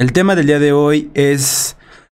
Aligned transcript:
El 0.00 0.14
tema 0.14 0.34
del 0.34 0.46
día 0.46 0.58
de 0.58 0.72
hoy 0.72 1.10
es 1.12 1.76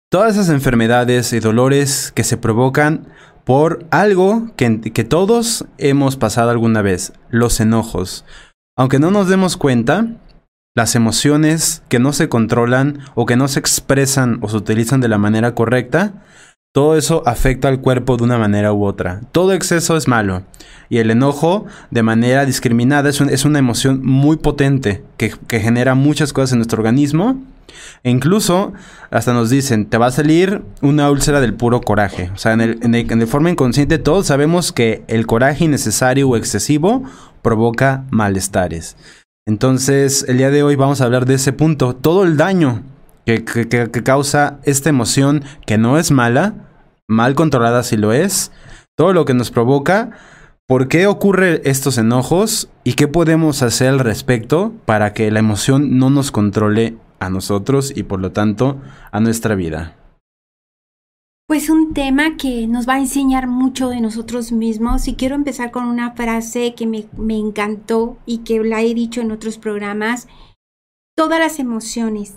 todas 0.09 0.35
esas 0.35 0.51
enfermedades 0.51 1.33
y 1.33 1.41
dolores 1.41 2.13
que 2.15 2.23
se 2.23 2.37
provocan 2.37 3.09
por 3.43 3.87
algo 3.91 4.53
que, 4.55 4.81
que, 4.81 5.03
todos 5.03 5.65
hemos 5.79 6.17
pasado 6.17 6.51
alguna 6.51 6.81
vez, 6.81 7.13
los 7.29 7.59
enojos. 7.59 8.25
Aunque 8.79 9.01
no 9.01 9.11
nos 9.11 9.29
demos 9.29 9.57
cuenta, 9.57 10.07
las 10.77 10.95
emociones 10.95 11.83
que 11.89 11.99
no 11.99 12.13
se 12.13 12.29
controlan 12.29 13.01
o 13.17 13.27
que 13.27 13.35
no 13.35 13.49
se 13.49 13.59
expresan 13.59 14.39
o 14.43 14.49
se 14.49 14.59
utilizan 14.59 15.01
de 15.01 15.09
la 15.09 15.19
manera 15.19 15.57
correcta, 15.57 16.23
todo 16.73 16.97
eso 16.97 17.23
afecta 17.27 17.69
al 17.69 17.81
cuerpo 17.81 18.17
de 18.17 18.25
una 18.25 18.39
manera 18.39 18.73
u 18.73 18.85
otra. 18.85 19.21
Todo 19.31 19.53
exceso 19.53 19.97
es 19.97 20.09
malo. 20.09 20.43
Y 20.89 20.99
el 20.99 21.11
enojo, 21.11 21.67
de 21.91 22.03
manera 22.03 22.47
discriminada, 22.47 23.11
es, 23.11 23.45
una 23.45 23.59
emoción 23.59 24.01
muy 24.03 24.39
potente 24.39 25.03
que, 25.19 25.33
genera 25.49 25.95
muchas 25.95 26.33
cosas 26.33 26.53
en 26.53 26.59
nuestro 26.59 26.79
organismo. 26.79 27.43
E 28.05 28.11
incluso, 28.11 28.73
hasta 29.11 29.35
nos 29.35 29.51
dicen, 29.51 29.87
te 29.87 29.99
va 29.99 30.07
a 30.07 30.11
salir 30.13 30.63
una 30.81 31.11
úlcera 31.11 31.41
del 31.41 31.55
puro 31.55 31.83
coraje. 31.83 32.31
O 32.35 32.39
sea, 32.39 32.53
en, 32.53 32.61
el, 32.63 32.79
en, 32.83 33.29
forma 33.29 33.51
inconsciente 33.51 33.99
todos 33.99 34.27
sabemos 34.27 34.73
que 34.73 35.05
el 35.09 35.27
coraje 35.27 35.65
innecesario 35.65 36.29
o 36.29 36.37
excesivo 36.37 37.03
provoca 37.43 38.05
malestares. 38.11 38.97
Entonces, 39.47 40.25
el 40.29 40.39
día 40.39 40.51
de 40.51 40.63
hoy 40.63 40.77
vamos 40.77 41.01
a 41.01 41.05
hablar 41.05 41.27
de 41.27 41.35
ese 41.35 41.53
punto. 41.53 41.95
Todo 41.95 42.25
el 42.25 42.37
daño 42.37 42.83
que, 43.25 44.03
causa 44.05 44.59
esta 44.65 44.89
emoción 44.89 45.45
que 45.67 45.79
no 45.79 45.99
es 45.99 46.11
mala, 46.11 46.55
mal 47.09 47.35
controlada 47.35 47.83
si 47.83 47.97
lo 47.97 48.13
es, 48.13 48.53
todo 48.97 49.13
lo 49.13 49.25
que 49.25 49.35
nos 49.35 49.51
provoca, 49.51 50.11
por 50.67 50.89
qué 50.89 51.07
ocurren 51.07 51.61
estos 51.65 51.99
enojos 51.99 52.69
y 52.85 52.95
qué 52.95 53.09
podemos 53.09 53.63
hacer 53.63 53.89
al 53.89 53.99
respecto 53.99 54.73
para 54.87 55.13
que 55.13 55.31
la 55.31 55.41
emoción 55.41 55.99
no 55.99 56.11
nos 56.11 56.31
controle 56.31 56.97
a 57.21 57.31
nosotros 57.31 57.93
y 57.95 58.03
por 58.03 58.21
lo 58.21 58.33
tanto 58.33 58.81
a 59.11 59.21
nuestra 59.21 59.55
vida. 59.55 59.97
Pues 61.47 61.69
un 61.69 61.93
tema 61.93 62.37
que 62.39 62.67
nos 62.67 62.89
va 62.89 62.95
a 62.95 63.01
enseñar 63.01 63.47
mucho 63.47 63.91
de 63.91 64.01
nosotros 64.01 64.53
mismos 64.53 65.07
y 65.07 65.15
quiero 65.15 65.35
empezar 65.35 65.71
con 65.71 65.85
una 65.85 66.13
frase 66.13 66.75
que 66.75 66.87
me, 66.87 67.07
me 67.17 67.37
encantó 67.37 68.17
y 68.25 68.39
que 68.39 68.63
la 68.65 68.81
he 68.81 68.95
dicho 68.95 69.21
en 69.21 69.33
otros 69.33 69.59
programas. 69.59 70.29
Todas 71.15 71.39
las 71.39 71.59
emociones 71.59 72.35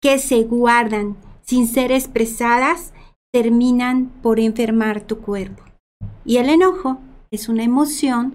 que 0.00 0.18
se 0.18 0.44
guardan 0.44 1.16
sin 1.42 1.66
ser 1.66 1.92
expresadas 1.92 2.92
terminan 3.32 4.08
por 4.22 4.40
enfermar 4.40 5.00
tu 5.00 5.18
cuerpo. 5.20 5.62
Y 6.24 6.36
el 6.36 6.48
enojo 6.48 6.98
es 7.30 7.48
una 7.48 7.64
emoción 7.64 8.34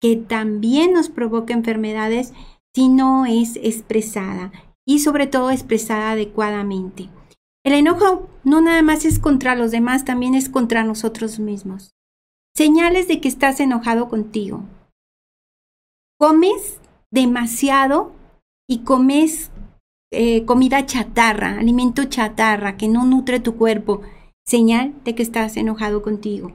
que 0.00 0.16
también 0.16 0.92
nos 0.92 1.08
provoca 1.08 1.54
enfermedades 1.54 2.32
si 2.74 2.88
no 2.88 3.26
es 3.26 3.56
expresada 3.56 4.52
y 4.86 4.98
sobre 4.98 5.26
todo 5.26 5.50
expresada 5.50 6.12
adecuadamente. 6.12 7.08
El 7.64 7.74
enojo 7.74 8.28
no 8.42 8.60
nada 8.60 8.82
más 8.82 9.04
es 9.04 9.18
contra 9.18 9.54
los 9.54 9.70
demás, 9.70 10.04
también 10.04 10.34
es 10.34 10.48
contra 10.48 10.82
nosotros 10.82 11.38
mismos. 11.38 11.92
Señales 12.56 13.06
de 13.08 13.20
que 13.20 13.28
estás 13.28 13.60
enojado 13.60 14.08
contigo. 14.08 14.64
Comes 16.18 16.80
demasiado 17.10 18.12
y 18.68 18.80
comes 18.80 19.50
eh, 20.12 20.44
comida 20.44 20.86
chatarra, 20.86 21.58
alimento 21.58 22.04
chatarra 22.04 22.76
que 22.76 22.86
no 22.86 23.04
nutre 23.04 23.40
tu 23.40 23.56
cuerpo. 23.56 24.02
Señal 24.46 24.92
de 25.04 25.14
que 25.14 25.22
estás 25.22 25.56
enojado 25.56 26.02
contigo. 26.02 26.52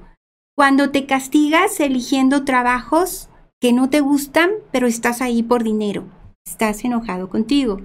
Cuando 0.56 0.92
te 0.92 1.06
castigas 1.06 1.80
eligiendo 1.80 2.46
trabajos 2.46 3.30
que 3.60 3.74
no 3.74 3.90
te 3.90 4.02
gustan, 4.02 4.52
pero 4.72 4.88
estás 4.88 5.22
ahí 5.22 5.42
por 5.42 5.64
dinero, 5.64 6.06
estás 6.46 6.84
enojado 6.86 7.30
contigo. 7.30 7.80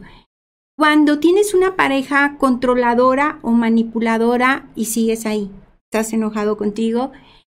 Cuando 0.77 1.19
tienes 1.19 1.55
una 1.55 1.77
pareja 1.77 2.37
controladora 2.39 3.39
o 3.43 3.53
manipuladora 3.53 4.69
y 4.75 4.87
sigues 4.87 5.27
ahí, 5.27 5.51
estás 5.91 6.13
enojado 6.13 6.57
contigo. 6.57 7.13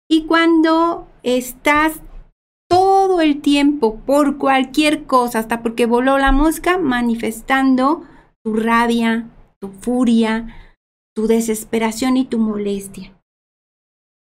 Y 0.10 0.26
cuando 0.26 1.08
estás 1.24 2.02
todo 3.00 3.22
el 3.22 3.40
tiempo 3.40 3.96
por 4.06 4.38
cualquier 4.38 5.06
cosa, 5.06 5.40
hasta 5.40 5.62
porque 5.62 5.86
voló 5.86 6.18
la 6.18 6.34
mosca, 6.34 6.78
manifestando 6.78 8.04
tu 8.44 8.56
rabia, 8.56 9.30
tu 9.62 9.70
furia, 9.70 10.54
tu 11.16 11.26
desesperación 11.26 12.18
y 12.18 12.26
tu 12.26 12.40
molestia. 12.40 13.14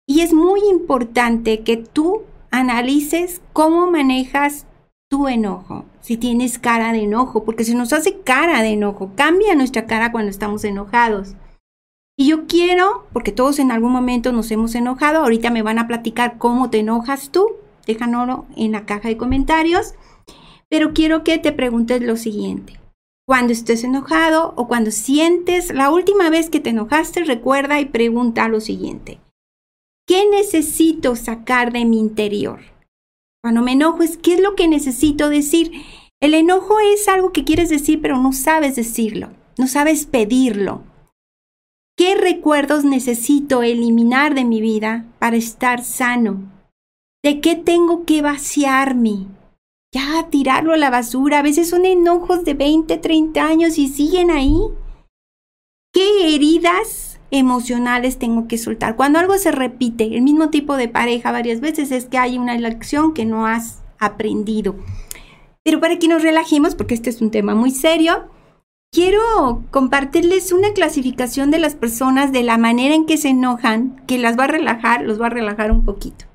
Y 0.07 0.21
es 0.21 0.33
muy 0.33 0.59
importante 0.71 1.61
que 1.61 1.77
tú 1.77 2.23
analices 2.49 3.41
cómo 3.53 3.91
manejas 3.91 4.65
tu 5.07 5.27
enojo, 5.27 5.85
si 6.01 6.17
tienes 6.17 6.57
cara 6.57 6.93
de 6.93 7.03
enojo, 7.03 7.43
porque 7.43 7.65
se 7.65 7.75
nos 7.75 7.93
hace 7.93 8.21
cara 8.21 8.63
de 8.63 8.69
enojo, 8.69 9.11
cambia 9.15 9.53
nuestra 9.53 9.85
cara 9.85 10.11
cuando 10.11 10.31
estamos 10.31 10.63
enojados. 10.63 11.35
Y 12.17 12.27
yo 12.27 12.47
quiero, 12.47 13.05
porque 13.13 13.31
todos 13.31 13.59
en 13.59 13.71
algún 13.71 13.91
momento 13.91 14.31
nos 14.31 14.49
hemos 14.49 14.73
enojado, 14.73 15.19
ahorita 15.19 15.51
me 15.51 15.61
van 15.61 15.77
a 15.77 15.87
platicar 15.87 16.39
cómo 16.39 16.71
te 16.71 16.79
enojas 16.79 17.29
tú, 17.29 17.51
déjanoslo 17.85 18.45
en 18.55 18.71
la 18.71 18.85
caja 18.85 19.09
de 19.09 19.17
comentarios, 19.17 19.93
pero 20.69 20.93
quiero 20.93 21.23
que 21.23 21.37
te 21.37 21.51
preguntes 21.51 22.01
lo 22.01 22.17
siguiente. 22.17 22.79
Cuando 23.25 23.53
estés 23.53 23.83
enojado 23.83 24.53
o 24.57 24.67
cuando 24.67 24.91
sientes 24.91 25.73
la 25.73 25.89
última 25.89 26.29
vez 26.29 26.49
que 26.49 26.59
te 26.59 26.71
enojaste, 26.71 27.23
recuerda 27.23 27.79
y 27.79 27.85
pregunta 27.85 28.47
lo 28.49 28.59
siguiente. 28.59 29.19
¿Qué 30.05 30.29
necesito 30.29 31.15
sacar 31.15 31.71
de 31.71 31.85
mi 31.85 31.99
interior? 31.99 32.59
Cuando 33.41 33.61
me 33.61 33.73
enojo 33.73 34.03
es 34.03 34.17
qué 34.17 34.33
es 34.33 34.41
lo 34.41 34.55
que 34.55 34.67
necesito 34.67 35.29
decir. 35.29 35.71
El 36.21 36.33
enojo 36.33 36.79
es 36.79 37.07
algo 37.07 37.31
que 37.31 37.43
quieres 37.43 37.69
decir 37.69 38.01
pero 38.01 38.17
no 38.17 38.33
sabes 38.33 38.75
decirlo, 38.75 39.29
no 39.57 39.67
sabes 39.67 40.05
pedirlo. 40.05 40.83
¿Qué 41.95 42.15
recuerdos 42.15 42.83
necesito 42.83 43.63
eliminar 43.63 44.33
de 44.33 44.43
mi 44.43 44.59
vida 44.59 45.05
para 45.19 45.37
estar 45.37 45.83
sano? 45.83 46.52
¿De 47.23 47.39
qué 47.39 47.55
tengo 47.55 48.05
que 48.05 48.21
vaciarme? 48.21 49.27
Ya, 49.93 50.27
tirarlo 50.29 50.73
a 50.73 50.77
la 50.77 50.89
basura. 50.89 51.39
A 51.39 51.43
veces 51.43 51.69
son 51.69 51.85
enojos 51.85 52.43
de 52.43 52.53
20, 52.53 52.97
30 52.97 53.45
años 53.45 53.77
y 53.77 53.87
siguen 53.87 54.29
ahí. 54.29 54.59
¿Qué 55.93 56.35
heridas 56.35 57.13
emocionales 57.33 58.19
tengo 58.19 58.47
que 58.47 58.57
soltar. 58.57 58.95
Cuando 58.95 59.19
algo 59.19 59.37
se 59.37 59.51
repite, 59.51 60.15
el 60.15 60.21
mismo 60.21 60.49
tipo 60.49 60.77
de 60.77 60.87
pareja 60.87 61.31
varias 61.31 61.61
veces, 61.61 61.91
es 61.91 62.05
que 62.05 62.17
hay 62.17 62.37
una 62.37 62.57
lección 62.57 63.13
que 63.13 63.25
no 63.25 63.47
has 63.47 63.81
aprendido. 63.99 64.75
Pero 65.63 65.79
para 65.79 65.97
que 65.97 66.07
nos 66.07 66.21
relajemos, 66.21 66.75
porque 66.75 66.93
este 66.93 67.09
es 67.09 67.21
un 67.21 67.31
tema 67.31 67.55
muy 67.55 67.71
serio, 67.71 68.29
quiero 68.91 69.63
compartirles 69.71 70.51
una 70.51 70.73
clasificación 70.73 71.49
de 71.49 71.59
las 71.59 71.73
personas 71.73 72.31
de 72.31 72.43
la 72.43 72.57
manera 72.57 72.93
en 72.93 73.05
que 73.05 73.17
se 73.17 73.29
enojan, 73.29 74.03
que 74.05 74.19
las 74.19 74.37
va 74.37 74.43
a 74.43 74.47
relajar, 74.47 75.01
los 75.01 75.19
va 75.19 75.27
a 75.27 75.31
relajar 75.31 75.71
un 75.71 75.85
poquito. 75.85 76.25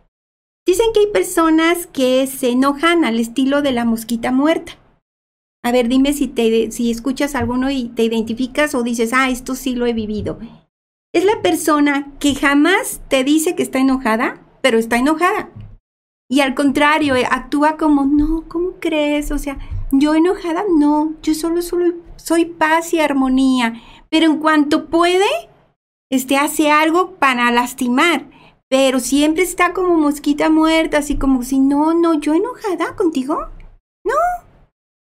Dicen 0.69 0.87
que 0.95 1.01
hay 1.01 1.07
personas 1.09 1.89
que 1.89 2.29
se 2.29 2.51
enojan 2.51 3.05
al 3.05 3.19
estilo 3.19 3.63
de 3.63 3.73
la 3.73 3.85
mosquita 3.85 4.31
muerta. 4.31 4.79
A 5.65 5.73
ver, 5.73 5.89
dime 5.89 6.13
si, 6.13 6.29
te, 6.29 6.71
si 6.71 6.93
escuchas 6.93 7.35
alguno 7.35 7.71
y 7.71 7.89
te 7.89 8.05
identificas 8.05 8.77
o 8.77 8.85
dices, 8.85 9.13
ah, 9.13 9.31
esto 9.31 9.57
sí 9.57 9.75
lo 9.75 9.87
he 9.87 9.93
vivido 9.93 10.39
es 11.13 11.25
la 11.25 11.41
persona 11.43 12.13
que 12.19 12.35
jamás 12.35 13.01
te 13.09 13.25
dice 13.25 13.55
que 13.55 13.63
está 13.63 13.79
enojada, 13.79 14.41
pero 14.61 14.79
está 14.79 14.97
enojada. 14.97 15.51
Y 16.31 16.41
al 16.41 16.55
contrario, 16.55 17.17
eh, 17.17 17.27
actúa 17.29 17.77
como, 17.77 18.05
no, 18.05 18.45
¿cómo 18.49 18.73
crees? 18.81 19.31
O 19.31 19.39
sea, 19.39 19.59
yo 19.91 20.15
enojada, 20.15 20.65
no, 20.77 21.15
yo 21.23 21.35
solo, 21.35 21.63
solo 21.63 21.95
soy 22.17 22.45
paz 22.45 22.93
y 22.93 23.01
armonía. 23.01 23.81
Pero 24.11 24.27
en 24.27 24.39
cuanto 24.39 24.87
puede, 24.87 25.27
este 26.11 26.37
hace 26.37 26.71
algo 26.71 27.15
para 27.15 27.51
lastimar. 27.51 28.27
Pero 28.71 29.01
siempre 29.01 29.43
está 29.43 29.73
como 29.73 29.97
mosquita 29.97 30.51
muerta, 30.51 30.99
así 30.99 31.17
como 31.17 31.43
si, 31.43 31.59
no, 31.59 31.95
no, 31.95 32.21
yo 32.21 32.35
enojada 32.35 32.95
contigo. 32.97 33.49
No, 34.05 34.15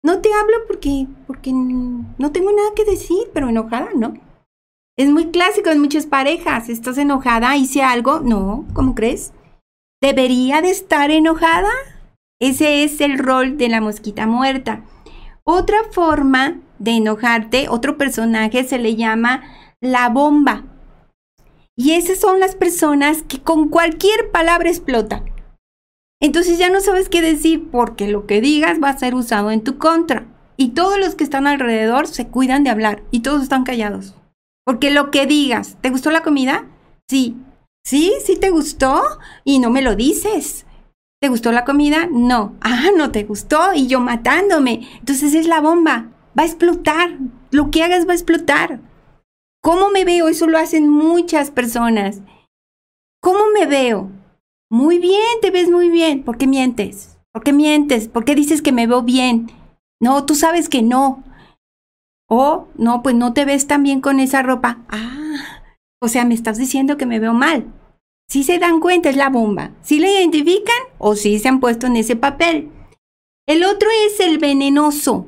no 0.04 0.22
te 0.22 0.34
hablo 0.34 0.56
porque, 0.68 1.08
porque 1.28 1.52
no 1.54 2.32
tengo 2.32 2.52
nada 2.52 2.70
que 2.76 2.86
decir, 2.86 3.30
pero 3.34 3.50
enojada, 3.50 3.90
no. 3.96 4.14
Es 4.98 5.10
muy 5.10 5.32
clásico 5.32 5.70
en 5.70 5.80
muchas 5.80 6.06
parejas. 6.06 6.70
¿Estás 6.70 6.98
enojada? 6.98 7.56
¿Hice 7.56 7.84
algo? 7.84 8.20
No, 8.20 8.66
¿cómo 8.74 8.96
crees? 8.96 9.34
¿Debería 10.02 10.62
de 10.62 10.72
estar 10.72 11.12
enojada? 11.12 11.70
Ese 12.42 12.84
es 12.84 13.02
el 13.02 13.18
rol 13.18 13.58
de 13.58 13.70
la 13.70 13.82
mosquita 13.82 14.28
muerta. 14.28 14.84
Otra 15.44 15.78
forma 15.92 16.60
de 16.80 16.92
enojarte, 16.92 17.68
otro 17.70 17.98
personaje 17.98 18.64
se 18.64 18.78
le 18.78 18.96
llama 18.96 19.44
la 19.82 20.10
bomba. 20.10 20.64
Y 21.80 21.94
esas 21.94 22.20
son 22.20 22.42
las 22.42 22.58
personas 22.58 23.24
que 23.24 23.42
con 23.42 23.70
cualquier 23.70 24.32
palabra 24.32 24.68
explotan. 24.68 25.32
Entonces 26.22 26.58
ya 26.58 26.70
no 26.70 26.82
sabes 26.82 27.08
qué 27.08 27.22
decir 27.22 27.70
porque 27.72 28.10
lo 28.10 28.28
que 28.28 28.42
digas 28.42 28.80
va 28.84 28.90
a 28.90 28.98
ser 28.98 29.16
usado 29.16 29.50
en 29.50 29.64
tu 29.64 29.78
contra. 29.78 30.28
Y 30.58 30.72
todos 30.72 31.00
los 31.00 31.16
que 31.16 31.24
están 31.24 31.48
alrededor 31.48 32.08
se 32.08 32.28
cuidan 32.28 32.66
de 32.66 32.70
hablar 32.70 33.04
y 33.12 33.22
todos 33.22 33.44
están 33.44 33.64
callados. 33.64 34.14
Porque 34.66 34.92
lo 34.92 35.10
que 35.10 35.26
digas, 35.26 35.78
¿te 35.80 35.90
gustó 35.90 36.12
la 36.12 36.22
comida? 36.22 36.66
Sí. 37.10 37.38
Sí, 37.86 38.12
sí 38.26 38.36
te 38.36 38.50
gustó 38.50 39.02
y 39.46 39.60
no 39.60 39.70
me 39.70 39.82
lo 39.82 39.96
dices. 39.96 40.66
¿Te 41.22 41.30
gustó 41.30 41.54
la 41.54 41.64
comida? 41.64 42.10
No. 42.12 42.56
Ah, 42.60 42.90
no 42.98 43.12
te 43.12 43.24
gustó 43.24 43.74
y 43.74 43.88
yo 43.88 44.02
matándome. 44.02 44.86
Entonces 45.00 45.34
es 45.34 45.48
la 45.48 45.62
bomba. 45.62 46.10
Va 46.38 46.44
a 46.44 46.46
explotar. 46.46 47.18
lo 47.52 47.72
que 47.72 47.84
hagas 47.84 48.06
va 48.06 48.12
a 48.12 48.16
explotar. 48.16 48.82
¿Cómo 49.62 49.90
me 49.90 50.06
veo? 50.06 50.28
Eso 50.28 50.48
lo 50.48 50.58
hacen 50.58 50.90
muchas 50.90 51.52
personas. 51.52 52.22
¿Cómo 53.22 53.40
me 53.54 53.66
veo? 53.66 54.10
Muy 54.70 55.00
bien, 55.00 55.42
te 55.42 55.52
ves 55.52 55.70
muy 55.70 55.90
bien. 55.90 56.24
¿Por 56.24 56.38
qué 56.38 56.48
mientes? 56.48 57.18
¿Por 57.34 57.44
qué 57.44 57.54
mientes? 57.54 58.08
¿Por 58.08 58.24
qué 58.24 58.36
dices 58.36 58.62
que 58.62 58.72
me 58.72 58.88
veo 58.88 59.04
bien? 59.04 59.52
No, 60.00 60.26
tú 60.26 60.36
sabes 60.36 60.70
que 60.70 60.82
no. 60.82 61.24
O, 62.30 62.68
no, 62.76 63.02
pues 63.02 63.16
no 63.16 63.34
te 63.34 63.46
ves 63.46 63.68
tan 63.68 63.84
bien 63.84 64.02
con 64.02 64.20
esa 64.20 64.42
ropa. 64.42 64.86
Ah, 64.88 65.64
o 66.00 66.08
sea, 66.08 66.26
me 66.26 66.36
estás 66.36 66.58
diciendo 66.58 66.98
que 66.98 67.06
me 67.06 67.20
veo 67.20 67.34
mal. 67.34 67.66
Si 68.30 68.44
se 68.44 68.60
dan 68.60 68.80
cuenta, 68.80 69.10
es 69.10 69.18
la 69.18 69.30
bomba. 69.30 69.72
Si 69.82 70.00
la 70.00 70.10
identifican 70.10 70.78
o 71.00 71.16
si 71.16 71.40
se 71.40 71.48
han 71.50 71.60
puesto 71.60 71.88
en 71.88 71.98
ese 71.98 72.16
papel. 72.16 72.72
El 73.48 73.64
otro 73.64 73.90
es 74.06 74.20
el 74.20 74.38
venenoso. 74.38 75.26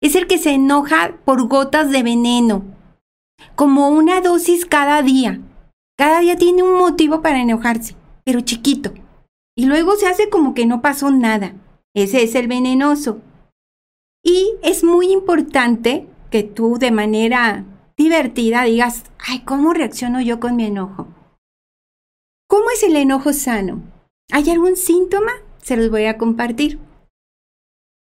Es 0.00 0.14
el 0.14 0.28
que 0.28 0.38
se 0.38 0.52
enoja 0.52 1.18
por 1.24 1.48
gotas 1.48 1.90
de 1.90 2.04
veneno. 2.04 2.77
Como 3.54 3.88
una 3.88 4.20
dosis 4.20 4.66
cada 4.66 5.02
día. 5.02 5.40
Cada 5.96 6.20
día 6.20 6.36
tiene 6.36 6.62
un 6.62 6.78
motivo 6.78 7.22
para 7.22 7.40
enojarse, 7.40 7.96
pero 8.24 8.40
chiquito. 8.40 8.92
Y 9.56 9.66
luego 9.66 9.96
se 9.96 10.06
hace 10.06 10.30
como 10.30 10.54
que 10.54 10.66
no 10.66 10.80
pasó 10.80 11.10
nada. 11.10 11.54
Ese 11.94 12.22
es 12.22 12.34
el 12.34 12.46
venenoso. 12.46 13.20
Y 14.22 14.54
es 14.62 14.84
muy 14.84 15.10
importante 15.10 16.08
que 16.30 16.42
tú 16.42 16.78
de 16.78 16.90
manera 16.90 17.64
divertida 17.96 18.62
digas, 18.62 19.04
ay, 19.18 19.40
¿cómo 19.40 19.72
reacciono 19.72 20.20
yo 20.20 20.38
con 20.38 20.54
mi 20.54 20.66
enojo? 20.66 21.08
¿Cómo 22.48 22.70
es 22.70 22.82
el 22.82 22.96
enojo 22.96 23.32
sano? 23.32 23.82
¿Hay 24.30 24.48
algún 24.50 24.76
síntoma? 24.76 25.32
Se 25.62 25.76
los 25.76 25.90
voy 25.90 26.04
a 26.04 26.18
compartir. 26.18 26.78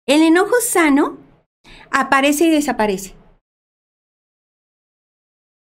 El 0.06 0.22
enojo 0.22 0.56
sano 0.62 1.18
aparece 1.92 2.46
y 2.46 2.50
desaparece. 2.50 3.16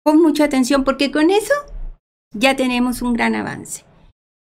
Pon 0.05 0.21
mucha 0.21 0.45
atención 0.45 0.85
porque 0.85 1.13
con 1.13 1.31
eso 1.31 1.55
ya 2.35 2.57
tenemos 2.57 3.03
un 3.03 3.13
gran 3.13 3.35
avance. 3.35 3.85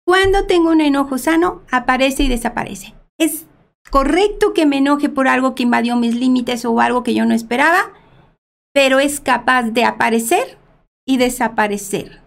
Cuando 0.05 0.45
tengo 0.45 0.69
un 0.69 0.81
enojo 0.81 1.17
sano, 1.17 1.61
aparece 1.71 2.23
y 2.23 2.29
desaparece. 2.29 2.93
Es 3.19 3.45
correcto 3.89 4.53
que 4.53 4.65
me 4.65 4.77
enoje 4.77 5.09
por 5.09 5.27
algo 5.27 5.55
que 5.55 5.63
invadió 5.63 5.95
mis 5.95 6.15
límites 6.15 6.65
o 6.65 6.79
algo 6.79 7.03
que 7.03 7.13
yo 7.13 7.25
no 7.25 7.33
esperaba, 7.33 7.93
pero 8.73 8.99
es 8.99 9.19
capaz 9.19 9.63
de 9.63 9.85
aparecer 9.85 10.57
y 11.07 11.17
desaparecer. 11.17 12.21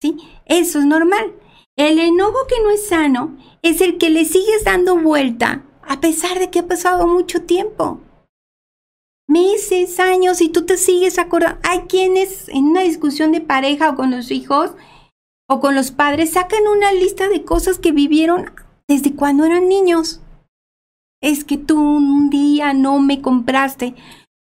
¿Sí? 0.00 0.16
Eso 0.46 0.78
es 0.78 0.84
normal. 0.84 1.32
El 1.76 1.98
enojo 1.98 2.46
que 2.48 2.62
no 2.62 2.70
es 2.70 2.88
sano 2.88 3.36
es 3.62 3.80
el 3.80 3.98
que 3.98 4.10
le 4.10 4.24
sigues 4.24 4.64
dando 4.64 4.96
vuelta 4.96 5.62
a 5.82 6.00
pesar 6.00 6.38
de 6.38 6.50
que 6.50 6.60
ha 6.60 6.66
pasado 6.66 7.06
mucho 7.06 7.42
tiempo. 7.42 8.00
Meses, 9.28 10.00
años 10.00 10.40
y 10.40 10.48
tú 10.48 10.64
te 10.64 10.76
sigues 10.76 11.18
acordando. 11.18 11.60
Hay 11.62 11.80
quienes 11.80 12.48
en 12.48 12.64
una 12.64 12.82
discusión 12.82 13.30
de 13.32 13.40
pareja 13.40 13.90
o 13.90 13.96
con 13.96 14.10
los 14.10 14.30
hijos 14.30 14.72
o 15.48 15.60
con 15.60 15.74
los 15.74 15.90
padres 15.90 16.32
sacan 16.32 16.66
una 16.66 16.92
lista 16.92 17.28
de 17.28 17.44
cosas 17.44 17.78
que 17.78 17.92
vivieron 17.92 18.50
desde 18.88 19.14
cuando 19.14 19.44
eran 19.44 19.68
niños. 19.68 20.20
Es 21.22 21.44
que 21.44 21.58
tú 21.58 21.78
un 21.78 22.30
día 22.30 22.72
no 22.72 23.00
me 23.00 23.20
compraste 23.20 23.94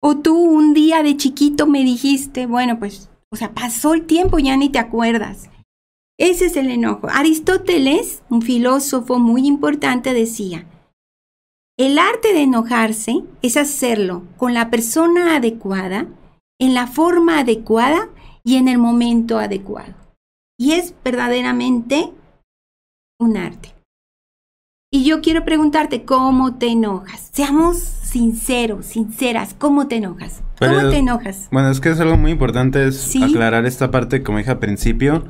o 0.02 0.16
tú 0.16 0.36
un 0.36 0.74
día 0.74 1.02
de 1.02 1.16
chiquito 1.16 1.66
me 1.66 1.82
dijiste, 1.82 2.46
bueno, 2.46 2.78
pues 2.78 3.08
o 3.34 3.36
sea, 3.36 3.52
pasó 3.52 3.94
el 3.94 4.06
tiempo, 4.06 4.38
ya 4.38 4.56
ni 4.56 4.68
te 4.68 4.78
acuerdas. 4.78 5.50
Ese 6.16 6.46
es 6.46 6.56
el 6.56 6.70
enojo. 6.70 7.08
Aristóteles, 7.10 8.22
un 8.30 8.42
filósofo 8.42 9.18
muy 9.18 9.46
importante, 9.48 10.14
decía, 10.14 10.68
el 11.78 11.98
arte 11.98 12.32
de 12.32 12.42
enojarse 12.42 13.22
es 13.42 13.56
hacerlo 13.56 14.22
con 14.36 14.54
la 14.54 14.70
persona 14.70 15.36
adecuada, 15.36 16.06
en 16.60 16.74
la 16.74 16.86
forma 16.86 17.40
adecuada 17.40 18.08
y 18.44 18.56
en 18.56 18.68
el 18.68 18.78
momento 18.78 19.38
adecuado. 19.38 19.94
Y 20.58 20.72
es 20.72 20.94
verdaderamente 21.04 22.12
un 23.18 23.36
arte. 23.36 23.74
Y 24.92 25.04
yo 25.04 25.20
quiero 25.20 25.44
preguntarte, 25.44 26.04
¿cómo 26.04 26.56
te 26.56 26.68
enojas? 26.68 27.30
Seamos 27.32 27.78
sinceros, 27.78 28.86
sinceras, 28.86 29.52
¿cómo 29.58 29.88
te 29.88 29.96
enojas? 29.96 30.44
¿Cómo 30.60 30.88
te 30.88 30.98
enojas? 30.98 31.48
Bueno, 31.50 31.70
es 31.70 31.80
que 31.80 31.88
es 31.90 31.98
algo 31.98 32.16
muy 32.16 32.30
importante 32.30 32.86
es 32.86 33.16
aclarar 33.20 33.66
esta 33.66 33.90
parte, 33.90 34.22
como 34.22 34.38
dije 34.38 34.52
al 34.52 34.60
principio, 34.60 35.24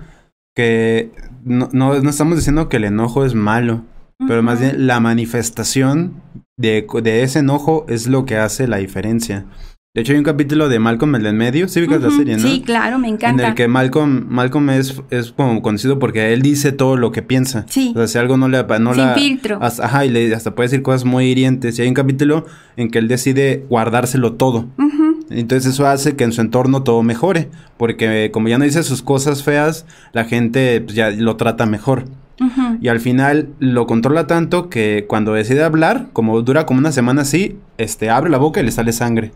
que 0.54 1.12
no, 1.44 1.70
no, 1.72 1.94
estamos 1.94 2.36
diciendo 2.36 2.68
que 2.68 2.76
el 2.76 2.84
enojo 2.84 3.24
es 3.24 3.34
malo, 3.34 3.80
pero 4.26 4.42
más 4.42 4.60
bien 4.60 4.86
la 4.86 5.00
manifestación 5.00 6.22
de, 6.56 6.86
de, 7.02 7.22
ese 7.22 7.40
enojo 7.40 7.84
es 7.88 8.06
lo 8.06 8.24
que 8.24 8.36
hace 8.36 8.68
la 8.68 8.78
diferencia. 8.78 9.46
De 9.94 10.00
hecho, 10.00 10.10
hay 10.10 10.18
un 10.18 10.24
capítulo 10.24 10.68
de 10.68 10.80
Malcolm 10.80 11.14
el 11.14 11.22
de 11.22 11.28
en 11.28 11.36
medio. 11.36 11.68
Sí, 11.68 11.78
ubicas 11.78 12.02
la 12.02 12.10
serie, 12.10 12.36
¿no? 12.36 12.42
Sí, 12.42 12.62
claro, 12.66 12.98
me 12.98 13.06
encanta. 13.06 13.44
En 13.44 13.48
el 13.50 13.54
que 13.54 13.68
Malcolm, 13.68 14.26
Malcolm 14.28 14.70
es, 14.70 15.00
es 15.10 15.30
como 15.30 15.62
conocido 15.62 16.00
porque 16.00 16.32
él 16.32 16.42
dice 16.42 16.72
todo 16.72 16.96
lo 16.96 17.12
que 17.12 17.22
piensa. 17.22 17.64
Sí. 17.68 17.92
O 17.94 17.98
sea, 17.98 18.08
si 18.08 18.18
algo 18.18 18.36
no 18.36 18.48
le... 18.48 18.60
No 18.80 18.92
Sin 18.92 19.14
filtro. 19.14 19.60
ajá, 19.62 20.04
y 20.04 20.10
le, 20.10 20.34
hasta 20.34 20.56
puede 20.56 20.68
decir 20.68 20.82
cosas 20.82 21.04
muy 21.04 21.26
hirientes. 21.26 21.78
Y 21.78 21.82
hay 21.82 21.88
un 21.88 21.94
capítulo 21.94 22.44
en 22.76 22.90
que 22.90 22.98
él 22.98 23.06
decide 23.06 23.66
guardárselo 23.68 24.32
todo. 24.32 24.66
Entonces 25.30 25.72
eso 25.72 25.86
hace 25.86 26.16
que 26.16 26.24
en 26.24 26.32
su 26.32 26.40
entorno 26.40 26.82
todo 26.82 27.04
mejore. 27.04 27.48
Porque 27.76 28.30
como 28.32 28.48
ya 28.48 28.58
no 28.58 28.64
dice 28.64 28.82
sus 28.82 29.00
cosas 29.00 29.44
feas, 29.44 29.86
la 30.12 30.24
gente 30.24 30.80
pues, 30.80 30.96
ya 30.96 31.10
lo 31.12 31.36
trata 31.36 31.66
mejor. 31.66 32.06
Y 32.80 32.88
al 32.88 33.00
final 33.00 33.50
lo 33.58 33.86
controla 33.86 34.26
tanto 34.26 34.68
que 34.68 35.06
cuando 35.08 35.34
decide 35.34 35.62
hablar, 35.62 36.08
como 36.12 36.40
dura 36.42 36.66
como 36.66 36.80
una 36.80 36.92
semana 36.92 37.22
así, 37.22 37.58
este 37.78 38.10
abre 38.10 38.30
la 38.30 38.38
boca 38.38 38.60
y 38.60 38.64
le 38.64 38.70
sale 38.70 38.92
sangre. 38.92 39.32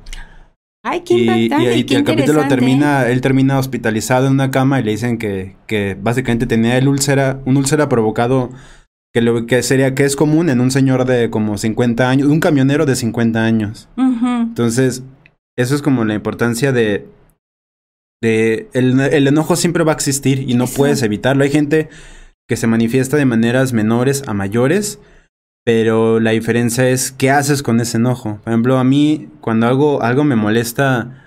Ay, 0.84 1.00
qué 1.00 1.14
y, 1.14 1.48
y, 1.48 1.94
el 1.94 2.04
capítulo 2.04 2.46
termina, 2.48 3.08
él 3.08 3.20
termina 3.20 3.58
hospitalizado 3.58 4.26
en 4.26 4.32
una 4.32 4.50
cama 4.50 4.80
y 4.80 4.84
le 4.84 4.92
dicen 4.92 5.18
que, 5.18 5.56
que 5.66 5.96
básicamente 6.00 6.46
tenía 6.46 6.78
el 6.78 6.88
úlcera, 6.88 7.40
un 7.44 7.56
úlcera 7.56 7.88
provocado 7.88 8.50
que 9.12 9.20
lo 9.20 9.46
que 9.46 9.62
sería 9.62 9.94
que 9.94 10.04
es 10.04 10.16
común 10.16 10.50
en 10.50 10.60
un 10.60 10.70
señor 10.70 11.04
de 11.04 11.30
como 11.30 11.58
50 11.58 12.08
años, 12.08 12.28
un 12.28 12.40
camionero 12.40 12.86
de 12.86 12.94
50 12.94 13.44
años. 13.44 13.88
Entonces, 13.96 15.02
eso 15.56 15.74
es 15.74 15.82
como 15.82 16.04
la 16.04 16.14
importancia 16.14 16.72
de 16.72 17.06
de 18.20 18.68
el, 18.72 18.98
el 19.00 19.28
enojo 19.28 19.56
siempre 19.56 19.84
va 19.84 19.92
a 19.92 19.94
existir 19.94 20.44
y 20.48 20.54
no 20.54 20.66
puedes 20.66 21.02
evitarlo. 21.02 21.44
Hay 21.44 21.50
gente 21.50 21.88
que 22.48 22.56
se 22.56 22.66
manifiesta 22.66 23.16
de 23.16 23.26
maneras 23.26 23.72
menores 23.72 24.24
a 24.26 24.34
mayores 24.34 24.98
pero 25.68 26.18
la 26.18 26.30
diferencia 26.30 26.88
es 26.88 27.12
qué 27.12 27.30
haces 27.30 27.62
con 27.62 27.78
ese 27.78 27.98
enojo. 27.98 28.38
Por 28.42 28.54
ejemplo, 28.54 28.78
a 28.78 28.84
mí 28.84 29.28
cuando 29.42 29.66
algo, 29.66 30.00
algo 30.00 30.24
me 30.24 30.34
molesta, 30.34 31.26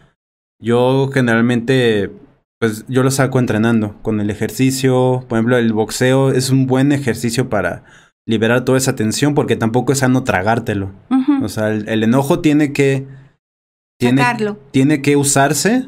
yo 0.60 1.12
generalmente, 1.14 2.10
pues 2.60 2.84
yo 2.88 3.04
lo 3.04 3.12
saco 3.12 3.38
entrenando 3.38 4.02
con 4.02 4.20
el 4.20 4.32
ejercicio. 4.32 5.24
Por 5.30 5.38
ejemplo, 5.38 5.58
el 5.60 5.74
boxeo 5.74 6.32
es 6.32 6.50
un 6.50 6.66
buen 6.66 6.92
ejercicio 6.92 7.50
para 7.50 7.84
liberar 8.26 8.66
toda 8.66 8.80
esa 8.80 8.96
tensión 8.96 9.36
porque 9.36 9.58
tampoco 9.58 9.94
es 9.94 10.00
sano 10.00 10.24
tragártelo. 10.24 10.92
O 11.44 11.48
sea, 11.48 11.70
el, 11.70 12.04
enojo 12.04 12.40
tiene 12.40 12.74
que... 12.74 13.06
Tiene, 14.00 14.24
tiene 14.72 15.04
que 15.04 15.18
usarse. 15.18 15.86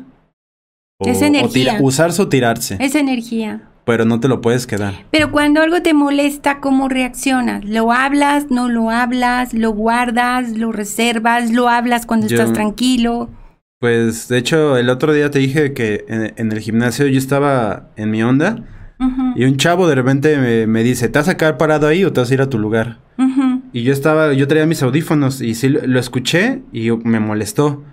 es 1.00 1.24
energía. 1.24 1.79
usarse 1.81 2.22
o 2.22 2.29
tirarse. 2.29 2.77
Es 2.79 2.93
energía 2.93 3.67
pero 3.85 4.05
no 4.05 4.19
te 4.19 4.27
lo 4.27 4.41
puedes 4.41 4.67
quedar. 4.67 5.05
Pero 5.11 5.31
cuando 5.31 5.61
algo 5.61 5.81
te 5.81 5.93
molesta, 5.93 6.59
¿cómo 6.59 6.89
reaccionas? 6.89 7.65
¿Lo 7.65 7.91
hablas, 7.91 8.49
no 8.49 8.69
lo 8.69 8.89
hablas, 8.89 9.53
lo 9.53 9.71
guardas, 9.71 10.57
lo 10.57 10.71
reservas, 10.71 11.51
lo 11.51 11.69
hablas 11.69 12.05
cuando 12.05 12.27
estás 12.27 12.53
tranquilo? 12.53 13.29
Pues 13.79 14.29
de 14.29 14.37
hecho 14.37 14.77
el 14.77 14.89
otro 14.89 15.11
día 15.11 15.29
te 15.29 15.39
dije 15.39 15.73
que 15.73 16.05
en, 16.07 16.51
el 16.51 16.59
gimnasio 16.59 17.05
yo 17.07 17.17
estaba 17.17 17.89
en 17.97 18.11
mi 18.11 18.23
onda 18.23 18.63
y 19.35 19.43
un 19.43 19.57
chavo 19.57 19.89
de 19.89 19.95
repente 19.95 20.65
me, 20.65 20.83
dice, 20.83 21.09
¿te 21.09 21.19
vas 21.19 21.27
a 21.27 21.35
quedar 21.35 21.57
parado 21.57 21.87
ahí 21.87 22.05
o 22.05 22.13
te 22.13 22.21
vas 22.21 22.31
a 22.31 22.33
ir 22.33 22.41
a 22.41 22.49
tu 22.49 22.57
lugar? 22.57 22.99
Y 23.73 23.83
yo 23.83 23.91
estaba, 23.91 24.33
yo 24.33 24.47
traía 24.47 24.65
mis 24.65 24.83
audífonos 24.83 25.41
y 25.41 25.55
sí 25.55 25.67
lo 25.67 25.99
escuché 25.99 26.61
y 26.71 26.91
me 26.91 27.19
molestó. 27.19 27.83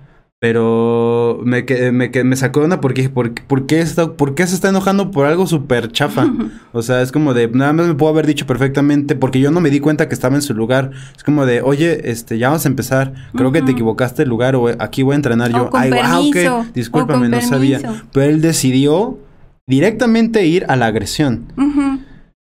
Pero 0.40 1.42
me, 1.44 1.66
me, 1.92 2.08
me 2.08 2.36
sacó 2.36 2.64
una 2.64 2.80
porque 2.80 3.10
¿por, 3.10 3.34
por, 3.44 3.66
qué 3.66 3.80
está, 3.80 4.14
¿por 4.14 4.34
qué 4.34 4.46
se 4.46 4.54
está 4.54 4.70
enojando 4.70 5.10
por 5.10 5.26
algo 5.26 5.46
súper 5.46 5.92
chafa? 5.92 6.32
o 6.72 6.80
sea, 6.80 7.02
es 7.02 7.12
como 7.12 7.34
de, 7.34 7.46
nada 7.48 7.74
más 7.74 7.86
me 7.86 7.94
puedo 7.94 8.10
haber 8.10 8.26
dicho 8.26 8.46
perfectamente 8.46 9.14
porque 9.16 9.38
yo 9.38 9.50
no 9.50 9.60
me 9.60 9.68
di 9.68 9.80
cuenta 9.80 10.08
que 10.08 10.14
estaba 10.14 10.36
en 10.36 10.42
su 10.42 10.54
lugar. 10.54 10.92
Es 11.14 11.24
como 11.24 11.44
de, 11.44 11.60
oye, 11.60 12.10
este, 12.10 12.38
ya 12.38 12.48
vamos 12.48 12.64
a 12.64 12.68
empezar. 12.70 13.12
Creo 13.34 13.52
que 13.52 13.60
te 13.60 13.72
equivocaste 13.72 14.22
el 14.22 14.30
lugar 14.30 14.56
o 14.56 14.68
aquí 14.78 15.02
voy 15.02 15.12
a 15.12 15.16
entrenar 15.16 15.52
yo. 15.52 15.68
Ay, 15.74 15.90
wow, 15.90 16.64
discúlpame, 16.72 17.28
no 17.28 17.42
sabía. 17.42 18.02
Pero 18.10 18.30
él 18.30 18.40
decidió 18.40 19.18
directamente 19.66 20.46
ir 20.46 20.64
a 20.68 20.76
la 20.76 20.86
agresión. 20.86 21.52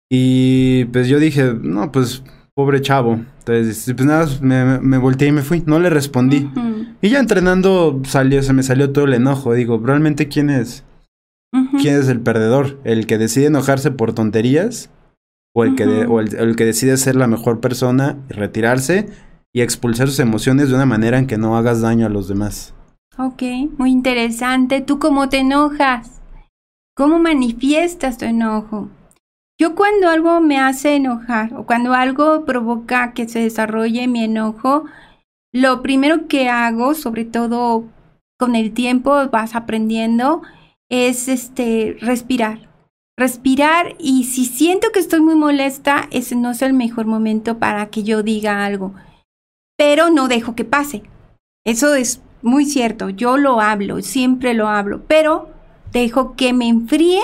Y 0.07 0.85
pues 0.85 1.07
yo 1.07 1.19
dije, 1.19 1.51
no, 1.59 1.91
pues 1.91 2.21
pobre 2.57 2.81
chavo. 2.81 3.19
Entonces, 3.37 3.93
pues 3.95 4.07
nada, 4.07 4.27
me, 4.41 4.79
me 4.79 4.97
volteé 4.97 5.27
y 5.27 5.31
me 5.31 5.43
fui. 5.43 5.61
No 5.67 5.77
le 5.77 5.91
respondí. 5.91 6.49
Y 7.03 7.09
ya 7.09 7.19
entrenando 7.19 8.01
salió, 8.03 8.41
se 8.41 8.51
me 8.51 8.63
salió 8.63 8.91
todo 8.91 9.05
el 9.05 9.13
enojo. 9.13 9.53
Digo, 9.53 9.77
realmente 9.77 10.27
quién 10.27 10.49
es. 10.49 10.83
¿Quién 11.79 11.99
es 11.99 12.07
el 12.07 12.19
perdedor? 12.19 12.79
¿El 12.83 13.05
que 13.05 13.19
decide 13.19 13.45
enojarse 13.45 13.91
por 13.91 14.13
tonterías? 14.13 14.89
¿O 15.53 15.65
el, 15.65 15.75
que, 15.75 15.85
o 15.85 16.19
el, 16.19 16.55
que 16.55 16.65
decide 16.65 16.97
ser 16.97 17.15
la 17.15 17.27
mejor 17.27 17.59
persona 17.59 18.17
y 18.27 18.33
retirarse 18.33 19.07
y 19.53 19.61
expulsar 19.61 20.07
sus 20.07 20.19
emociones 20.19 20.69
de 20.69 20.75
una 20.75 20.87
manera 20.87 21.19
en 21.19 21.27
que 21.27 21.37
no 21.37 21.57
hagas 21.57 21.81
daño 21.81 22.07
a 22.07 22.09
los 22.09 22.27
demás? 22.27 22.73
Ok, 23.19 23.43
muy 23.77 23.91
interesante. 23.91 24.81
¿Tú 24.81 24.97
cómo 24.97 25.29
te 25.29 25.37
enojas? 25.37 26.21
¿Cómo 26.95 27.19
manifiestas 27.19 28.17
tu 28.17 28.25
enojo? 28.25 28.89
Yo 29.59 29.73
cuando 29.73 30.09
algo 30.09 30.39
me 30.39 30.59
hace 30.59 30.95
enojar 30.95 31.55
o 31.55 31.65
cuando 31.65 31.93
algo 31.93 32.45
provoca 32.45 33.13
que 33.13 33.27
se 33.27 33.39
desarrolle 33.39 34.07
mi 34.07 34.23
enojo, 34.23 34.85
lo 35.51 35.81
primero 35.81 36.27
que 36.27 36.47
hago, 36.47 36.93
sobre 36.93 37.25
todo 37.25 37.85
con 38.37 38.55
el 38.55 38.71
tiempo 38.71 39.27
vas 39.29 39.55
aprendiendo, 39.55 40.43
es 40.89 41.27
este 41.27 41.97
respirar. 41.99 42.69
Respirar 43.17 43.95
y 43.97 44.25
si 44.25 44.45
siento 44.45 44.91
que 44.91 44.99
estoy 44.99 45.21
muy 45.21 45.35
molesta, 45.35 46.07
ese 46.11 46.35
no 46.35 46.51
es 46.51 46.61
el 46.61 46.73
mejor 46.73 47.07
momento 47.07 47.57
para 47.57 47.87
que 47.87 48.03
yo 48.03 48.21
diga 48.21 48.63
algo. 48.63 48.93
Pero 49.75 50.11
no 50.11 50.27
dejo 50.27 50.53
que 50.53 50.65
pase. 50.65 51.01
Eso 51.65 51.95
es 51.95 52.21
muy 52.43 52.65
cierto. 52.65 53.09
Yo 53.09 53.37
lo 53.37 53.59
hablo, 53.59 54.03
siempre 54.03 54.53
lo 54.53 54.67
hablo, 54.67 55.01
pero 55.07 55.49
dejo 55.91 56.35
que 56.35 56.53
me 56.53 56.67
enfríe 56.67 57.21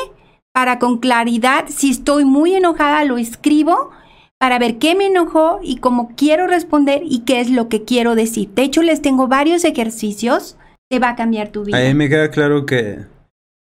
para 0.53 0.79
con 0.79 0.99
claridad, 0.99 1.65
si 1.67 1.89
estoy 1.89 2.25
muy 2.25 2.53
enojada, 2.53 3.03
lo 3.03 3.17
escribo 3.17 3.91
para 4.39 4.59
ver 4.59 4.77
qué 4.77 4.95
me 4.95 5.07
enojó 5.07 5.59
y 5.63 5.77
cómo 5.77 6.13
quiero 6.15 6.47
responder 6.47 7.01
y 7.03 7.19
qué 7.19 7.41
es 7.41 7.49
lo 7.49 7.69
que 7.69 7.83
quiero 7.83 8.13
decir. 8.13 8.49
De 8.53 8.63
hecho, 8.63 8.83
les 8.83 9.01
tengo 9.01 9.27
varios 9.27 9.63
ejercicios 9.65 10.57
que 10.89 10.99
va 10.99 11.09
a 11.09 11.15
cambiar 11.15 11.49
tu 11.49 11.63
vida. 11.63 11.77
A 11.77 11.81
mí 11.81 11.93
me 11.95 12.07
queda 12.07 12.29
claro 12.29 12.65
que 12.65 12.99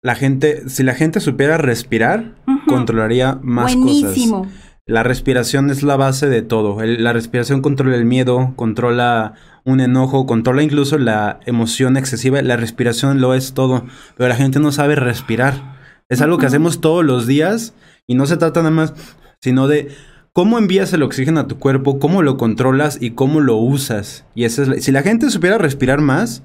la 0.02 0.16
gente, 0.16 0.70
si 0.70 0.84
la 0.84 0.94
gente 0.94 1.20
supiera 1.20 1.58
respirar, 1.58 2.36
controlaría 2.68 3.38
más 3.42 3.76
Buenísimo. 3.76 4.44
cosas. 4.44 4.54
La 4.86 5.04
respiración 5.04 5.70
es 5.70 5.84
la 5.84 5.98
base 5.98 6.30
de 6.30 6.42
todo. 6.42 6.82
la 6.82 7.14
respiración 7.14 7.62
controla 7.62 7.96
el 7.96 8.06
miedo, 8.06 8.54
controla 8.56 9.34
un 9.66 9.82
enojo, 9.82 10.26
controla 10.26 10.64
incluso 10.64 10.98
la 10.98 11.40
emoción 11.46 11.98
excesiva. 11.98 12.42
La 12.42 12.58
respiración 12.58 13.22
lo 13.22 13.34
es 13.34 13.54
todo, 13.54 13.86
pero 14.18 14.30
la 14.30 14.36
gente 14.36 14.60
no 14.60 14.72
sabe 14.72 14.96
respirar. 14.96 15.79
Es 16.10 16.22
algo 16.22 16.40
que 16.40 16.48
hacemos 16.48 16.82
todos 16.82 17.06
los 17.06 17.28
días 17.28 17.74
y 18.08 18.16
no 18.16 18.26
se 18.26 18.38
trata 18.38 18.62
nada 18.62 18.72
más, 18.72 18.94
sino 19.42 19.68
de 19.68 19.90
cómo 20.34 20.58
envías 20.58 20.92
el 20.94 21.04
oxígeno 21.04 21.40
a 21.40 21.48
tu 21.48 21.60
cuerpo, 21.60 22.00
cómo 22.00 22.24
lo 22.24 22.36
controlas 22.36 22.98
y 23.00 23.12
cómo 23.12 23.42
lo 23.42 23.58
usas. 23.58 24.26
Y 24.34 24.46
es, 24.46 24.60
si 24.80 24.92
la 24.92 25.04
gente 25.04 25.30
supiera 25.30 25.60
respirar 25.60 26.02
más, 26.02 26.44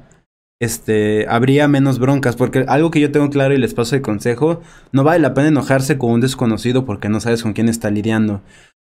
este, 0.61 1.27
habría 1.29 1.67
menos 1.67 1.99
broncas, 1.99 2.37
porque 2.37 2.67
algo 2.69 2.91
que 2.91 3.01
yo 3.01 3.11
tengo 3.11 3.31
claro 3.31 3.55
y 3.55 3.59
les 3.59 3.73
paso 3.73 3.97
de 3.97 4.03
consejo, 4.03 4.61
no 4.93 5.03
vale 5.03 5.21
la 5.21 5.33
pena 5.33 5.49
enojarse 5.49 5.97
con 5.97 6.11
un 6.11 6.21
desconocido 6.21 6.85
porque 6.85 7.09
no 7.09 7.21
sabes 7.21 7.43
con 7.43 7.55
quién 7.55 7.71
está 7.71 7.91
lidiando. 7.91 8.43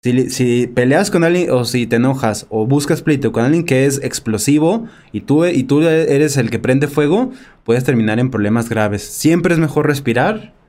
Si, 0.02 0.30
si, 0.30 0.66
peleas 0.66 1.10
con 1.12 1.22
alguien 1.22 1.50
o 1.50 1.64
si 1.64 1.86
te 1.86 1.96
enojas 1.96 2.46
o 2.48 2.66
buscas 2.66 3.02
pleito 3.02 3.30
con 3.30 3.44
alguien 3.44 3.64
que 3.64 3.84
es 3.84 4.02
explosivo 4.02 4.88
y 5.12 5.20
tú, 5.20 5.44
y 5.44 5.62
tú 5.62 5.82
eres 5.82 6.38
el 6.38 6.50
que 6.50 6.58
prende 6.58 6.88
fuego, 6.88 7.30
puedes 7.62 7.84
terminar 7.84 8.18
en 8.18 8.30
problemas 8.30 8.68
graves. 8.68 9.02
Siempre 9.02 9.54
es 9.54 9.60
mejor 9.60 9.86
respirar 9.86 10.61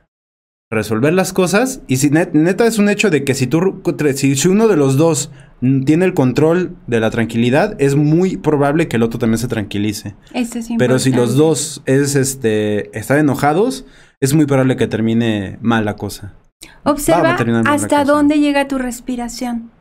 resolver 0.70 1.14
las 1.14 1.34
cosas. 1.34 1.82
Y 1.88 1.98
si 1.98 2.10
neta 2.10 2.66
es 2.66 2.78
un 2.78 2.90
hecho 2.90 3.10
de 3.10 3.24
que 3.24 3.36
si 3.36 3.48
tú 3.48 3.82
si 4.16 4.48
uno 4.48 4.68
de 4.68 4.78
los 4.78 4.98
dos 4.98 5.32
tiene 5.86 6.06
el 6.06 6.14
control 6.14 6.76
de 6.88 7.00
la 7.00 7.10
tranquilidad, 7.10 7.76
es 7.80 7.96
muy 7.96 8.38
probable 8.38 8.88
que 8.88 8.98
el 8.98 9.04
otro 9.04 9.20
también 9.20 9.38
se 9.38 9.48
tranquilice. 9.48 10.16
Pero 10.78 11.00
si 11.00 11.12
los 11.12 11.36
dos 11.36 11.82
es 11.86 12.16
este 12.16 12.98
están 12.98 13.20
enojados, 13.20 13.86
es 14.20 14.34
muy 14.34 14.46
probable 14.46 14.76
que 14.76 14.88
termine 14.88 15.58
mal 15.62 15.86
la 15.86 15.96
cosa. 15.96 16.34
Observa 16.84 17.38
hasta 17.66 18.06
dónde 18.06 18.40
llega 18.40 18.68
tu 18.68 18.78
respiración. 18.78 19.72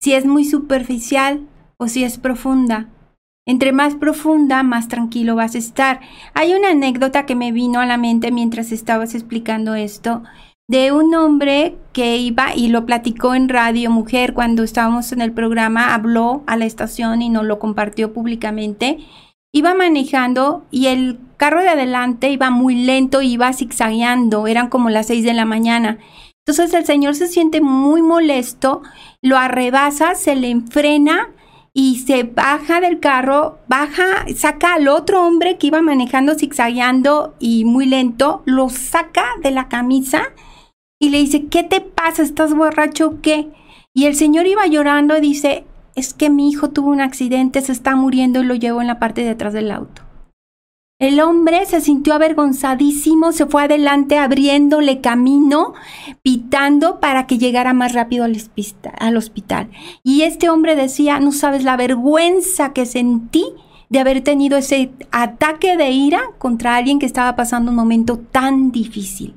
Si 0.00 0.14
es 0.14 0.24
muy 0.24 0.44
superficial 0.44 1.46
o 1.76 1.88
si 1.88 2.04
es 2.04 2.18
profunda. 2.18 2.88
Entre 3.46 3.72
más 3.72 3.96
profunda, 3.96 4.62
más 4.62 4.88
tranquilo 4.88 5.34
vas 5.34 5.54
a 5.54 5.58
estar. 5.58 6.00
Hay 6.34 6.54
una 6.54 6.70
anécdota 6.70 7.26
que 7.26 7.34
me 7.34 7.50
vino 7.50 7.80
a 7.80 7.86
la 7.86 7.96
mente 7.96 8.30
mientras 8.30 8.70
estabas 8.70 9.14
explicando 9.14 9.74
esto 9.74 10.22
de 10.68 10.92
un 10.92 11.14
hombre 11.14 11.76
que 11.92 12.16
iba 12.16 12.54
y 12.54 12.68
lo 12.68 12.86
platicó 12.86 13.34
en 13.34 13.48
Radio 13.48 13.90
Mujer 13.90 14.32
cuando 14.32 14.62
estábamos 14.62 15.12
en 15.12 15.20
el 15.20 15.32
programa, 15.32 15.92
habló 15.92 16.44
a 16.46 16.56
la 16.56 16.64
estación 16.64 17.20
y 17.20 17.28
nos 17.28 17.44
lo 17.44 17.58
compartió 17.58 18.12
públicamente. 18.12 18.98
Iba 19.52 19.74
manejando 19.74 20.64
y 20.70 20.86
el 20.86 21.18
carro 21.36 21.60
de 21.60 21.68
adelante 21.68 22.30
iba 22.30 22.48
muy 22.50 22.74
lento, 22.74 23.20
iba 23.20 23.52
zigzagueando, 23.52 24.46
eran 24.46 24.68
como 24.68 24.88
las 24.88 25.08
seis 25.08 25.24
de 25.24 25.34
la 25.34 25.44
mañana. 25.44 25.98
Entonces 26.46 26.72
el 26.74 26.86
señor 26.86 27.16
se 27.16 27.26
siente 27.26 27.60
muy 27.60 28.00
molesto, 28.00 28.82
lo 29.20 29.36
arrebasa, 29.36 30.14
se 30.14 30.36
le 30.36 30.48
enfrena 30.48 31.28
y 31.74 32.00
se 32.00 32.24
baja 32.24 32.80
del 32.80 33.00
carro, 33.00 33.58
baja, 33.66 34.26
saca 34.36 34.74
al 34.74 34.88
otro 34.88 35.26
hombre 35.26 35.56
que 35.56 35.68
iba 35.68 35.80
manejando, 35.80 36.34
zigzagueando 36.34 37.34
y 37.38 37.64
muy 37.64 37.86
lento, 37.86 38.42
lo 38.44 38.68
saca 38.68 39.24
de 39.42 39.50
la 39.50 39.68
camisa 39.68 40.32
y 41.00 41.08
le 41.08 41.18
dice, 41.18 41.46
¿qué 41.46 41.62
te 41.62 41.80
pasa? 41.80 42.22
¿Estás 42.22 42.54
borracho 42.54 43.06
o 43.08 43.20
qué? 43.22 43.48
Y 43.94 44.04
el 44.04 44.14
señor 44.14 44.46
iba 44.46 44.66
llorando 44.66 45.16
y 45.16 45.20
dice, 45.20 45.64
es 45.94 46.14
que 46.14 46.30
mi 46.30 46.50
hijo 46.50 46.70
tuvo 46.70 46.90
un 46.90 47.00
accidente, 47.00 47.60
se 47.60 47.72
está 47.72 47.96
muriendo 47.96 48.40
y 48.40 48.44
lo 48.44 48.54
llevo 48.54 48.80
en 48.80 48.86
la 48.86 48.98
parte 48.98 49.22
de 49.22 49.30
atrás 49.30 49.52
del 49.52 49.70
auto. 49.70 50.02
El 51.02 51.18
hombre 51.18 51.66
se 51.66 51.80
sintió 51.80 52.14
avergonzadísimo, 52.14 53.32
se 53.32 53.46
fue 53.46 53.64
adelante 53.64 54.18
abriéndole 54.18 55.00
camino, 55.00 55.74
pitando 56.22 57.00
para 57.00 57.26
que 57.26 57.38
llegara 57.38 57.72
más 57.72 57.92
rápido 57.92 58.24
al, 58.24 59.16
hospital. 59.16 59.68
Y 60.04 60.22
este 60.22 60.48
hombre 60.48 60.76
decía, 60.76 61.18
no 61.18 61.32
sabes 61.32 61.64
la 61.64 61.76
vergüenza 61.76 62.72
que 62.72 62.86
sentí 62.86 63.46
de 63.88 63.98
haber 63.98 64.22
tenido 64.22 64.56
ese 64.56 64.92
ataque 65.10 65.76
de 65.76 65.90
ira 65.90 66.20
contra 66.38 66.76
alguien 66.76 67.00
que 67.00 67.06
estaba 67.06 67.34
pasando 67.34 67.72
un 67.72 67.76
momento 67.76 68.18
tan 68.18 68.70
difícil. 68.70 69.34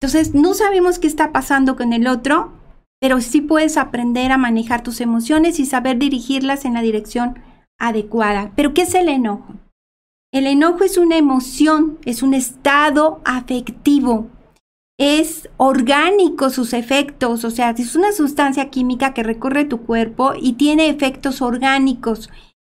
Entonces, 0.00 0.36
no 0.36 0.54
sabemos 0.54 1.00
qué 1.00 1.08
está 1.08 1.32
pasando 1.32 1.74
con 1.74 1.92
el 1.92 2.06
otro, 2.06 2.52
pero 3.00 3.20
sí 3.20 3.40
puedes 3.40 3.76
aprender 3.76 4.30
a 4.30 4.38
manejar 4.38 4.84
tus 4.84 5.00
emociones 5.00 5.58
y 5.58 5.66
saber 5.66 5.98
dirigirlas 5.98 6.64
en 6.64 6.74
la 6.74 6.82
dirección 6.82 7.40
adecuada. 7.76 8.52
¿Pero 8.54 8.72
qué 8.72 8.82
es 8.82 8.94
el 8.94 9.08
enojo? 9.08 9.56
El 10.32 10.46
enojo 10.46 10.82
es 10.82 10.96
una 10.96 11.18
emoción, 11.18 11.98
es 12.06 12.22
un 12.22 12.32
estado 12.32 13.20
afectivo, 13.22 14.30
es 14.98 15.50
orgánico 15.58 16.48
sus 16.48 16.72
efectos, 16.72 17.44
o 17.44 17.50
sea, 17.50 17.70
es 17.76 17.96
una 17.96 18.12
sustancia 18.12 18.70
química 18.70 19.12
que 19.12 19.22
recorre 19.22 19.66
tu 19.66 19.82
cuerpo 19.82 20.32
y 20.34 20.54
tiene 20.54 20.88
efectos 20.88 21.42
orgánicos. 21.42 22.30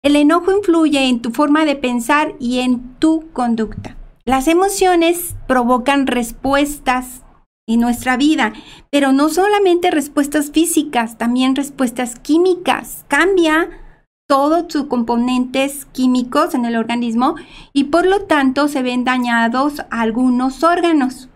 El 0.03 0.15
enojo 0.15 0.51
influye 0.51 1.07
en 1.07 1.21
tu 1.21 1.29
forma 1.29 1.63
de 1.63 1.75
pensar 1.75 2.33
y 2.39 2.61
en 2.61 2.95
tu 2.95 3.31
conducta. 3.33 3.97
Las 4.25 4.47
emociones 4.47 5.35
provocan 5.47 6.07
respuestas 6.07 7.21
en 7.67 7.81
nuestra 7.81 8.17
vida, 8.17 8.53
pero 8.89 9.11
no 9.11 9.29
solamente 9.29 9.91
respuestas 9.91 10.49
físicas, 10.49 11.19
también 11.19 11.55
respuestas 11.55 12.17
químicas. 12.17 13.05
Cambia 13.07 13.82
todos 14.27 14.65
sus 14.71 14.85
componentes 14.85 15.85
químicos 15.91 16.53
en 16.53 16.65
el 16.65 16.75
organismo 16.75 17.35
y 17.73 17.85
por 17.85 18.05
lo 18.05 18.23
tanto 18.23 18.67
se 18.67 18.81
ven 18.81 19.03
dañados 19.03 19.81
algunos 19.89 20.63
órganos. 20.63 21.29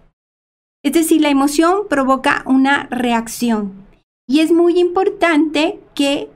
Es 0.83 0.93
decir, 0.93 1.21
la 1.21 1.29
emoción 1.29 1.81
provoca 1.89 2.43
una 2.45 2.87
reacción 2.89 3.73
y 4.27 4.39
es 4.39 4.51
muy 4.51 4.79
importante 4.79 5.79
que 5.95 6.29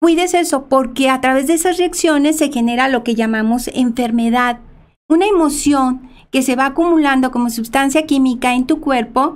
cuides 0.00 0.34
eso 0.34 0.66
porque 0.66 1.10
a 1.10 1.20
través 1.20 1.46
de 1.46 1.54
esas 1.54 1.78
reacciones 1.78 2.38
se 2.38 2.50
genera 2.50 2.88
lo 2.88 3.04
que 3.04 3.14
llamamos 3.14 3.68
enfermedad. 3.68 4.60
Una 5.08 5.26
emoción 5.26 6.10
que 6.30 6.42
se 6.42 6.56
va 6.56 6.66
acumulando 6.66 7.30
como 7.30 7.50
sustancia 7.50 8.06
química 8.06 8.54
en 8.54 8.66
tu 8.66 8.80
cuerpo 8.80 9.34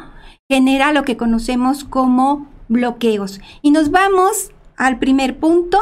genera 0.48 0.92
lo 0.92 1.04
que 1.04 1.16
conocemos 1.16 1.84
como 1.84 2.48
bloqueos. 2.68 3.40
Y 3.62 3.70
nos 3.70 3.90
vamos 3.90 4.50
al 4.76 4.98
primer 4.98 5.38
punto 5.38 5.78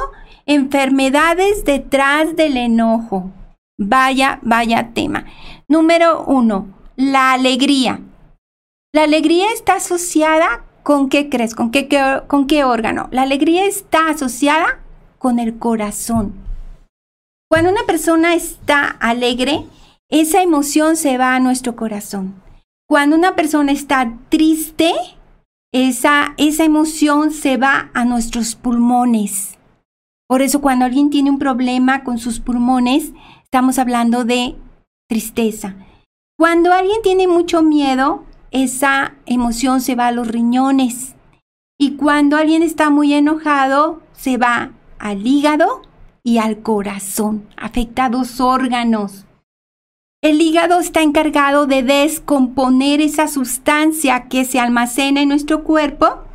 Enfermedades 0.51 1.67
detrás 1.67 2.35
del 2.35 2.57
enojo. 2.57 3.31
Vaya, 3.79 4.39
vaya 4.41 4.95
tema. 4.95 5.27
Número 5.69 6.25
uno, 6.25 6.69
la 6.97 7.35
alegría. 7.35 8.01
La 8.95 9.05
alegría 9.05 9.53
está 9.53 9.75
asociada 9.75 10.65
con 10.83 11.11
qué 11.11 11.29
crees, 11.29 11.55
con 11.55 11.71
qué, 11.71 11.87
con 12.29 12.47
qué 12.47 12.65
órgano. 12.65 13.09
La 13.11 13.23
alegría 13.23 13.67
está 13.67 14.09
asociada 14.09 14.81
con 15.19 15.39
el 15.39 15.59
corazón. 15.59 16.33
Cuando 17.51 17.71
una 17.71 17.85
persona 17.85 18.35
está 18.35 18.87
alegre, 18.89 19.67
esa 20.09 20.41
emoción 20.41 20.97
se 20.97 21.19
va 21.19 21.35
a 21.35 21.41
nuestro 21.41 21.77
corazón. 21.77 22.43
Cuando 22.89 23.17
una 23.17 23.37
persona 23.37 23.73
está 23.73 24.17
triste, 24.31 24.95
esa, 25.75 26.33
esa 26.39 26.65
emoción 26.65 27.33
se 27.33 27.59
va 27.59 27.91
a 27.93 28.07
nuestros 28.07 28.55
pulmones. 28.55 29.58
Por 30.29 30.43
eso 30.43 30.61
cuando 30.61 30.85
alguien 30.85 31.09
tiene 31.09 31.31
un 31.31 31.39
problema 31.39 32.05
con 32.05 32.19
sus 32.19 32.39
pulmones, 32.39 33.13
estamos 33.45 33.79
hablando 33.79 34.25
de 34.25 34.57
tristeza. 35.09 35.75
Cuando 36.39 36.73
alguien 36.73 37.01
tiene 37.03 37.27
mucho 37.27 37.63
miedo, 37.63 38.25
esa 38.51 39.15
emoción 39.25 39.81
se 39.81 39.95
va 39.95 40.09
a 40.09 40.13
los 40.13 40.29
riñones. 40.29 41.17
Y 41.81 41.97
cuando 41.97 42.37
alguien 42.37 42.63
está 42.63 42.91
muy 42.91 43.15
enojado, 43.15 44.03
se 44.13 44.37
va 44.37 44.73
al 44.99 45.27
hígado 45.27 45.83
y 46.23 46.39
al 46.39 46.61
corazón. 46.61 47.49
Afecta 47.57 48.11
dos 48.11 48.39
órganos. 48.41 49.25
El 50.21 50.43
hígado 50.43 50.79
está 50.81 51.01
encargado 51.03 51.67
de 51.67 51.83
descomponer 51.83 53.01
esa 53.01 53.29
sustancia 53.29 54.29
que 54.29 54.45
se 54.45 54.61
almacena 54.61 55.23
en 55.23 55.29
nuestro 55.31 55.65
cuerpo 55.65 56.28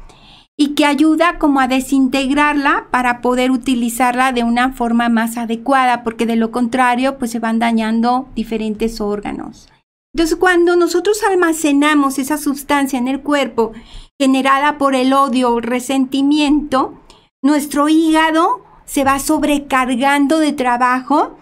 y 0.57 0.75
que 0.75 0.85
ayuda 0.85 1.39
como 1.39 1.59
a 1.59 1.67
desintegrarla 1.67 2.87
para 2.91 3.21
poder 3.21 3.51
utilizarla 3.51 4.31
de 4.31 4.43
una 4.43 4.73
forma 4.73 5.09
más 5.09 5.37
adecuada, 5.37 6.03
porque 6.03 6.25
de 6.25 6.35
lo 6.35 6.51
contrario 6.51 7.17
pues 7.17 7.31
se 7.31 7.39
van 7.39 7.59
dañando 7.59 8.27
diferentes 8.35 9.01
órganos. 9.01 9.69
Entonces 10.13 10.37
cuando 10.37 10.75
nosotros 10.75 11.23
almacenamos 11.23 12.19
esa 12.19 12.37
sustancia 12.37 12.99
en 12.99 13.07
el 13.07 13.21
cuerpo 13.21 13.71
generada 14.19 14.77
por 14.77 14.93
el 14.95 15.11
odio 15.11 15.53
o 15.53 15.59
resentimiento, 15.59 16.99
nuestro 17.41 17.89
hígado 17.89 18.63
se 18.85 19.03
va 19.03 19.17
sobrecargando 19.17 20.37
de 20.37 20.53
trabajo 20.53 21.35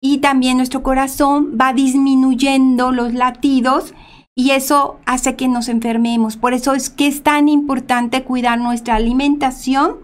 y 0.00 0.18
también 0.18 0.58
nuestro 0.58 0.82
corazón 0.82 1.56
va 1.60 1.72
disminuyendo 1.72 2.92
los 2.92 3.14
latidos 3.14 3.94
y 4.38 4.52
eso 4.52 5.00
hace 5.04 5.34
que 5.34 5.48
nos 5.48 5.68
enfermemos. 5.68 6.36
Por 6.36 6.54
eso 6.54 6.72
es 6.72 6.90
que 6.90 7.08
es 7.08 7.24
tan 7.24 7.48
importante 7.48 8.22
cuidar 8.22 8.60
nuestra 8.60 8.94
alimentación. 8.94 9.96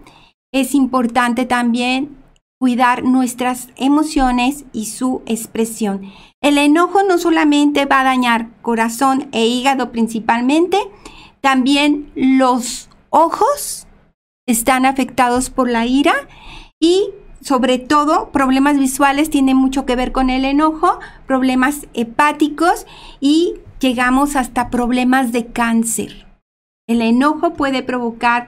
Es 0.51 0.75
importante 0.75 1.45
también 1.45 2.17
cuidar 2.59 3.05
nuestras 3.05 3.69
emociones 3.77 4.65
y 4.73 4.87
su 4.87 5.21
expresión. 5.25 6.11
El 6.41 6.57
enojo 6.57 7.01
no 7.03 7.17
solamente 7.17 7.85
va 7.85 8.01
a 8.01 8.03
dañar 8.03 8.49
corazón 8.61 9.29
e 9.31 9.47
hígado 9.47 9.93
principalmente, 9.93 10.79
también 11.39 12.11
los 12.13 12.89
ojos 13.11 13.87
están 14.45 14.85
afectados 14.85 15.49
por 15.49 15.69
la 15.69 15.85
ira 15.85 16.13
y 16.77 17.11
sobre 17.39 17.79
todo 17.79 18.31
problemas 18.33 18.77
visuales 18.77 19.29
tienen 19.29 19.55
mucho 19.55 19.85
que 19.85 19.95
ver 19.95 20.11
con 20.11 20.29
el 20.29 20.43
enojo, 20.43 20.99
problemas 21.25 21.87
hepáticos 21.93 22.85
y 23.21 23.53
llegamos 23.79 24.35
hasta 24.35 24.69
problemas 24.69 25.31
de 25.31 25.47
cáncer. 25.47 26.25
El 26.87 27.01
enojo 27.01 27.53
puede 27.53 27.83
provocar 27.83 28.47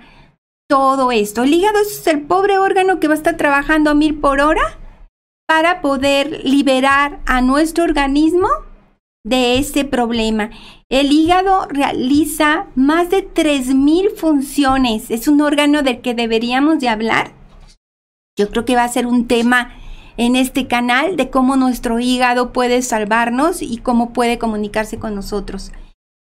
todo 0.67 1.11
esto. 1.11 1.43
El 1.43 1.53
hígado 1.53 1.79
es 1.79 2.05
el 2.07 2.21
pobre 2.21 2.57
órgano 2.57 2.99
que 2.99 3.07
va 3.07 3.13
a 3.13 3.17
estar 3.17 3.37
trabajando 3.37 3.89
a 3.89 3.95
mil 3.95 4.19
por 4.19 4.41
hora 4.41 4.77
para 5.47 5.81
poder 5.81 6.41
liberar 6.43 7.19
a 7.25 7.41
nuestro 7.41 7.85
organismo 7.85 8.49
de 9.23 9.57
ese 9.57 9.85
problema. 9.85 10.51
El 10.89 11.11
hígado 11.11 11.67
realiza 11.69 12.67
más 12.75 13.09
de 13.09 13.27
3.000 13.27 14.15
funciones. 14.15 15.09
Es 15.09 15.27
un 15.27 15.41
órgano 15.41 15.83
del 15.83 16.01
que 16.01 16.13
deberíamos 16.13 16.79
de 16.79 16.89
hablar. 16.89 17.33
Yo 18.37 18.49
creo 18.49 18.65
que 18.65 18.75
va 18.75 18.83
a 18.83 18.89
ser 18.89 19.07
un 19.07 19.27
tema 19.27 19.73
en 20.17 20.35
este 20.35 20.67
canal 20.67 21.15
de 21.15 21.29
cómo 21.29 21.55
nuestro 21.55 21.99
hígado 21.99 22.51
puede 22.51 22.81
salvarnos 22.81 23.61
y 23.61 23.77
cómo 23.77 24.11
puede 24.13 24.37
comunicarse 24.37 24.97
con 24.97 25.15
nosotros. 25.15 25.71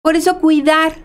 Por 0.01 0.15
eso 0.15 0.39
cuidar 0.39 0.95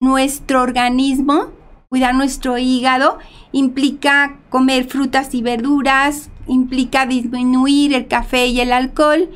nuestro 0.00 0.62
organismo, 0.62 1.48
cuidar 1.88 2.14
nuestro 2.14 2.56
hígado, 2.56 3.18
implica 3.52 4.38
comer 4.48 4.84
frutas 4.84 5.34
y 5.34 5.42
verduras, 5.42 6.30
implica 6.46 7.06
disminuir 7.06 7.92
el 7.92 8.06
café 8.06 8.46
y 8.46 8.60
el 8.60 8.72
alcohol 8.72 9.28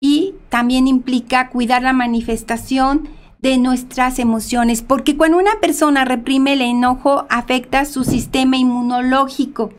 y 0.00 0.34
también 0.48 0.88
implica 0.88 1.50
cuidar 1.50 1.82
la 1.82 1.92
manifestación 1.92 3.08
de 3.40 3.56
nuestras 3.58 4.18
emociones, 4.18 4.82
porque 4.82 5.16
cuando 5.16 5.38
una 5.38 5.60
persona 5.60 6.04
reprime 6.04 6.54
el 6.54 6.62
enojo 6.62 7.26
afecta 7.30 7.84
su 7.84 8.02
sistema 8.02 8.56
inmunológico 8.56 9.70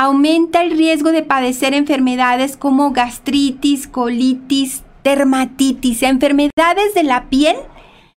aumenta 0.00 0.62
el 0.62 0.70
riesgo 0.78 1.12
de 1.12 1.22
padecer 1.22 1.74
enfermedades 1.74 2.56
como 2.56 2.90
gastritis, 2.90 3.86
colitis, 3.86 4.82
dermatitis, 5.04 6.02
enfermedades 6.02 6.94
de 6.94 7.02
la 7.02 7.28
piel 7.28 7.56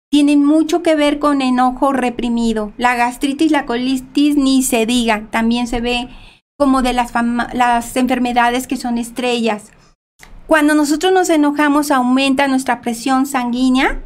tienen 0.08 0.44
mucho 0.44 0.84
que 0.84 0.94
ver 0.94 1.18
con 1.18 1.42
enojo 1.42 1.92
reprimido. 1.92 2.72
La 2.76 2.94
gastritis, 2.94 3.50
la 3.50 3.66
colitis 3.66 4.36
ni 4.36 4.62
se 4.62 4.86
diga, 4.86 5.26
también 5.32 5.66
se 5.66 5.80
ve 5.80 6.08
como 6.56 6.82
de 6.82 6.92
las, 6.92 7.10
las 7.52 7.96
enfermedades 7.96 8.68
que 8.68 8.76
son 8.76 8.96
estrellas. 8.96 9.72
Cuando 10.46 10.76
nosotros 10.76 11.12
nos 11.12 11.30
enojamos 11.30 11.90
aumenta 11.90 12.46
nuestra 12.46 12.80
presión 12.80 13.26
sanguínea 13.26 14.00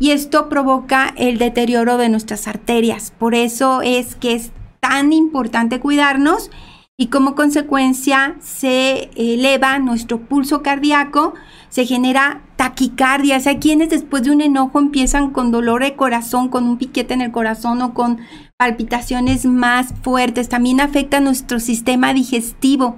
y 0.00 0.10
esto 0.10 0.48
provoca 0.48 1.14
el 1.16 1.38
deterioro 1.38 1.96
de 1.96 2.08
nuestras 2.08 2.48
arterias. 2.48 3.12
Por 3.16 3.36
eso 3.36 3.82
es 3.82 4.16
que 4.16 4.32
es 4.32 4.50
tan 4.80 5.12
importante 5.12 5.78
cuidarnos 5.78 6.50
y 7.00 7.06
como 7.06 7.34
consecuencia 7.34 8.36
se 8.40 9.08
eleva 9.16 9.78
nuestro 9.78 10.20
pulso 10.20 10.62
cardíaco, 10.62 11.32
se 11.70 11.86
genera 11.86 12.42
taquicardia. 12.56 13.38
O 13.38 13.40
sea, 13.40 13.58
quienes 13.58 13.88
después 13.88 14.22
de 14.22 14.32
un 14.32 14.42
enojo 14.42 14.78
empiezan 14.78 15.30
con 15.30 15.50
dolor 15.50 15.82
de 15.82 15.96
corazón, 15.96 16.50
con 16.50 16.64
un 16.64 16.76
piquete 16.76 17.14
en 17.14 17.22
el 17.22 17.32
corazón 17.32 17.80
o 17.80 17.94
con 17.94 18.18
palpitaciones 18.58 19.46
más 19.46 19.94
fuertes. 20.02 20.50
También 20.50 20.78
afecta 20.78 21.20
nuestro 21.20 21.58
sistema 21.58 22.12
digestivo. 22.12 22.96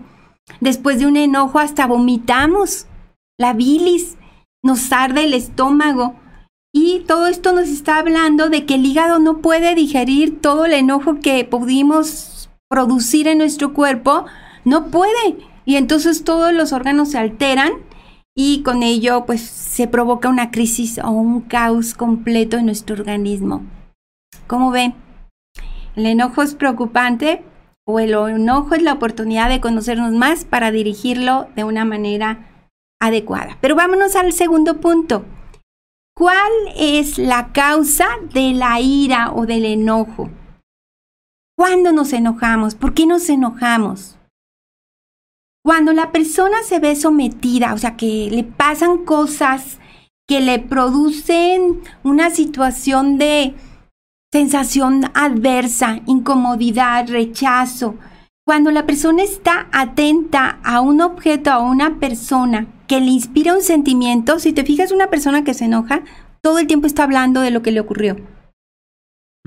Después 0.61 0.99
de 0.99 1.07
un 1.07 1.17
enojo 1.17 1.61
hasta 1.61 1.87
vomitamos 1.87 2.89
la 3.39 3.53
bilis, 3.53 4.17
nos 4.65 4.93
arde 4.93 5.27
el 5.27 5.33
estómago. 5.33 6.17
Y 6.75 7.05
todo 7.07 7.29
esto 7.29 7.53
nos 7.53 7.69
está 7.69 7.99
hablando 7.99 8.49
de 8.49 8.67
que 8.67 8.75
el 8.75 8.85
hígado 8.85 9.21
no 9.21 9.39
puede 9.39 9.77
digerir 9.77 10.41
todo 10.41 10.65
el 10.65 10.73
enojo 10.73 11.21
que 11.21 11.45
pudimos 11.45 12.32
producir 12.73 13.29
en 13.29 13.37
nuestro 13.37 13.75
cuerpo, 13.75 14.25
no 14.65 14.87
puede. 14.87 15.37
Y 15.67 15.77
entonces 15.77 16.25
todos 16.25 16.55
los 16.55 16.73
órganos 16.73 17.11
se 17.11 17.19
alteran 17.19 17.71
y 18.35 18.63
con 18.63 18.83
ello 18.83 19.27
pues 19.27 19.43
se 19.43 19.87
provoca 19.89 20.31
una 20.31 20.51
crisis 20.51 20.99
o 20.99 21.11
un 21.11 21.43
caos 21.43 21.93
completo 21.93 22.57
en 22.57 22.65
nuestro 22.65 22.97
organismo. 22.97 23.63
¿Cómo 24.47 24.71
ven? 24.71 24.95
El 25.97 26.07
enojo 26.07 26.41
es 26.41 26.55
preocupante 26.55 27.45
o 27.87 28.01
el 28.01 28.15
enojo 28.15 28.75
es 28.75 28.81
la 28.81 28.95
oportunidad 28.95 29.51
de 29.51 29.61
conocernos 29.61 30.13
más 30.13 30.47
para 30.47 30.71
dirigirlo 30.71 31.49
de 31.55 31.65
una 31.65 31.85
manera 31.85 32.49
adecuada. 33.03 33.59
Pero 33.61 33.77
vámonos 33.77 34.17
al 34.17 34.33
segundo 34.33 34.81
punto. 34.81 35.27
¿Cuál 36.17 36.53
es 36.75 37.19
la 37.19 37.53
causa 37.53 38.07
de 38.33 38.55
la 38.55 38.81
ira 38.81 39.31
o 39.31 39.45
del 39.45 39.67
enojo? 39.67 40.31
¿Cuándo 41.63 41.93
nos 41.93 42.13
enojamos? 42.13 42.75
¿Por 42.75 42.93
qué 42.93 43.07
nos 43.07 43.29
enojamos? 43.29 44.19
Cuando 45.65 45.93
la 45.93 46.11
persona 46.11 46.57
se 46.65 46.81
ve 46.81 46.97
sometida, 46.97 47.73
o 47.73 47.79
sea, 47.79 47.97
que 47.97 48.29
le 48.33 48.43
pasan 48.43 49.05
cosas 49.05 49.79
que 50.29 50.41
le 50.41 50.59
producen 50.59 51.81
una 52.03 52.31
situación 52.31 53.17
de 53.17 53.55
sensación 54.33 55.05
adversa, 55.15 56.01
incomodidad, 56.07 57.09
rechazo. 57.09 57.95
Cuando 58.45 58.73
la 58.73 58.85
persona 58.85 59.23
está 59.23 59.69
atenta 59.71 60.59
a 60.65 60.81
un 60.81 61.01
objeto, 61.01 61.53
a 61.53 61.61
una 61.61 62.01
persona 62.01 62.67
que 62.89 62.99
le 62.99 63.13
inspira 63.13 63.55
un 63.55 63.63
sentimiento, 63.63 64.41
si 64.41 64.53
te 64.53 64.65
fijas 64.65 64.91
una 64.91 65.11
persona 65.11 65.45
que 65.45 65.55
se 65.55 65.67
enoja, 65.67 66.03
todo 66.41 66.59
el 66.59 66.67
tiempo 66.67 66.89
está 66.89 67.05
hablando 67.05 67.41
de 67.41 67.53
lo 67.53 67.63
que 67.63 67.71
le 67.71 67.79
ocurrió. 67.79 68.17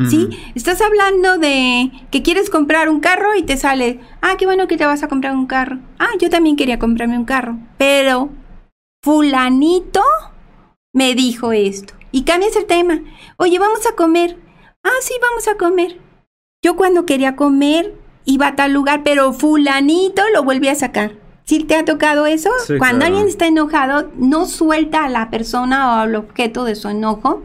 ¿Sí? 0.09 0.29
Estás 0.55 0.81
hablando 0.81 1.37
de 1.37 1.89
que 2.11 2.21
quieres 2.21 2.49
comprar 2.49 2.89
un 2.89 2.99
carro 2.99 3.33
y 3.35 3.43
te 3.43 3.55
sale, 3.55 4.01
ah, 4.21 4.35
qué 4.37 4.45
bueno 4.45 4.67
que 4.67 4.75
te 4.75 4.85
vas 4.85 5.03
a 5.03 5.07
comprar 5.07 5.33
un 5.33 5.47
carro. 5.47 5.79
Ah, 5.99 6.09
yo 6.19 6.29
también 6.29 6.57
quería 6.57 6.79
comprarme 6.79 7.17
un 7.17 7.23
carro. 7.23 7.57
Pero 7.77 8.29
fulanito 9.01 10.01
me 10.93 11.15
dijo 11.15 11.53
esto. 11.53 11.93
Y 12.11 12.23
cambias 12.23 12.57
el 12.57 12.65
tema. 12.65 13.01
Oye, 13.37 13.57
vamos 13.57 13.85
a 13.87 13.95
comer. 13.95 14.37
Ah, 14.83 14.99
sí, 15.01 15.13
vamos 15.21 15.47
a 15.47 15.55
comer. 15.55 15.97
Yo 16.61 16.75
cuando 16.75 17.05
quería 17.05 17.37
comer 17.37 17.95
iba 18.25 18.47
a 18.47 18.55
tal 18.55 18.73
lugar, 18.73 19.01
pero 19.03 19.31
fulanito 19.31 20.23
lo 20.33 20.43
volví 20.43 20.67
a 20.67 20.75
sacar. 20.75 21.13
¿Sí 21.45 21.63
te 21.63 21.75
ha 21.75 21.85
tocado 21.85 22.25
eso? 22.25 22.49
cuando 22.79 23.05
alguien 23.05 23.27
está 23.27 23.45
enojado, 23.47 24.11
no 24.17 24.45
suelta 24.45 25.05
a 25.05 25.09
la 25.09 25.29
persona 25.29 25.89
o 25.89 25.99
al 25.99 26.15
objeto 26.15 26.65
de 26.65 26.75
su 26.75 26.89
enojo 26.89 27.43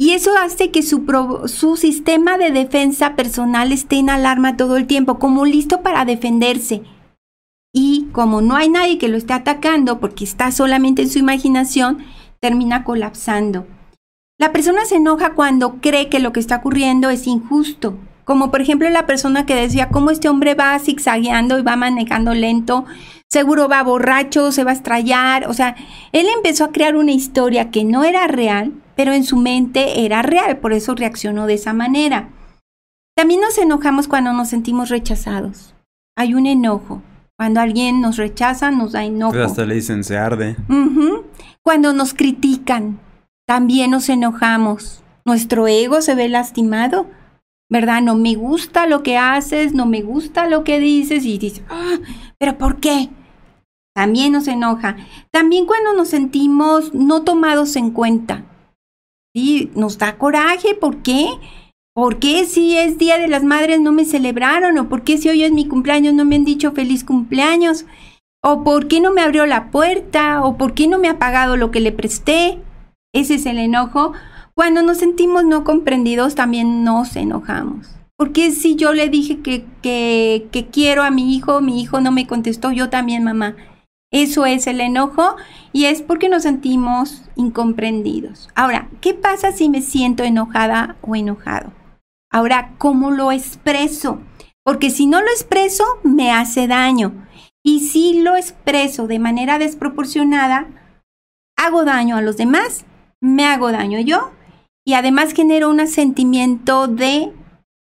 y 0.00 0.12
eso 0.12 0.30
hace 0.38 0.70
que 0.70 0.82
su, 0.84 1.04
su, 1.46 1.76
sistema 1.76 2.38
de 2.38 2.52
defensa 2.52 3.16
personal 3.16 3.72
esté 3.72 3.96
en 3.96 4.10
alarma 4.10 4.56
todo 4.56 4.76
el 4.76 4.86
tiempo, 4.86 5.18
como 5.18 5.44
listo 5.44 5.82
para 5.82 6.04
defenderse. 6.04 6.82
Y 7.74 8.06
como 8.12 8.40
no 8.40 8.54
hay 8.54 8.68
nadie 8.68 8.98
que 8.98 9.08
lo 9.08 9.16
esté 9.16 9.32
atacando 9.32 9.98
porque 9.98 10.22
está 10.22 10.52
solamente 10.52 11.02
en 11.02 11.10
su 11.10 11.18
imaginación, 11.18 11.98
termina 12.38 12.84
colapsando. 12.84 13.66
La 14.38 14.52
persona 14.52 14.84
se 14.84 14.94
enoja 14.94 15.34
cuando 15.34 15.80
cree 15.80 16.08
que 16.08 16.20
lo 16.20 16.32
que 16.32 16.38
está 16.38 16.56
ocurriendo 16.56 17.10
es 17.10 17.26
injusto. 17.26 17.98
Como 18.24 18.52
por 18.52 18.60
ejemplo 18.60 18.88
la 18.90 19.04
persona 19.04 19.46
que 19.46 19.56
decía, 19.56 19.88
¿cómo 19.88 20.12
este 20.12 20.28
hombre 20.28 20.54
va 20.54 20.78
zigzagueando 20.78 21.58
y 21.58 21.62
va 21.62 21.74
manejando 21.74 22.34
lento? 22.34 22.84
Seguro 23.30 23.68
va 23.68 23.82
borracho, 23.82 24.52
se 24.52 24.64
va 24.64 24.70
a 24.70 24.74
estrellar. 24.74 25.48
O 25.48 25.54
sea, 25.54 25.76
él 26.12 26.26
empezó 26.34 26.64
a 26.64 26.72
crear 26.72 26.96
una 26.96 27.12
historia 27.12 27.70
que 27.70 27.84
no 27.84 28.04
era 28.04 28.26
real 28.26 28.72
pero 28.98 29.12
en 29.12 29.22
su 29.22 29.36
mente 29.36 30.04
era 30.04 30.22
real, 30.22 30.56
por 30.56 30.72
eso 30.72 30.96
reaccionó 30.96 31.46
de 31.46 31.54
esa 31.54 31.72
manera. 31.72 32.30
También 33.16 33.40
nos 33.40 33.56
enojamos 33.56 34.08
cuando 34.08 34.32
nos 34.32 34.48
sentimos 34.48 34.88
rechazados. 34.88 35.72
Hay 36.16 36.34
un 36.34 36.46
enojo. 36.46 37.00
Cuando 37.38 37.60
alguien 37.60 38.00
nos 38.00 38.16
rechaza, 38.16 38.72
nos 38.72 38.90
da 38.90 39.04
enojo. 39.04 39.34
Pues 39.34 39.46
hasta 39.46 39.66
le 39.66 39.76
dicen 39.76 40.02
se 40.02 40.18
arde. 40.18 40.56
Cuando 41.62 41.92
nos 41.92 42.12
critican, 42.12 42.98
también 43.46 43.92
nos 43.92 44.08
enojamos. 44.08 45.04
Nuestro 45.24 45.68
ego 45.68 46.02
se 46.02 46.16
ve 46.16 46.28
lastimado, 46.28 47.06
¿verdad? 47.70 48.02
No 48.02 48.16
me 48.16 48.34
gusta 48.34 48.88
lo 48.88 49.04
que 49.04 49.16
haces, 49.16 49.74
no 49.74 49.86
me 49.86 50.02
gusta 50.02 50.48
lo 50.48 50.64
que 50.64 50.80
dices 50.80 51.24
y 51.24 51.38
dices, 51.38 51.62
"Ah, 51.70 51.98
pero 52.36 52.58
¿por 52.58 52.80
qué? 52.80 53.10
También 53.98 54.30
nos 54.30 54.46
enoja. 54.46 54.96
También 55.32 55.66
cuando 55.66 55.92
nos 55.92 56.10
sentimos 56.10 56.94
no 56.94 57.24
tomados 57.24 57.74
en 57.74 57.90
cuenta. 57.90 58.44
Sí, 59.34 59.72
nos 59.74 59.98
da 59.98 60.16
coraje, 60.18 60.76
¿por 60.76 60.98
qué? 60.98 61.26
¿Por 61.96 62.20
qué 62.20 62.44
si 62.44 62.78
es 62.78 62.96
Día 62.96 63.18
de 63.18 63.26
las 63.26 63.42
Madres 63.42 63.80
no 63.80 63.90
me 63.90 64.04
celebraron? 64.04 64.78
¿O 64.78 64.88
por 64.88 65.02
qué 65.02 65.18
si 65.18 65.28
hoy 65.28 65.42
es 65.42 65.50
mi 65.50 65.66
cumpleaños 65.66 66.14
no 66.14 66.24
me 66.24 66.36
han 66.36 66.44
dicho 66.44 66.70
feliz 66.70 67.02
cumpleaños? 67.02 67.86
¿O 68.40 68.62
por 68.62 68.86
qué 68.86 69.00
no 69.00 69.10
me 69.10 69.20
abrió 69.20 69.46
la 69.46 69.72
puerta? 69.72 70.44
¿O 70.44 70.56
por 70.56 70.74
qué 70.74 70.86
no 70.86 71.00
me 71.00 71.08
ha 71.08 71.18
pagado 71.18 71.56
lo 71.56 71.72
que 71.72 71.80
le 71.80 71.90
presté? 71.90 72.60
Ese 73.12 73.34
es 73.34 73.46
el 73.46 73.58
enojo. 73.58 74.12
Cuando 74.54 74.82
nos 74.82 74.98
sentimos 74.98 75.44
no 75.44 75.64
comprendidos 75.64 76.36
también 76.36 76.84
nos 76.84 77.16
enojamos. 77.16 77.88
Porque 78.16 78.52
si 78.52 78.76
yo 78.76 78.92
le 78.92 79.08
dije 79.08 79.40
que, 79.40 79.64
que, 79.82 80.46
que 80.52 80.68
quiero 80.68 81.02
a 81.02 81.10
mi 81.10 81.34
hijo, 81.34 81.60
mi 81.60 81.82
hijo 81.82 82.00
no 82.00 82.12
me 82.12 82.28
contestó, 82.28 82.70
yo 82.70 82.90
también, 82.90 83.24
mamá. 83.24 83.56
Eso 84.10 84.46
es 84.46 84.66
el 84.66 84.80
enojo 84.80 85.36
y 85.72 85.84
es 85.84 86.00
porque 86.00 86.28
nos 86.28 86.44
sentimos 86.44 87.22
incomprendidos. 87.36 88.48
Ahora, 88.54 88.88
¿qué 89.00 89.12
pasa 89.12 89.52
si 89.52 89.68
me 89.68 89.82
siento 89.82 90.24
enojada 90.24 90.96
o 91.02 91.14
enojado? 91.14 91.72
Ahora, 92.30 92.74
¿cómo 92.78 93.10
lo 93.10 93.32
expreso? 93.32 94.20
Porque 94.64 94.90
si 94.90 95.06
no 95.06 95.20
lo 95.20 95.28
expreso, 95.28 95.84
me 96.02 96.32
hace 96.32 96.66
daño. 96.66 97.26
Y 97.62 97.80
si 97.88 98.22
lo 98.22 98.36
expreso 98.36 99.06
de 99.06 99.18
manera 99.18 99.58
desproporcionada, 99.58 100.66
hago 101.56 101.84
daño 101.84 102.16
a 102.16 102.22
los 102.22 102.36
demás, 102.36 102.86
me 103.20 103.44
hago 103.44 103.72
daño 103.72 104.00
yo 104.00 104.30
y 104.86 104.94
además 104.94 105.34
genero 105.34 105.68
un 105.68 105.86
sentimiento 105.86 106.86
de 106.86 107.32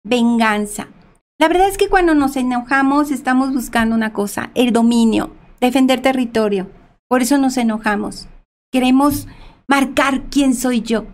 venganza. 0.04 0.88
La 1.40 1.48
verdad 1.48 1.68
es 1.68 1.80
que 1.80 1.90
cuando 1.90 2.14
nos 2.14 2.36
enojamos 2.36 3.10
estamos 3.10 3.54
buscando 3.54 3.96
una 3.96 4.14
cosa, 4.14 4.52
el 4.54 4.72
dominio, 4.72 5.32
defender 5.62 6.02
territorio. 6.02 6.70
Por 7.08 7.22
eso 7.22 7.38
nos 7.38 7.56
enojamos. 7.58 8.28
Queremos 8.72 9.28
marcar 9.68 10.24
quién 10.30 10.56
soy 10.56 10.82
yo, 10.82 11.06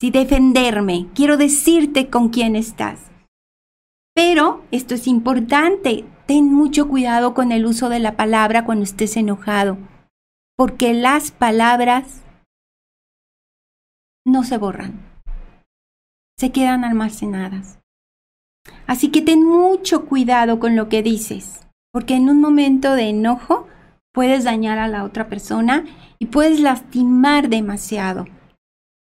sí, 0.00 0.10
defenderme. 0.10 1.06
Quiero 1.14 1.36
decirte 1.36 2.10
con 2.10 2.30
quién 2.30 2.56
estás. 2.56 3.10
Pero 4.14 4.64
esto 4.70 4.94
es 4.94 5.06
importante. 5.06 6.04
Ten 6.26 6.52
mucho 6.52 6.88
cuidado 6.88 7.34
con 7.34 7.52
el 7.52 7.66
uso 7.66 7.88
de 7.90 7.98
la 7.98 8.16
palabra 8.16 8.64
cuando 8.64 8.84
estés 8.84 9.16
enojado, 9.16 9.76
porque 10.56 10.94
las 10.94 11.30
palabras 11.30 12.22
no 14.24 14.42
se 14.42 14.56
borran, 14.56 15.00
se 16.38 16.50
quedan 16.50 16.82
almacenadas. 16.84 17.78
Así 18.86 19.10
que 19.10 19.20
ten 19.20 19.44
mucho 19.44 20.06
cuidado 20.06 20.58
con 20.58 20.76
lo 20.76 20.88
que 20.88 21.02
dices, 21.02 21.66
porque 21.92 22.14
en 22.14 22.30
un 22.30 22.40
momento 22.40 22.94
de 22.94 23.10
enojo 23.10 23.68
puedes 24.14 24.44
dañar 24.44 24.78
a 24.78 24.88
la 24.88 25.04
otra 25.04 25.28
persona 25.28 25.84
y 26.18 26.26
puedes 26.26 26.60
lastimar 26.60 27.48
demasiado. 27.50 28.26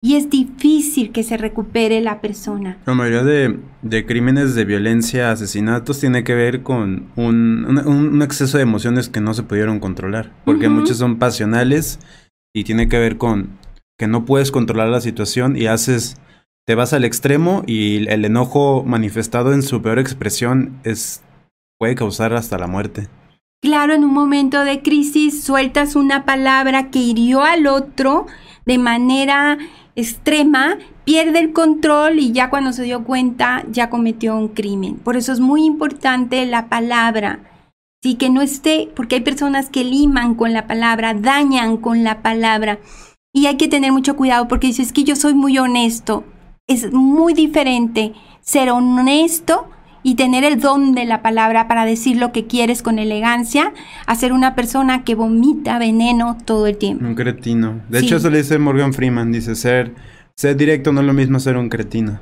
Y 0.00 0.14
es 0.14 0.30
difícil 0.30 1.10
que 1.10 1.24
se 1.24 1.36
recupere 1.36 2.00
la 2.00 2.20
persona. 2.20 2.78
La 2.86 2.94
mayoría 2.94 3.24
de, 3.24 3.58
de 3.82 4.06
crímenes 4.06 4.54
de 4.54 4.64
violencia, 4.64 5.32
asesinatos, 5.32 5.98
tiene 5.98 6.22
que 6.22 6.34
ver 6.36 6.62
con 6.62 7.08
un, 7.16 7.64
un- 7.68 7.84
un 8.14 8.22
exceso 8.22 8.58
de 8.58 8.62
emociones 8.62 9.08
que 9.08 9.20
no 9.20 9.34
se 9.34 9.42
pudieron 9.42 9.80
controlar. 9.80 10.30
Porque 10.44 10.68
Ujú. 10.68 10.76
muchos 10.76 10.98
son 10.98 11.18
pasionales 11.18 11.98
y 12.54 12.62
tiene 12.62 12.88
que 12.88 12.98
ver 13.00 13.16
con 13.16 13.58
que 13.98 14.06
no 14.06 14.24
puedes 14.24 14.52
controlar 14.52 14.88
la 14.88 15.00
situación 15.00 15.56
y 15.56 15.66
haces, 15.66 16.16
te 16.64 16.76
vas 16.76 16.92
al 16.92 17.04
extremo 17.04 17.64
y 17.66 18.06
el 18.08 18.24
enojo 18.24 18.84
manifestado 18.86 19.52
en 19.52 19.62
su 19.62 19.82
peor 19.82 19.98
expresión 19.98 20.78
es 20.84 21.22
puede 21.80 21.96
causar 21.96 22.34
hasta 22.34 22.56
la 22.58 22.68
muerte. 22.68 23.08
Claro, 23.60 23.92
en 23.92 24.04
un 24.04 24.14
momento 24.14 24.62
de 24.62 24.82
crisis 24.82 25.42
sueltas 25.42 25.96
una 25.96 26.24
palabra 26.24 26.90
que 26.90 27.00
hirió 27.00 27.42
al 27.42 27.66
otro 27.66 28.26
de 28.66 28.78
manera 28.78 29.58
extrema, 29.96 30.78
pierde 31.02 31.40
el 31.40 31.52
control 31.52 32.20
y 32.20 32.30
ya 32.30 32.50
cuando 32.50 32.72
se 32.72 32.84
dio 32.84 33.02
cuenta 33.02 33.64
ya 33.68 33.90
cometió 33.90 34.36
un 34.36 34.48
crimen. 34.48 34.94
Por 34.96 35.16
eso 35.16 35.32
es 35.32 35.40
muy 35.40 35.64
importante 35.64 36.46
la 36.46 36.68
palabra. 36.68 37.40
Sí, 38.00 38.14
que 38.14 38.30
no 38.30 38.42
esté, 38.42 38.92
porque 38.94 39.16
hay 39.16 39.20
personas 39.22 39.70
que 39.70 39.82
liman 39.82 40.36
con 40.36 40.52
la 40.52 40.68
palabra, 40.68 41.14
dañan 41.14 41.78
con 41.78 42.04
la 42.04 42.22
palabra. 42.22 42.78
Y 43.32 43.46
hay 43.46 43.56
que 43.56 43.66
tener 43.66 43.90
mucho 43.90 44.14
cuidado 44.14 44.46
porque 44.46 44.68
dices 44.68 44.92
que 44.92 45.02
yo 45.02 45.16
soy 45.16 45.34
muy 45.34 45.58
honesto. 45.58 46.22
Es 46.68 46.92
muy 46.92 47.34
diferente 47.34 48.12
ser 48.40 48.70
honesto 48.70 49.68
y 50.02 50.14
tener 50.14 50.44
el 50.44 50.60
don 50.60 50.94
de 50.94 51.04
la 51.04 51.22
palabra 51.22 51.68
para 51.68 51.84
decir 51.84 52.16
lo 52.16 52.32
que 52.32 52.46
quieres 52.46 52.82
con 52.82 52.98
elegancia 52.98 53.72
a 54.06 54.14
ser 54.14 54.32
una 54.32 54.54
persona 54.54 55.04
que 55.04 55.14
vomita 55.14 55.78
veneno 55.78 56.36
todo 56.44 56.66
el 56.66 56.76
tiempo. 56.76 57.04
Un 57.04 57.14
cretino. 57.14 57.80
De 57.88 58.00
Sí. 58.00 58.06
hecho, 58.06 58.16
eso 58.16 58.30
le 58.30 58.38
dice 58.38 58.58
Morgan 58.58 58.92
Freeman, 58.92 59.32
dice 59.32 59.54
ser, 59.54 59.94
ser 60.36 60.56
directo 60.56 60.92
no 60.92 61.00
es 61.00 61.06
lo 61.06 61.12
mismo 61.12 61.40
ser 61.40 61.56
un 61.56 61.68
cretino. 61.68 62.20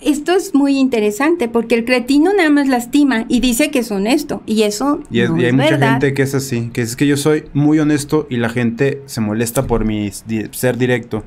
Esto 0.00 0.32
es 0.36 0.54
muy 0.54 0.78
interesante 0.78 1.48
porque 1.48 1.74
el 1.74 1.84
cretino 1.86 2.32
nada 2.34 2.50
más 2.50 2.68
lastima 2.68 3.24
y 3.28 3.40
dice 3.40 3.70
que 3.70 3.78
es 3.78 3.90
honesto 3.90 4.42
y 4.44 4.62
eso 4.62 5.00
Y, 5.10 5.20
es- 5.20 5.30
no 5.30 5.38
y 5.38 5.40
hay 5.40 5.46
es 5.46 5.54
mucha 5.54 5.70
verdad. 5.70 5.90
gente 5.92 6.12
que 6.14 6.22
es 6.22 6.34
así, 6.34 6.68
que 6.72 6.82
es 6.82 6.96
que 6.96 7.06
yo 7.06 7.16
soy 7.16 7.44
muy 7.54 7.78
honesto 7.78 8.26
y 8.28 8.36
la 8.36 8.50
gente 8.50 9.02
se 9.06 9.22
molesta 9.22 9.66
por 9.66 9.84
mi 9.86 10.10
di- 10.26 10.44
ser 10.52 10.76
directo. 10.76 11.24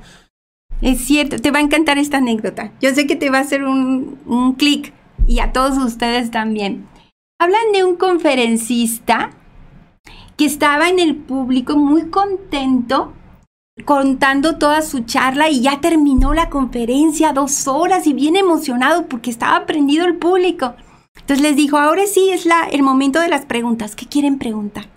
Es 0.81 0.99
cierto, 0.99 1.37
te 1.39 1.51
va 1.51 1.59
a 1.59 1.61
encantar 1.63 1.97
esta 1.97 2.17
anécdota. 2.17 2.71
Yo 2.79 2.93
sé 2.93 3.05
que 3.07 3.15
te 3.17 3.29
va 3.29 3.39
a 3.39 3.41
hacer 3.41 3.63
un, 3.63 4.17
un 4.27 4.53
clic 4.53 4.93
y 5.27 5.39
a 5.39 5.51
todos 5.51 5.77
ustedes 5.77 6.31
también. 6.31 6.87
Hablan 7.39 7.71
de 7.73 7.83
un 7.83 7.95
conferencista 7.95 9.31
que 10.37 10.45
estaba 10.45 10.89
en 10.89 10.99
el 10.99 11.15
público 11.15 11.77
muy 11.77 12.09
contento 12.09 13.13
contando 13.85 14.57
toda 14.57 14.81
su 14.81 15.01
charla 15.01 15.49
y 15.49 15.61
ya 15.61 15.79
terminó 15.79 16.33
la 16.33 16.49
conferencia, 16.49 17.33
dos 17.33 17.67
horas 17.67 18.07
y 18.07 18.13
bien 18.13 18.35
emocionado 18.35 19.07
porque 19.07 19.29
estaba 19.29 19.65
prendido 19.65 20.05
el 20.05 20.15
público. 20.15 20.75
Entonces 21.19 21.41
les 21.41 21.55
dijo, 21.55 21.77
ahora 21.77 22.05
sí 22.05 22.29
es 22.29 22.45
la, 22.45 22.63
el 22.63 22.83
momento 22.83 23.19
de 23.19 23.29
las 23.29 23.45
preguntas. 23.45 23.95
¿Qué 23.95 24.05
quieren 24.05 24.37
preguntar? 24.37 24.87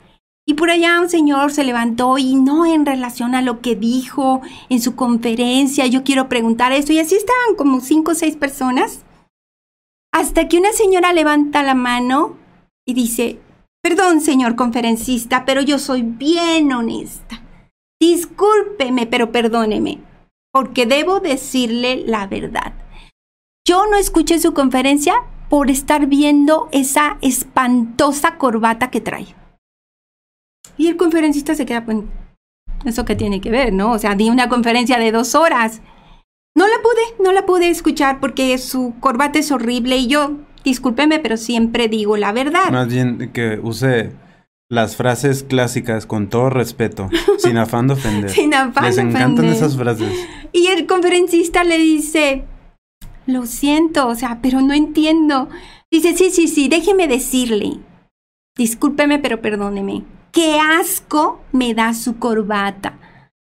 Y 0.45 0.55
por 0.55 0.71
allá 0.71 1.01
un 1.01 1.09
señor 1.09 1.53
se 1.53 1.65
levantó 1.65 2.19
y 2.19 2.35
no 2.35 2.67
en 2.67 2.85
relación 2.85 3.35
a 3.35 3.43
lo 3.43 3.61
que 3.61 3.77
dijo 3.77 4.43
en 4.69 4.81
su 4.81 4.97
conferencia, 4.97 5.87
yo 5.87 6.03
quiero 6.03 6.29
preguntar 6.29 6.73
esto. 6.73 6.93
Y 6.93 6.99
así 6.99 7.15
estaban 7.15 7.55
como 7.57 7.81
cinco 7.81 8.13
o 8.13 8.15
seis 8.15 8.37
personas. 8.37 9.05
Hasta 10.13 10.47
que 10.47 10.59
una 10.59 10.73
señora 10.73 11.13
levanta 11.13 11.63
la 11.63 11.75
mano 11.75 12.37
y 12.87 12.95
dice, 12.95 13.39
perdón 13.83 14.21
señor 14.21 14.57
conferencista, 14.57 15.45
pero 15.45 15.63
yo 15.63 15.79
soy 15.79 16.03
bien 16.03 16.73
honesta. 16.73 17.43
Discúlpeme, 18.01 19.07
pero 19.07 19.33
perdóneme, 19.33 19.99
porque 20.53 20.87
debo 20.87 21.21
decirle 21.21 22.03
la 22.07 22.27
verdad. 22.27 22.75
Yo 23.67 23.87
no 23.87 23.97
escuché 23.97 24.39
su 24.39 24.53
conferencia 24.53 25.15
por 25.49 25.71
estar 25.71 26.07
viendo 26.07 26.69
esa 26.73 27.19
espantosa 27.21 28.39
corbata 28.39 28.91
que 28.91 29.01
trae. 29.01 29.35
Y 30.77 30.89
el 30.89 30.97
conferencista 30.97 31.55
se 31.55 31.65
queda, 31.65 31.85
pues, 31.85 31.99
¿eso 32.85 33.05
qué 33.05 33.15
tiene 33.15 33.41
que 33.41 33.51
ver, 33.51 33.73
no? 33.73 33.93
O 33.93 33.99
sea, 33.99 34.15
di 34.15 34.31
una 34.31 34.49
conferencia 34.49 34.99
de 34.99 35.13
dos 35.13 35.35
horas. 35.35 35.81
No 36.55 36.67
la 36.69 36.77
pude, 36.83 37.25
no 37.25 37.33
la 37.33 37.47
pude 37.47 37.69
escuchar 37.71 38.21
porque 38.21 38.57
su 38.59 38.95
corbata 39.01 39.39
es 39.39 39.51
horrible 39.51 39.97
y 39.97 40.07
yo, 40.07 40.33
discúlpeme, 40.65 41.19
pero 41.19 41.37
siempre 41.37 41.89
digo 41.89 42.17
la 42.17 42.33
verdad. 42.33 42.71
Más 42.71 42.89
bien 42.89 43.31
que 43.33 43.59
use 43.63 44.13
las 44.69 44.97
frases 44.97 45.43
clásicas 45.43 46.07
con 46.07 46.29
todo 46.29 46.51
respeto, 46.51 47.09
sin 47.39 47.57
afán 47.59 47.87
de 47.89 47.95
ofender. 47.95 48.31
Sin 48.31 48.55
afán 48.55 48.85
Les 48.85 48.99
encantan 48.99 49.33
ofender. 49.33 49.53
esas 49.55 49.77
frases. 49.77 50.27
Y 50.53 50.67
el 50.69 50.87
conferencista 50.87 51.65
le 51.65 51.79
dice, 51.79 52.45
lo 53.27 53.47
siento, 53.47 54.09
o 54.09 54.15
sea, 54.15 54.41
pero 54.43 54.61
no 54.61 54.75
entiendo. 54.75 55.49
Dice, 55.91 56.17
sí, 56.17 56.31
sí, 56.31 56.49
sí, 56.49 56.69
déjeme 56.69 57.09
decirle. 57.09 57.79
Discúlpeme, 58.57 59.19
pero 59.19 59.41
perdóneme. 59.41 60.05
Qué 60.33 60.59
asco 60.59 61.41
me 61.53 61.75
da 61.75 61.93
su 61.95 62.19
corbata. 62.19 62.99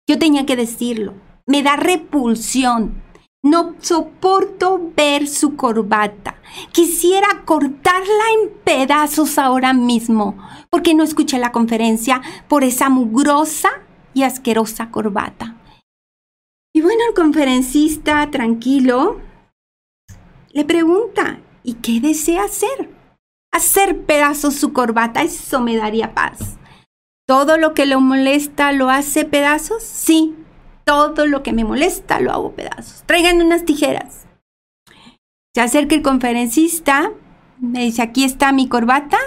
Yo 0.06 0.18
tenía 0.18 0.44
que 0.44 0.56
decirlo. 0.56 1.14
Me 1.46 1.62
da 1.62 1.76
repulsión. 1.76 3.02
No 3.42 3.74
soporto 3.80 4.92
ver 4.96 5.28
su 5.28 5.56
corbata. 5.56 6.36
Quisiera 6.72 7.44
cortarla 7.44 8.24
en 8.40 8.50
pedazos 8.64 9.38
ahora 9.38 9.74
mismo, 9.74 10.38
porque 10.70 10.94
no 10.94 11.02
escuché 11.02 11.38
la 11.38 11.52
conferencia 11.52 12.22
por 12.48 12.64
esa 12.64 12.88
mugrosa 12.88 13.68
y 14.14 14.22
asquerosa 14.22 14.90
corbata. 14.90 15.56
Y 16.74 16.80
bueno, 16.80 17.00
el 17.08 17.14
conferencista, 17.14 18.30
tranquilo, 18.30 19.20
le 20.50 20.64
pregunta, 20.64 21.40
¿y 21.62 21.74
qué 21.74 22.00
desea 22.00 22.44
hacer? 22.44 22.94
hacer 23.54 24.02
pedazos 24.02 24.56
su 24.56 24.72
corbata, 24.72 25.22
eso 25.22 25.60
me 25.60 25.76
daría 25.76 26.12
paz. 26.12 26.56
¿Todo 27.24 27.56
lo 27.56 27.72
que 27.72 27.86
lo 27.86 28.00
molesta 28.00 28.72
lo 28.72 28.90
hace 28.90 29.24
pedazos? 29.24 29.82
Sí, 29.84 30.34
todo 30.84 31.26
lo 31.26 31.42
que 31.42 31.52
me 31.52 31.64
molesta 31.64 32.20
lo 32.20 32.32
hago 32.32 32.52
pedazos. 32.52 33.02
Traigan 33.06 33.40
unas 33.42 33.64
tijeras. 33.64 34.26
Se 35.54 35.60
acerca 35.60 35.94
el 35.94 36.02
conferencista, 36.02 37.12
me 37.58 37.80
dice, 37.80 38.02
aquí 38.02 38.24
está 38.24 38.52
mi 38.52 38.68
corbata. 38.68 39.18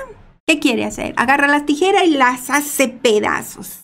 ¿Qué 0.46 0.60
quiere 0.60 0.86
hacer? 0.86 1.13
Agarra 1.17 1.48
las 1.48 1.65
tijeras 1.65 2.06
y 2.06 2.12
las 2.12 2.50
hace 2.50 2.88
pedazos. 2.88 3.84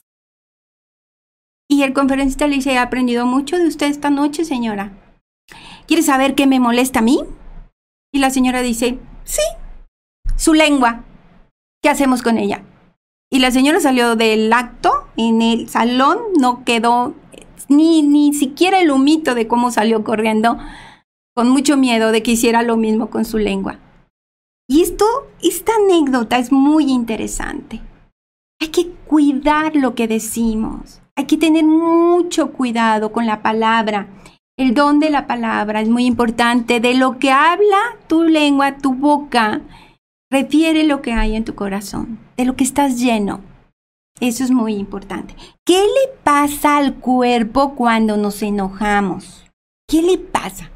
Y 1.70 1.84
el 1.84 1.94
conferencista 1.94 2.48
le 2.48 2.56
dice, 2.56 2.74
he 2.74 2.78
aprendido 2.78 3.26
mucho 3.26 3.58
de 3.58 3.68
usted 3.68 3.88
esta 3.88 4.10
noche, 4.10 4.46
señora. 4.46 4.92
¿Quiere 5.88 6.04
saber 6.04 6.36
qué 6.36 6.48
me 6.48 6.60
molesta 6.60 7.00
a 7.00 7.04
mí? 7.04 7.22
Y 8.14 8.20
la 8.20 8.30
señora 8.30 8.62
dice, 8.62 9.00
sí, 9.24 9.42
su 10.36 10.54
lengua. 10.54 11.04
¿Qué 11.82 11.90
hacemos 11.90 12.22
con 12.22 12.38
ella? 12.38 12.64
Y 13.32 13.40
la 13.40 13.52
señora 13.52 13.80
salió 13.80 14.16
del 14.16 14.54
acto, 14.54 15.08
en 15.18 15.42
el 15.42 15.68
salón 15.68 16.20
no 16.40 16.64
quedó 16.64 17.16
ni, 17.76 18.02
ni 18.02 18.34
siquiera 18.34 18.80
el 18.80 18.92
humito 18.92 19.36
de 19.36 19.48
cómo 19.48 19.72
salió 19.72 20.04
corriendo, 20.04 20.58
con 21.36 21.50
mucho 21.50 21.78
miedo 21.78 22.12
de 22.12 22.24
que 22.24 22.32
hiciera 22.32 22.62
lo 22.62 22.78
mismo 22.78 23.10
con 23.10 23.26
su 23.26 23.38
lengua. 23.38 23.80
Y 24.68 24.82
esto, 24.82 25.06
esta 25.42 25.74
anécdota 25.84 26.38
es 26.38 26.52
muy 26.52 26.92
interesante. 26.92 27.82
Hay 28.62 28.70
que 28.70 28.92
cuidar 29.06 29.76
lo 29.76 29.94
que 29.94 30.08
decimos. 30.08 31.02
Hay 31.16 31.26
que 31.26 31.38
tener 31.38 31.66
mucho 31.66 32.52
cuidado 32.54 33.12
con 33.12 33.26
la 33.26 33.42
palabra. 33.42 34.08
El 34.58 34.74
don 34.74 35.00
de 35.00 35.10
la 35.10 35.28
palabra 35.28 35.82
es 35.82 35.90
muy 35.90 36.06
importante. 36.06 36.80
De 36.80 36.94
lo 36.94 37.20
que 37.20 37.32
habla 37.32 37.98
tu 38.08 38.24
lengua, 38.24 38.78
tu 38.78 38.94
boca, 38.94 39.62
refiere 40.32 40.84
lo 40.84 41.02
que 41.02 41.14
hay 41.14 41.36
en 41.36 41.44
tu 41.44 41.56
corazón, 41.56 42.20
de 42.38 42.46
lo 42.46 42.56
que 42.56 42.64
estás 42.64 43.00
lleno. 43.00 43.42
Eso 44.20 44.44
es 44.44 44.52
muy 44.52 44.76
importante. 44.76 45.36
¿Qué 45.66 45.80
le 45.80 46.18
pasa 46.24 46.78
al 46.78 46.96
cuerpo 46.96 47.76
cuando 47.76 48.18
nos 48.18 48.42
enojamos? 48.42 49.46
¿Qué 49.88 50.02
le 50.02 50.18
pasa? 50.18 50.72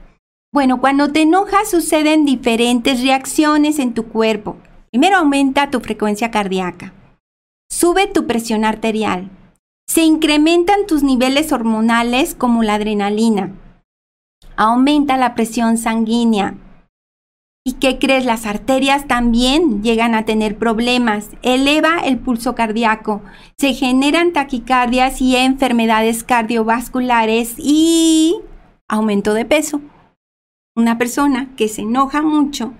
Bueno, 0.53 0.79
cuando 0.79 1.11
te 1.11 1.21
enojas 1.21 1.69
suceden 1.69 2.25
diferentes 2.25 3.01
reacciones 3.01 3.79
en 3.79 3.93
tu 3.93 4.07
cuerpo. 4.07 4.57
Primero 4.91 5.17
aumenta 5.17 5.69
tu 5.69 5.79
frecuencia 5.81 6.31
cardíaca, 6.31 6.93
sube 7.69 8.07
tu 8.07 8.25
presión 8.25 8.63
arterial, 8.63 9.29
se 9.87 10.01
incrementan 10.01 10.87
tus 10.87 11.03
niveles 11.03 11.51
hormonales 11.51 12.35
como 12.35 12.63
la 12.63 12.75
adrenalina. 12.75 13.53
Aumenta 14.55 15.17
la 15.17 15.35
presión 15.35 15.77
sanguínea. 15.77 16.55
¿Y 17.67 17.73
qué 17.73 17.99
crees? 17.99 18.23
Las 18.23 18.45
arterias 18.45 19.09
también 19.09 19.83
llegan 19.83 20.15
a 20.15 20.23
tener 20.23 20.57
problemas. 20.57 21.31
Eleva 21.41 21.97
el 21.97 22.17
pulso 22.17 22.55
cardíaco. 22.55 23.21
Se 23.57 23.73
generan 23.73 24.31
taquicardias 24.31 25.19
y 25.19 25.35
enfermedades 25.35 26.23
cardiovasculares 26.23 27.55
y 27.57 28.39
aumento 28.87 29.33
de 29.33 29.43
peso. 29.43 29.81
Una 30.77 30.97
persona 30.97 31.49
que 31.57 31.67
se 31.67 31.81
enoja 31.81 32.21
mucho 32.21 32.73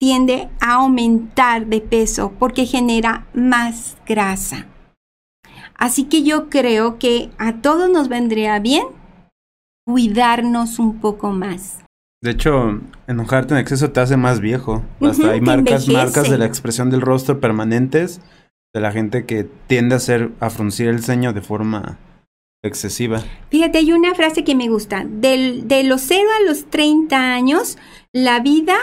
tiende 0.00 0.48
a 0.60 0.72
aumentar 0.72 1.66
de 1.66 1.80
peso 1.80 2.32
porque 2.36 2.66
genera 2.66 3.28
más 3.32 3.96
grasa. 4.04 4.66
Así 5.76 6.06
que 6.06 6.24
yo 6.24 6.50
creo 6.50 6.98
que 6.98 7.30
a 7.38 7.60
todos 7.62 7.88
nos 7.88 8.08
vendría 8.08 8.58
bien 8.58 8.86
cuidarnos 9.86 10.80
un 10.80 10.98
poco 10.98 11.30
más. 11.30 11.83
De 12.24 12.30
hecho, 12.30 12.80
enojarte 13.06 13.52
en 13.52 13.60
exceso 13.60 13.90
te 13.90 14.00
hace 14.00 14.16
más 14.16 14.40
viejo. 14.40 14.82
Hasta 15.02 15.32
hay 15.32 15.42
marcas, 15.42 15.86
marcas 15.88 16.30
de 16.30 16.38
la 16.38 16.46
expresión 16.46 16.88
del 16.88 17.02
rostro 17.02 17.38
permanentes 17.38 18.22
de 18.74 18.80
la 18.80 18.92
gente 18.92 19.26
que 19.26 19.46
tiende 19.66 19.94
a 19.94 19.98
hacer 19.98 20.30
a 20.40 20.48
fruncir 20.48 20.88
el 20.88 21.04
ceño 21.04 21.34
de 21.34 21.42
forma 21.42 21.98
excesiva. 22.64 23.22
Fíjate, 23.50 23.76
hay 23.76 23.92
una 23.92 24.14
frase 24.14 24.42
que 24.42 24.54
me 24.54 24.70
gusta. 24.70 25.04
Del, 25.06 25.68
de 25.68 25.84
los 25.84 26.00
0 26.00 26.22
a 26.40 26.48
los 26.48 26.64
30 26.70 27.34
años, 27.34 27.76
la 28.14 28.40
vida 28.40 28.76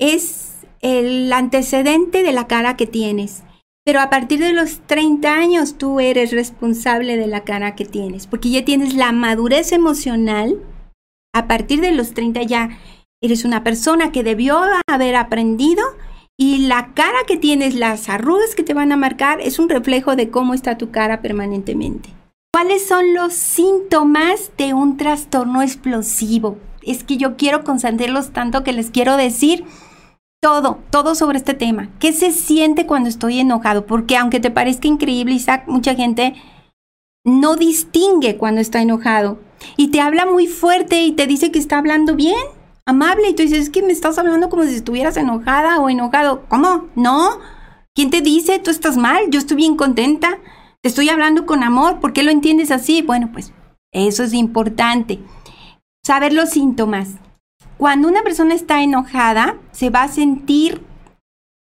es 0.00 0.66
el 0.80 1.32
antecedente 1.32 2.24
de 2.24 2.32
la 2.32 2.48
cara 2.48 2.76
que 2.76 2.88
tienes. 2.88 3.44
Pero 3.84 4.00
a 4.00 4.10
partir 4.10 4.40
de 4.40 4.52
los 4.52 4.80
30 4.88 5.32
años 5.32 5.78
tú 5.78 6.00
eres 6.00 6.32
responsable 6.32 7.16
de 7.16 7.28
la 7.28 7.44
cara 7.44 7.76
que 7.76 7.84
tienes, 7.84 8.26
porque 8.26 8.50
ya 8.50 8.64
tienes 8.64 8.94
la 8.94 9.12
madurez 9.12 9.70
emocional. 9.70 10.56
A 11.36 11.48
partir 11.48 11.82
de 11.82 11.92
los 11.92 12.14
30 12.14 12.44
ya 12.44 12.78
eres 13.20 13.44
una 13.44 13.62
persona 13.62 14.10
que 14.10 14.22
debió 14.22 14.58
haber 14.86 15.16
aprendido 15.16 15.82
y 16.38 16.66
la 16.66 16.94
cara 16.94 17.18
que 17.26 17.36
tienes, 17.36 17.74
las 17.74 18.08
arrugas 18.08 18.54
que 18.54 18.62
te 18.62 18.72
van 18.72 18.90
a 18.90 18.96
marcar, 18.96 19.42
es 19.42 19.58
un 19.58 19.68
reflejo 19.68 20.16
de 20.16 20.30
cómo 20.30 20.54
está 20.54 20.78
tu 20.78 20.90
cara 20.90 21.20
permanentemente. 21.20 22.08
¿Cuáles 22.54 22.86
son 22.86 23.12
los 23.12 23.34
síntomas 23.34 24.50
de 24.56 24.72
un 24.72 24.96
trastorno 24.96 25.60
explosivo? 25.60 26.56
Es 26.80 27.04
que 27.04 27.18
yo 27.18 27.36
quiero 27.36 27.64
concentrarlos 27.64 28.30
tanto 28.30 28.64
que 28.64 28.72
les 28.72 28.90
quiero 28.90 29.18
decir 29.18 29.66
todo, 30.40 30.78
todo 30.88 31.14
sobre 31.14 31.36
este 31.36 31.52
tema. 31.52 31.90
¿Qué 31.98 32.14
se 32.14 32.32
siente 32.32 32.86
cuando 32.86 33.10
estoy 33.10 33.40
enojado? 33.40 33.84
Porque 33.84 34.16
aunque 34.16 34.40
te 34.40 34.50
parezca 34.50 34.88
increíble, 34.88 35.34
Isaac, 35.34 35.64
mucha 35.66 35.94
gente 35.94 36.34
no 37.26 37.56
distingue 37.56 38.38
cuando 38.38 38.62
está 38.62 38.80
enojado 38.80 39.38
y 39.76 39.88
te 39.88 40.00
habla 40.00 40.26
muy 40.26 40.46
fuerte 40.46 41.02
y 41.02 41.12
te 41.12 41.26
dice 41.26 41.50
que 41.50 41.58
está 41.58 41.78
hablando 41.78 42.14
bien, 42.14 42.38
amable, 42.86 43.28
y 43.28 43.34
tú 43.34 43.42
dices, 43.42 43.58
es 43.58 43.70
que 43.70 43.82
me 43.82 43.92
estás 43.92 44.18
hablando 44.18 44.48
como 44.48 44.64
si 44.64 44.74
estuvieras 44.74 45.16
enojada 45.16 45.78
o 45.80 45.88
enojado. 45.88 46.44
¿Cómo? 46.48 46.86
No. 46.94 47.40
¿Quién 47.94 48.10
te 48.10 48.20
dice? 48.20 48.58
Tú 48.58 48.70
estás 48.70 48.96
mal, 48.96 49.24
yo 49.30 49.38
estoy 49.38 49.56
bien 49.56 49.76
contenta, 49.76 50.38
te 50.82 50.88
estoy 50.88 51.08
hablando 51.08 51.46
con 51.46 51.62
amor, 51.62 51.98
¿por 51.98 52.12
qué 52.12 52.22
lo 52.22 52.30
entiendes 52.30 52.70
así? 52.70 53.02
Bueno, 53.02 53.30
pues 53.32 53.52
eso 53.92 54.22
es 54.22 54.34
importante. 54.34 55.18
Saber 56.04 56.32
los 56.32 56.50
síntomas. 56.50 57.14
Cuando 57.78 58.08
una 58.08 58.22
persona 58.22 58.54
está 58.54 58.82
enojada, 58.82 59.56
se 59.72 59.90
va 59.90 60.04
a 60.04 60.08
sentir 60.08 60.82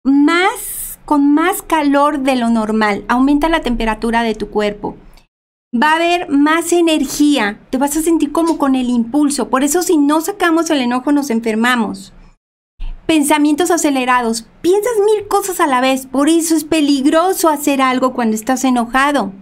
más, 0.05 0.99
con 1.05 1.35
más 1.35 1.63
calor 1.63 2.21
de 2.21 2.37
lo 2.37 2.51
normal. 2.51 3.05
Aumenta 3.09 3.49
la 3.49 3.63
temperatura 3.63 4.23
de 4.23 4.35
tu 4.35 4.51
cuerpo. 4.51 4.97
Va 5.75 5.93
a 5.93 5.97
haber 5.97 6.31
más 6.31 6.73
energía. 6.73 7.61
Te 7.69 7.77
vas 7.77 7.95
a 7.97 8.03
sentir 8.03 8.33
como 8.33 8.57
con 8.57 8.75
el 8.75 8.89
impulso. 8.89 9.51
Por 9.51 9.65
eso 9.65 9.83
si 9.83 9.99
no 9.99 10.23
sacamos 10.23 10.71
el 10.71 10.81
enojo 10.81 11.13
nos 11.13 11.29
enfermamos. 11.29 12.15
Pensamientos 13.05 13.71
acelerados. 13.71 14.47
Piensas 14.63 14.95
mil 15.05 15.29
cosas 15.29 15.61
a 15.61 15.67
la 15.67 15.83
vez. 15.83 16.07
Por 16.07 16.31
eso 16.31 16.57
es 16.57 16.65
peligroso 16.65 17.51
hacer 17.51 17.83
algo 17.83 18.15
cuando 18.15 18.35
estás 18.35 18.65
enojado. 18.65 19.33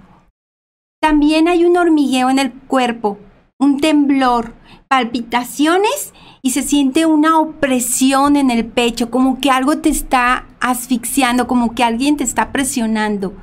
También 1.01 1.47
hay 1.47 1.65
un 1.65 1.77
hormigueo 1.77 2.29
en 2.31 2.41
el 2.41 2.53
cuerpo, 2.53 3.19
un 3.59 3.79
temblor, 3.79 4.55
palpitaciones 4.89 6.13
y 6.43 6.51
se 6.51 6.63
siente 6.63 7.07
una 7.07 7.39
opresión 7.39 8.37
en 8.37 8.51
el 8.51 8.65
pecho, 8.67 9.11
como 9.11 9.39
que 9.39 9.51
algo 9.51 9.79
te 9.79 9.91
está 9.91 10.47
asfixiando, 10.59 11.47
como 11.47 11.75
que 11.75 11.85
alguien 11.85 12.17
te 12.17 12.25
está 12.25 12.51
presionando. 12.51 13.35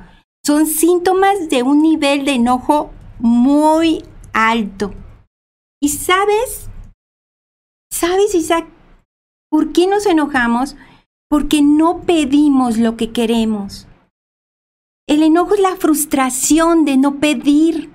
Son 0.46 0.66
síntomas 0.66 1.48
de 1.48 1.62
un 1.62 1.80
nivel 1.80 2.26
de 2.26 2.32
enojo 2.32 2.90
muy 3.18 4.04
alto. 4.34 4.92
¿Y 5.80 5.88
sabes? 5.88 6.68
¿Sabes, 7.90 8.34
Isaac? 8.34 8.66
¿Por 9.50 9.72
qué 9.72 9.86
nos 9.86 10.04
enojamos? 10.04 10.76
Porque 11.30 11.62
no 11.62 12.02
pedimos 12.02 12.76
lo 12.76 12.96
que 12.96 13.10
queremos. 13.10 13.86
El 15.08 15.22
enojo 15.22 15.54
es 15.54 15.60
la 15.60 15.76
frustración 15.76 16.84
de 16.84 16.98
no 16.98 17.20
pedir 17.20 17.90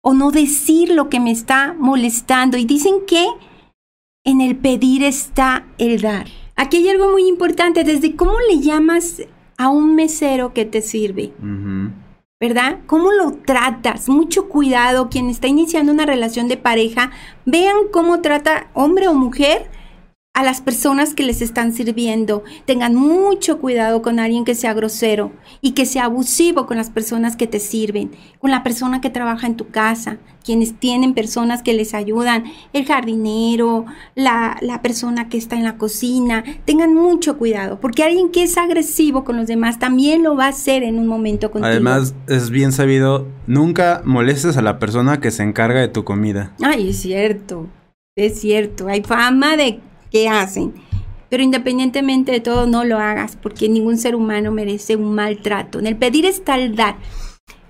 o 0.00 0.14
no 0.14 0.30
decir 0.30 0.90
lo 0.90 1.08
que 1.08 1.18
me 1.18 1.32
está 1.32 1.74
molestando. 1.74 2.56
Y 2.58 2.64
dicen 2.64 3.06
que 3.06 3.26
en 4.24 4.40
el 4.40 4.56
pedir 4.56 5.02
está 5.02 5.66
el 5.78 6.00
dar. 6.00 6.28
Aquí 6.54 6.76
hay 6.76 6.90
algo 6.90 7.10
muy 7.10 7.26
importante, 7.26 7.82
desde 7.82 8.14
cómo 8.14 8.34
le 8.48 8.60
llamas 8.60 9.22
a 9.58 9.68
un 9.68 9.94
mesero 9.94 10.54
que 10.54 10.64
te 10.64 10.80
sirve. 10.80 11.32
¿Verdad? 12.40 12.78
¿Cómo 12.86 13.10
lo 13.10 13.32
tratas? 13.32 14.08
Mucho 14.08 14.48
cuidado. 14.48 15.10
Quien 15.10 15.28
está 15.28 15.48
iniciando 15.48 15.92
una 15.92 16.06
relación 16.06 16.46
de 16.46 16.56
pareja, 16.56 17.10
vean 17.44 17.76
cómo 17.92 18.22
trata 18.22 18.68
hombre 18.74 19.08
o 19.08 19.14
mujer 19.14 19.68
a 20.38 20.44
las 20.44 20.60
personas 20.60 21.14
que 21.14 21.24
les 21.24 21.42
están 21.42 21.72
sirviendo. 21.72 22.44
Tengan 22.64 22.94
mucho 22.94 23.58
cuidado 23.58 24.02
con 24.02 24.20
alguien 24.20 24.44
que 24.44 24.54
sea 24.54 24.72
grosero 24.72 25.32
y 25.60 25.72
que 25.72 25.84
sea 25.84 26.04
abusivo 26.04 26.64
con 26.64 26.76
las 26.76 26.90
personas 26.90 27.34
que 27.34 27.48
te 27.48 27.58
sirven, 27.58 28.12
con 28.38 28.52
la 28.52 28.62
persona 28.62 29.00
que 29.00 29.10
trabaja 29.10 29.48
en 29.48 29.56
tu 29.56 29.70
casa, 29.70 30.18
quienes 30.44 30.78
tienen 30.78 31.12
personas 31.12 31.64
que 31.64 31.74
les 31.74 31.92
ayudan, 31.92 32.44
el 32.72 32.86
jardinero, 32.86 33.84
la, 34.14 34.56
la 34.60 34.80
persona 34.80 35.28
que 35.28 35.38
está 35.38 35.56
en 35.56 35.64
la 35.64 35.76
cocina. 35.76 36.44
Tengan 36.64 36.94
mucho 36.94 37.36
cuidado, 37.36 37.80
porque 37.80 38.04
alguien 38.04 38.30
que 38.30 38.44
es 38.44 38.56
agresivo 38.58 39.24
con 39.24 39.36
los 39.36 39.48
demás 39.48 39.80
también 39.80 40.22
lo 40.22 40.36
va 40.36 40.44
a 40.44 40.50
hacer 40.50 40.84
en 40.84 41.00
un 41.00 41.08
momento 41.08 41.50
contigo. 41.50 41.68
Además, 41.68 42.14
es 42.28 42.50
bien 42.50 42.70
sabido, 42.70 43.26
nunca 43.48 44.02
molestes 44.04 44.56
a 44.56 44.62
la 44.62 44.78
persona 44.78 45.18
que 45.18 45.32
se 45.32 45.42
encarga 45.42 45.80
de 45.80 45.88
tu 45.88 46.04
comida. 46.04 46.54
Ay, 46.62 46.90
es 46.90 47.00
cierto. 47.00 47.66
Es 48.14 48.40
cierto, 48.40 48.88
hay 48.88 49.02
fama 49.02 49.56
de 49.56 49.80
¿Qué 50.10 50.28
hacen? 50.28 50.74
Pero 51.28 51.42
independientemente 51.42 52.32
de 52.32 52.40
todo, 52.40 52.66
no 52.66 52.84
lo 52.84 52.98
hagas, 52.98 53.36
porque 53.36 53.68
ningún 53.68 53.98
ser 53.98 54.14
humano 54.14 54.50
merece 54.50 54.96
un 54.96 55.14
maltrato. 55.14 55.78
En 55.78 55.86
el 55.86 55.96
pedir 55.96 56.24
está 56.24 56.56
el 56.56 56.74
dar. 56.74 56.96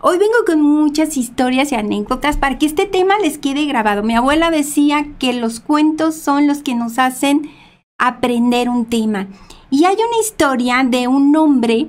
Hoy 0.01 0.17
vengo 0.19 0.45
con 0.47 0.63
muchas 0.63 1.17
historias 1.17 1.73
y 1.73 1.75
anécdotas 1.75 2.37
para 2.37 2.57
que 2.57 2.67
este 2.67 2.87
tema 2.87 3.19
les 3.19 3.37
quede 3.39 3.65
grabado. 3.65 4.05
Mi 4.05 4.15
abuela 4.15 4.53
decía 4.53 5.09
que 5.19 5.33
los 5.33 5.59
cuentos 5.59 6.15
son 6.15 6.47
los 6.47 6.63
que 6.63 6.77
nos 6.77 7.01
hacen 7.01 7.51
aprender 7.99 8.69
un 8.69 8.85
tema. 8.85 9.27
Y 9.71 9.85
hay 9.87 9.97
una 9.97 10.21
historia 10.23 10.85
de 10.85 11.09
un 11.09 11.35
hombre 11.35 11.89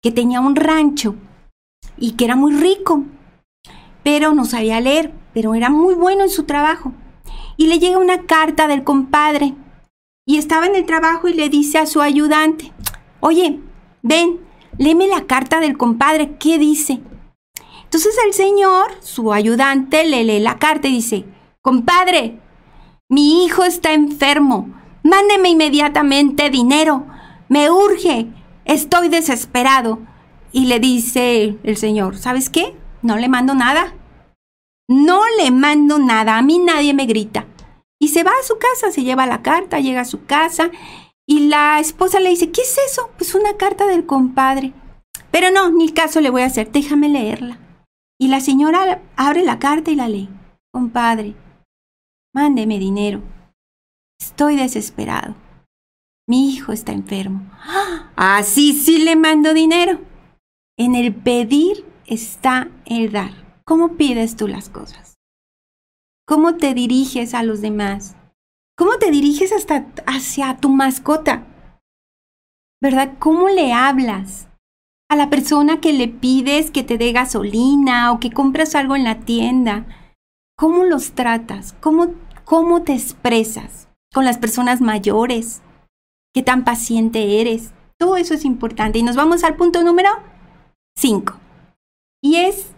que 0.00 0.12
tenía 0.12 0.40
un 0.40 0.54
rancho 0.54 1.16
y 1.96 2.12
que 2.12 2.26
era 2.26 2.36
muy 2.36 2.54
rico, 2.54 3.02
pero 4.04 4.32
no 4.34 4.44
sabía 4.44 4.80
leer, 4.80 5.12
pero 5.34 5.56
era 5.56 5.68
muy 5.68 5.94
bueno 5.94 6.22
en 6.22 6.30
su 6.30 6.44
trabajo. 6.44 6.92
Y 7.56 7.66
le 7.66 7.80
llega 7.80 7.98
una 7.98 8.22
carta 8.22 8.68
del 8.68 8.84
compadre 8.84 9.54
y 10.28 10.36
estaba 10.36 10.66
en 10.66 10.76
el 10.76 10.84
trabajo 10.84 11.26
y 11.26 11.32
le 11.32 11.48
dice 11.48 11.78
a 11.78 11.86
su 11.86 12.02
ayudante, 12.02 12.70
oye, 13.20 13.60
ven, 14.02 14.38
léeme 14.76 15.06
la 15.06 15.24
carta 15.24 15.58
del 15.58 15.78
compadre, 15.78 16.36
¿qué 16.36 16.58
dice? 16.58 17.00
Entonces 17.84 18.14
el 18.26 18.34
señor, 18.34 18.90
su 19.00 19.32
ayudante, 19.32 20.04
le 20.06 20.24
lee 20.24 20.40
la 20.40 20.58
carta 20.58 20.86
y 20.86 20.92
dice, 20.92 21.24
compadre, 21.62 22.38
mi 23.08 23.42
hijo 23.46 23.64
está 23.64 23.94
enfermo, 23.94 24.68
mándeme 25.02 25.48
inmediatamente 25.48 26.50
dinero, 26.50 27.06
me 27.48 27.70
urge, 27.70 28.26
estoy 28.66 29.08
desesperado. 29.08 29.98
Y 30.52 30.66
le 30.66 30.78
dice 30.78 31.56
el 31.62 31.76
señor, 31.78 32.18
¿sabes 32.18 32.50
qué? 32.50 32.76
No 33.00 33.16
le 33.16 33.28
mando 33.28 33.54
nada. 33.54 33.94
No 34.88 35.22
le 35.38 35.50
mando 35.50 35.98
nada, 35.98 36.36
a 36.36 36.42
mí 36.42 36.58
nadie 36.58 36.92
me 36.92 37.06
grita. 37.06 37.46
Y 38.00 38.08
se 38.08 38.22
va 38.22 38.30
a 38.30 38.46
su 38.46 38.58
casa, 38.58 38.92
se 38.92 39.02
lleva 39.02 39.26
la 39.26 39.42
carta, 39.42 39.80
llega 39.80 40.02
a 40.02 40.06
su 40.06 40.24
casa 40.24 40.70
y 41.26 41.48
la 41.48 41.80
esposa 41.80 42.20
le 42.20 42.30
dice, 42.30 42.50
¿qué 42.50 42.62
es 42.62 42.78
eso? 42.90 43.10
Pues 43.16 43.34
una 43.34 43.56
carta 43.56 43.86
del 43.86 44.06
compadre. 44.06 44.72
Pero 45.30 45.50
no, 45.50 45.70
ni 45.70 45.90
caso 45.90 46.20
le 46.20 46.30
voy 46.30 46.42
a 46.42 46.46
hacer, 46.46 46.70
déjame 46.72 47.08
leerla. 47.08 47.58
Y 48.20 48.28
la 48.28 48.40
señora 48.40 49.02
abre 49.16 49.44
la 49.44 49.58
carta 49.58 49.90
y 49.90 49.94
la 49.94 50.08
lee. 50.08 50.28
Compadre, 50.72 51.34
mándeme 52.34 52.78
dinero. 52.78 53.22
Estoy 54.20 54.56
desesperado. 54.56 55.34
Mi 56.28 56.52
hijo 56.52 56.72
está 56.72 56.92
enfermo. 56.92 57.50
Así 58.16 58.72
sí 58.72 58.98
le 58.98 59.16
mando 59.16 59.54
dinero. 59.54 60.00
En 60.76 60.94
el 60.94 61.14
pedir 61.14 61.84
está 62.06 62.68
el 62.86 63.12
dar. 63.12 63.32
¿Cómo 63.64 63.96
pides 63.96 64.36
tú 64.36 64.48
las 64.48 64.68
cosas? 64.68 65.07
Cómo 66.28 66.56
te 66.56 66.74
diriges 66.74 67.32
a 67.32 67.42
los 67.42 67.62
demás, 67.62 68.14
cómo 68.76 68.98
te 68.98 69.10
diriges 69.10 69.50
hasta 69.50 69.86
hacia 70.06 70.58
tu 70.58 70.68
mascota, 70.68 71.46
¿verdad? 72.82 73.14
¿Cómo 73.18 73.48
le 73.48 73.72
hablas 73.72 74.48
a 75.10 75.16
la 75.16 75.30
persona 75.30 75.80
que 75.80 75.94
le 75.94 76.06
pides 76.06 76.70
que 76.70 76.82
te 76.82 76.98
dé 76.98 77.12
gasolina 77.12 78.12
o 78.12 78.20
que 78.20 78.30
compras 78.30 78.74
algo 78.74 78.94
en 78.94 79.04
la 79.04 79.20
tienda? 79.20 79.86
¿Cómo 80.54 80.84
los 80.84 81.12
tratas? 81.12 81.74
¿Cómo, 81.80 82.12
cómo 82.44 82.82
te 82.82 82.92
expresas 82.92 83.88
con 84.12 84.26
las 84.26 84.36
personas 84.36 84.82
mayores? 84.82 85.62
¿Qué 86.34 86.42
tan 86.42 86.62
paciente 86.62 87.40
eres? 87.40 87.72
Todo 87.98 88.18
eso 88.18 88.34
es 88.34 88.44
importante. 88.44 88.98
Y 88.98 89.02
nos 89.02 89.16
vamos 89.16 89.44
al 89.44 89.56
punto 89.56 89.82
número 89.82 90.10
5. 90.96 91.34
Y 92.22 92.36
es 92.36 92.74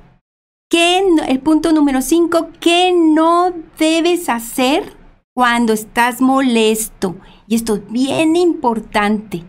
el 0.78 1.40
punto 1.40 1.72
número 1.72 2.02
5, 2.02 2.50
¿qué 2.61 2.92
no 2.92 3.52
debes 3.78 4.28
hacer 4.28 4.96
cuando 5.35 5.72
estás 5.72 6.20
molesto? 6.20 7.16
Y 7.46 7.56
esto 7.56 7.76
es 7.76 7.90
bien 7.90 8.37
importante. 8.37 9.44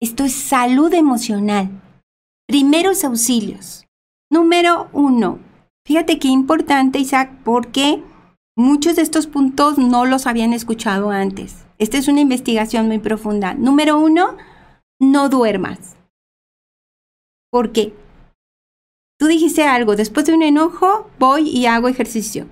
Esto 0.00 0.24
es 0.24 0.34
salud 0.34 0.92
emocional. 0.92 1.70
Primeros 2.46 3.04
auxilios. 3.04 3.86
Número 4.30 4.88
uno. 4.92 5.38
Fíjate 5.86 6.18
qué 6.18 6.28
importante, 6.28 6.98
Isaac, 6.98 7.30
porque 7.44 8.02
muchos 8.56 8.96
de 8.96 9.02
estos 9.02 9.26
puntos 9.26 9.78
no 9.78 10.04
los 10.04 10.26
habían 10.26 10.52
escuchado 10.52 11.10
antes. 11.10 11.64
Esta 11.78 11.98
es 11.98 12.08
una 12.08 12.20
investigación 12.20 12.86
muy 12.86 12.98
profunda. 12.98 13.54
Número 13.54 13.98
uno, 13.98 14.36
no 15.00 15.28
duermas. 15.28 15.96
¿Por 17.50 17.72
qué? 17.72 17.94
Tú 19.22 19.28
dijiste 19.28 19.62
algo, 19.62 19.94
después 19.94 20.26
de 20.26 20.34
un 20.34 20.42
enojo 20.42 21.08
voy 21.20 21.48
y 21.48 21.66
hago 21.66 21.86
ejercicio. 21.86 22.48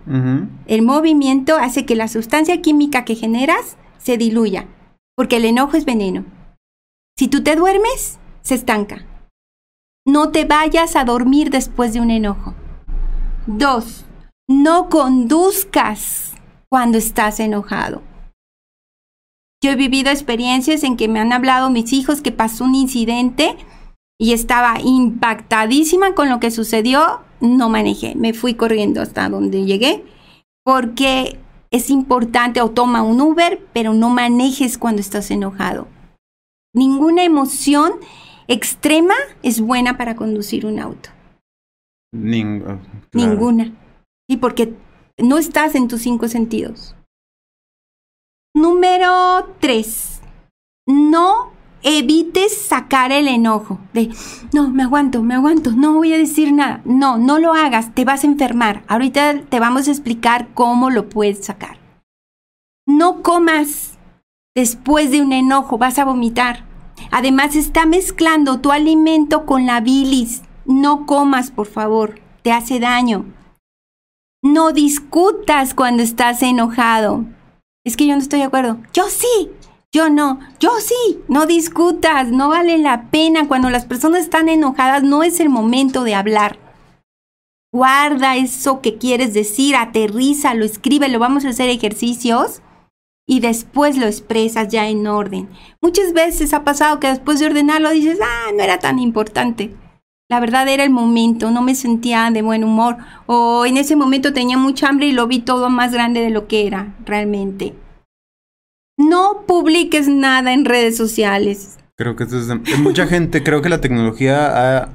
El 0.69 0.83
movimiento 0.83 1.57
hace 1.57 1.85
que 1.85 1.97
la 1.97 2.07
sustancia 2.07 2.63
química 2.63 3.05
que 3.05 3.17
generas 3.17 3.77
se 3.99 4.17
diluya, 4.17 4.69
porque 5.17 5.39
el 5.39 5.47
enojo 5.47 5.77
es 5.77 5.85
veneno. 5.85 6.25
Si 7.19 7.27
tú 7.27 7.43
te 7.43 7.57
duermes, 7.57 8.21
se 8.43 8.55
estanca. 8.55 9.05
No 10.07 10.31
te 10.31 10.45
vayas 10.45 10.95
a 10.95 11.03
dormir 11.03 11.51
después 11.51 11.93
de 11.93 12.01
un 12.01 12.13
enojo. 12.13 12.55
Dos, 13.49 14.05
no 14.49 14.89
conduzcas 14.89 16.35
cuando 16.69 16.99
estás 16.99 17.41
enojado. 17.41 18.01
Yo 19.61 19.73
he 19.73 19.75
vivido 19.75 20.13
experiencias 20.13 20.85
en 20.85 20.97
que 20.97 21.09
me 21.09 21.19
han 21.19 21.33
hablado 21.33 21.69
mis 21.69 21.93
hijos 21.93 22.23
que 22.23 22.31
pasó 22.31 22.63
un 22.63 22.77
incidente 22.77 23.57
y 24.21 24.35
estaba 24.35 24.79
impactadísima 24.79 26.15
con 26.15 26.29
lo 26.29 26.41
que 26.41 26.51
sucedió, 26.51 27.23
no 27.41 27.71
manejé, 27.71 28.15
me 28.17 28.35
fui 28.35 28.53
corriendo 28.53 29.01
hasta 29.01 29.27
donde 29.31 29.65
llegué, 29.65 30.05
porque 30.63 31.39
es 31.71 31.89
importante 31.89 32.61
o 32.61 32.71
toma 32.71 33.03
un 33.03 33.19
Uber, 33.23 33.67
pero 33.73 33.95
no 33.95 34.11
manejes 34.11 34.77
cuando 34.77 35.01
estás 35.01 35.31
enojado. 35.31 35.89
Ninguna 36.75 37.25
emoción 37.25 37.93
extrema 38.47 39.15
es 39.43 39.63
buena 39.63 39.97
para 39.97 40.17
conducir 40.17 40.67
un 40.67 40.81
auto. 40.81 41.09
Ninguna. 43.15 43.73
Y 44.29 44.37
porque 44.37 44.75
no 45.17 45.39
estás 45.39 45.75
en 45.75 45.89
tus 45.89 46.03
cinco 46.03 46.29
sentidos. 46.29 46.95
Número 48.55 49.57
tres. 49.61 50.21
No 50.87 51.53
evites 51.83 52.57
sacar 52.57 53.13
el 53.13 53.29
enojo 53.29 53.79
de, 53.93 54.11
no, 54.53 54.71
me 54.71 54.83
aguanto, 54.83 55.23
me 55.23 55.35
aguanto, 55.35 55.73
no 55.73 55.95
voy 55.95 56.13
a 56.13 56.19
decir 56.19 56.53
nada. 56.53 56.81
No, 56.85 57.19
no 57.19 57.39
lo 57.39 57.55
hagas, 57.55 57.95
te 57.95 58.05
vas 58.05 58.25
a 58.25 58.27
enfermar. 58.27 58.85
Ahorita 58.89 59.43
te 59.49 59.61
vamos 59.61 59.89
a 59.89 59.91
explicar 59.91 60.49
cómo 60.55 60.91
lo 60.91 61.09
puedes 61.09 61.45
sacar. 61.45 61.79
No 62.87 63.23
comas 63.23 63.99
después 64.55 65.11
de 65.11 65.23
un 65.23 65.33
enojo, 65.33 65.79
vas 65.79 65.99
a 65.99 66.05
vomitar. 66.05 66.65
Además 67.11 67.57
está 67.57 67.87
mezclando 67.87 68.61
tu 68.61 68.73
alimento 68.73 69.47
con 69.47 69.67
la 69.67 69.81
bilis. 69.81 70.43
No 70.67 71.07
comas, 71.07 71.51
por 71.51 71.67
favor, 71.67 72.21
te 72.43 72.53
hace 72.53 72.79
daño. 72.79 73.25
No 74.43 74.73
discutas 74.73 75.75
cuando 75.75 76.03
estás 76.03 76.43
enojado. 76.43 77.25
Es 77.85 77.97
que 77.97 78.07
yo 78.07 78.15
no 78.15 78.21
estoy 78.21 78.41
de 78.41 78.47
acuerdo. 78.47 78.79
Yo 78.93 79.05
sí, 79.09 79.51
yo 79.93 80.09
no, 80.09 80.39
yo 80.61 80.71
sí, 80.81 81.21
no 81.27 81.47
discutas, 81.47 82.29
no 82.31 82.49
vale 82.49 82.79
la 82.79 83.11
pena. 83.11 83.49
Cuando 83.49 83.71
las 83.71 83.87
personas 83.87 84.21
están 84.21 84.49
enojadas 84.49 85.03
no 85.03 85.23
es 85.25 85.41
el 85.41 85.49
momento 85.49 86.05
de 86.05 86.15
hablar. 86.15 86.59
Guarda 87.73 88.37
eso 88.37 88.81
que 88.81 88.99
quieres 88.99 89.35
decir, 89.35 89.77
aterrízalo, 89.77 90.65
escríbelo, 90.65 91.19
vamos 91.19 91.45
a 91.45 91.51
hacer 91.51 91.69
ejercicios 91.69 92.63
y 93.29 93.39
después 93.41 93.97
lo 93.97 94.07
expresas 94.07 94.69
ya 94.69 94.89
en 94.89 95.07
orden. 95.07 95.49
Muchas 95.81 96.13
veces 96.13 96.53
ha 96.53 96.65
pasado 96.65 96.99
que 96.99 97.09
después 97.09 97.39
de 97.39 97.47
ordenarlo 97.47 97.91
dices, 97.91 98.19
ah, 98.23 98.51
no 98.57 98.63
era 98.63 98.79
tan 98.79 98.99
importante. 98.99 99.75
La 100.29 100.41
verdad 100.41 100.69
era 100.69 100.85
el 100.85 100.91
momento, 100.91 101.51
no 101.51 101.63
me 101.63 101.75
sentía 101.75 102.31
de 102.31 102.43
buen 102.43 102.63
humor 102.63 102.97
o 103.27 103.67
en 103.67 103.77
ese 103.77 103.97
momento 103.97 104.33
tenía 104.33 104.57
mucha 104.57 104.89
hambre 104.89 105.07
y 105.07 105.13
lo 105.13 105.27
vi 105.27 105.41
todo 105.41 105.69
más 105.71 105.93
grande 105.93 106.21
de 106.21 106.31
lo 106.31 106.47
que 106.47 106.67
era 106.69 106.95
realmente. 107.05 107.75
No 109.01 109.45
publiques 109.47 110.09
nada 110.09 110.53
en 110.53 110.67
redes 110.67 110.95
sociales. 110.95 111.79
Creo 111.97 112.17
que 112.17 112.25
es 112.25 112.79
mucha 112.79 113.07
gente, 113.07 113.43
creo 113.43 113.63
que 113.63 113.71
la 113.71 113.81
tecnología 113.81 114.83
ha 114.83 114.89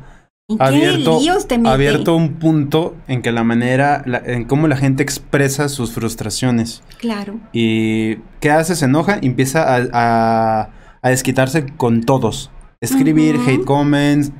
abierto, 0.59 1.19
abierto 1.65 2.15
un 2.15 2.34
punto 2.34 2.95
en 3.07 3.23
que 3.23 3.32
la 3.32 3.43
manera, 3.43 4.03
en 4.25 4.45
cómo 4.45 4.67
la 4.67 4.77
gente 4.77 5.01
expresa 5.01 5.69
sus 5.69 5.91
frustraciones. 5.91 6.84
Claro. 6.99 7.39
Y 7.51 8.17
¿qué 8.41 8.51
hace? 8.51 8.75
Se 8.75 8.86
enoja 8.86 9.17
y 9.21 9.25
empieza 9.25 9.65
a, 9.67 10.69
desquitarse 11.03 11.65
con 11.75 12.03
todos. 12.03 12.51
Escribir, 12.82 13.38
hate 13.47 13.65
comments. 13.65 14.32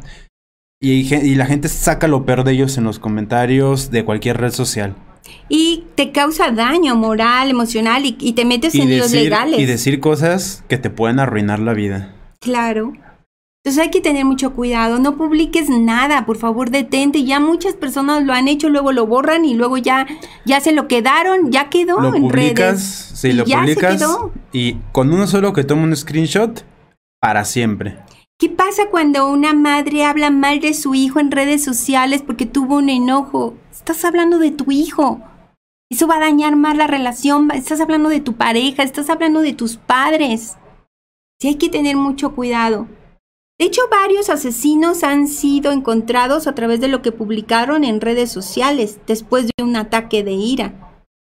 Y, 0.80 1.12
y 1.12 1.36
la 1.36 1.48
gente 1.48 1.70
saca 1.70 2.08
lo 2.08 2.24
peor 2.24 2.44
de 2.44 2.52
ellos 2.52 2.78
en 2.78 2.84
los 2.84 3.00
comentarios 3.00 3.90
de 3.90 4.06
cualquier 4.06 4.38
red 4.38 4.52
social 4.52 4.96
y 5.50 5.86
te 5.96 6.12
causa 6.12 6.52
daño 6.52 6.96
moral, 6.96 7.50
emocional 7.50 8.04
y, 8.06 8.34
te 8.34 8.46
metes 8.46 8.76
en 8.76 8.98
los 8.98 9.12
legales. 9.12 9.60
Y 9.60 9.66
decir 9.66 10.00
cosas 10.00 10.64
que 10.68 10.78
te 10.78 10.90
pueden 10.90 11.20
arruinar 11.20 11.60
la 11.60 11.74
vida. 11.74 12.14
Claro. 12.40 12.94
Entonces 13.64 13.82
hay 13.82 13.90
que 13.90 14.02
tener 14.02 14.26
mucho 14.26 14.54
cuidado, 14.54 15.00
no 15.00 15.18
publiques 15.18 15.70
nada, 15.70 16.28
por 16.28 16.38
favor 16.38 16.70
detente, 16.70 17.24
ya 17.24 17.40
muchas 17.40 17.74
personas 17.74 18.24
lo 18.24 18.32
han 18.32 18.48
hecho, 18.48 18.70
luego 18.70 18.92
lo 18.92 19.08
borran 19.08 19.44
y 19.44 19.56
luego 19.56 19.78
ya, 19.78 20.06
ya 20.46 20.60
se 20.60 20.72
lo 20.72 20.88
quedaron, 20.88 21.52
ya 21.52 21.72
quedó 21.72 22.00
lo 22.00 22.14
en 22.14 22.22
publicas, 22.22 22.56
redes. 22.60 23.12
Sí, 23.16 23.34
lo 23.34 23.44
publicas 23.44 24.06
y 24.54 24.76
con 24.92 25.12
uno 25.12 25.26
solo 25.26 25.52
que 25.52 25.64
toma 25.64 25.82
un 25.82 25.96
screenshot, 25.96 26.64
para 27.20 27.44
siempre. 27.44 27.98
¿Qué 28.38 28.50
pasa 28.50 28.90
cuando 28.92 29.30
una 29.30 29.54
madre 29.54 30.04
habla 30.04 30.30
mal 30.30 30.60
de 30.60 30.74
su 30.74 30.94
hijo 30.94 31.22
en 31.22 31.32
redes 31.32 31.64
sociales 31.64 32.22
porque 32.22 32.46
tuvo 32.46 32.78
un 32.78 32.90
enojo? 32.90 33.56
Estás 33.72 34.04
hablando 34.04 34.40
de 34.40 34.52
tu 34.52 34.72
hijo. 34.72 35.22
Eso 35.90 36.06
va 36.06 36.18
a 36.18 36.20
dañar 36.20 36.58
más 36.58 36.76
la 36.76 36.88
relación. 36.88 37.50
Estás 37.52 37.80
hablando 37.80 38.10
de 38.10 38.20
tu 38.20 38.34
pareja, 38.34 38.84
estás 38.84 39.10
hablando 39.10 39.42
de 39.42 39.54
tus 39.54 39.78
padres. 39.78 40.58
Sí 41.40 41.48
hay 41.48 41.56
que 41.56 41.70
tener 41.70 41.96
mucho 41.96 42.36
cuidado. 42.36 42.88
De 43.58 43.68
hecho, 43.68 43.82
varios 43.90 44.30
asesinos 44.30 45.06
han 45.06 45.30
sido 45.30 45.72
encontrados 45.72 46.46
a 46.46 46.56
través 46.56 46.82
de 46.82 46.90
lo 46.90 47.02
que 47.02 47.14
publicaron 47.14 47.86
en 47.86 48.02
redes 48.02 48.30
sociales 48.32 49.00
después 49.08 49.46
de 49.46 49.64
un 49.64 49.78
ataque 49.78 50.26
de 50.26 50.34
ira. 50.34 50.74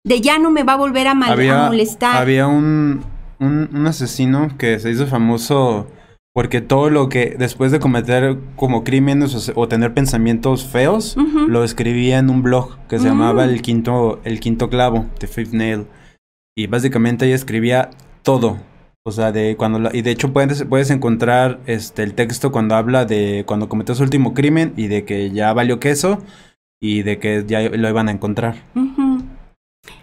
De 0.05 0.21
ya 0.21 0.39
no 0.39 0.51
me 0.51 0.65
va 0.65 0.75
a 0.75 0.77
volver 0.77 1.07
a, 1.09 1.15
molestar. 1.15 2.17
Había 2.17 2.47
un, 2.47 3.05
un, 3.39 3.87
asesino 3.87 4.49
que 4.59 4.79
se 4.81 4.91
hizo 4.91 5.07
famoso 5.07 5.87
porque 6.33 6.61
todo 6.61 6.91
lo 6.91 7.09
que 7.09 7.37
después 7.39 7.73
de 7.73 7.81
cometer 7.81 8.39
como 8.57 8.85
crímenes 8.85 9.53
o, 9.55 9.69
tener 9.69 9.95
pensamientos 9.95 10.65
feos, 10.65 11.17
lo 11.49 11.65
escribía 11.65 12.19
en 12.19 12.31
un 12.31 12.43
blog 12.43 12.79
que 12.89 12.99
se 12.99 13.07
llamaba 13.07 13.47
mm. 13.47 13.51
el 13.51 13.63
quinto, 13.63 14.21
el 14.25 14.41
quinto 14.41 14.71
clavo, 14.71 15.07
The 15.19 15.27
Fifth 15.27 15.53
Nail. 15.53 15.87
Y 16.57 16.67
básicamente 16.67 17.27
ella 17.27 17.35
escribía 17.35 17.91
todo, 18.23 18.59
o 19.03 19.13
sea, 19.13 19.33
de 19.33 19.57
cuando 19.57 19.91
y 19.93 20.03
de 20.03 20.11
hecho 20.11 20.33
puedes, 20.33 20.65
puedes 20.65 20.91
encontrar 20.91 21.61
este 21.67 22.03
el 22.03 22.15
texto 22.15 22.53
cuando 22.53 22.75
habla 22.75 23.07
de 23.07 23.45
cuando 23.47 23.69
cometió 23.69 23.95
su 23.95 24.03
último 24.03 24.35
crimen 24.35 24.73
y 24.77 24.89
de 24.89 25.05
que 25.05 25.31
ya 25.31 25.53
valió 25.53 25.81
queso 25.81 26.23
y 26.81 27.03
de 27.03 27.19
que 27.19 27.45
ya 27.47 27.61
lo 27.61 27.89
iban 27.89 28.09
a 28.09 28.13
encontrar. 28.13 28.57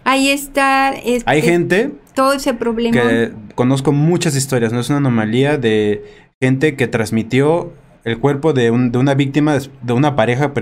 Ahí 0.04 0.30
está. 0.30 0.94
Hay 1.26 1.42
gente. 1.42 1.92
Todo 2.18 2.32
ese 2.32 2.54
problema. 2.54 2.92
Que 2.92 3.32
conozco 3.54 3.92
muchas 3.92 4.36
historias, 4.36 4.72
no 4.72 4.80
es 4.80 4.88
una 4.88 4.98
anomalía 4.98 5.56
de 5.56 6.04
gente 6.40 6.76
que 6.76 6.86
transmitió 6.86 7.72
el 8.04 8.18
cuerpo 8.18 8.52
de, 8.52 8.70
un, 8.70 8.92
de 8.92 8.98
una 8.98 9.14
víctima 9.14 9.56
de 9.82 9.92
una 9.92 10.16
pareja, 10.16 10.52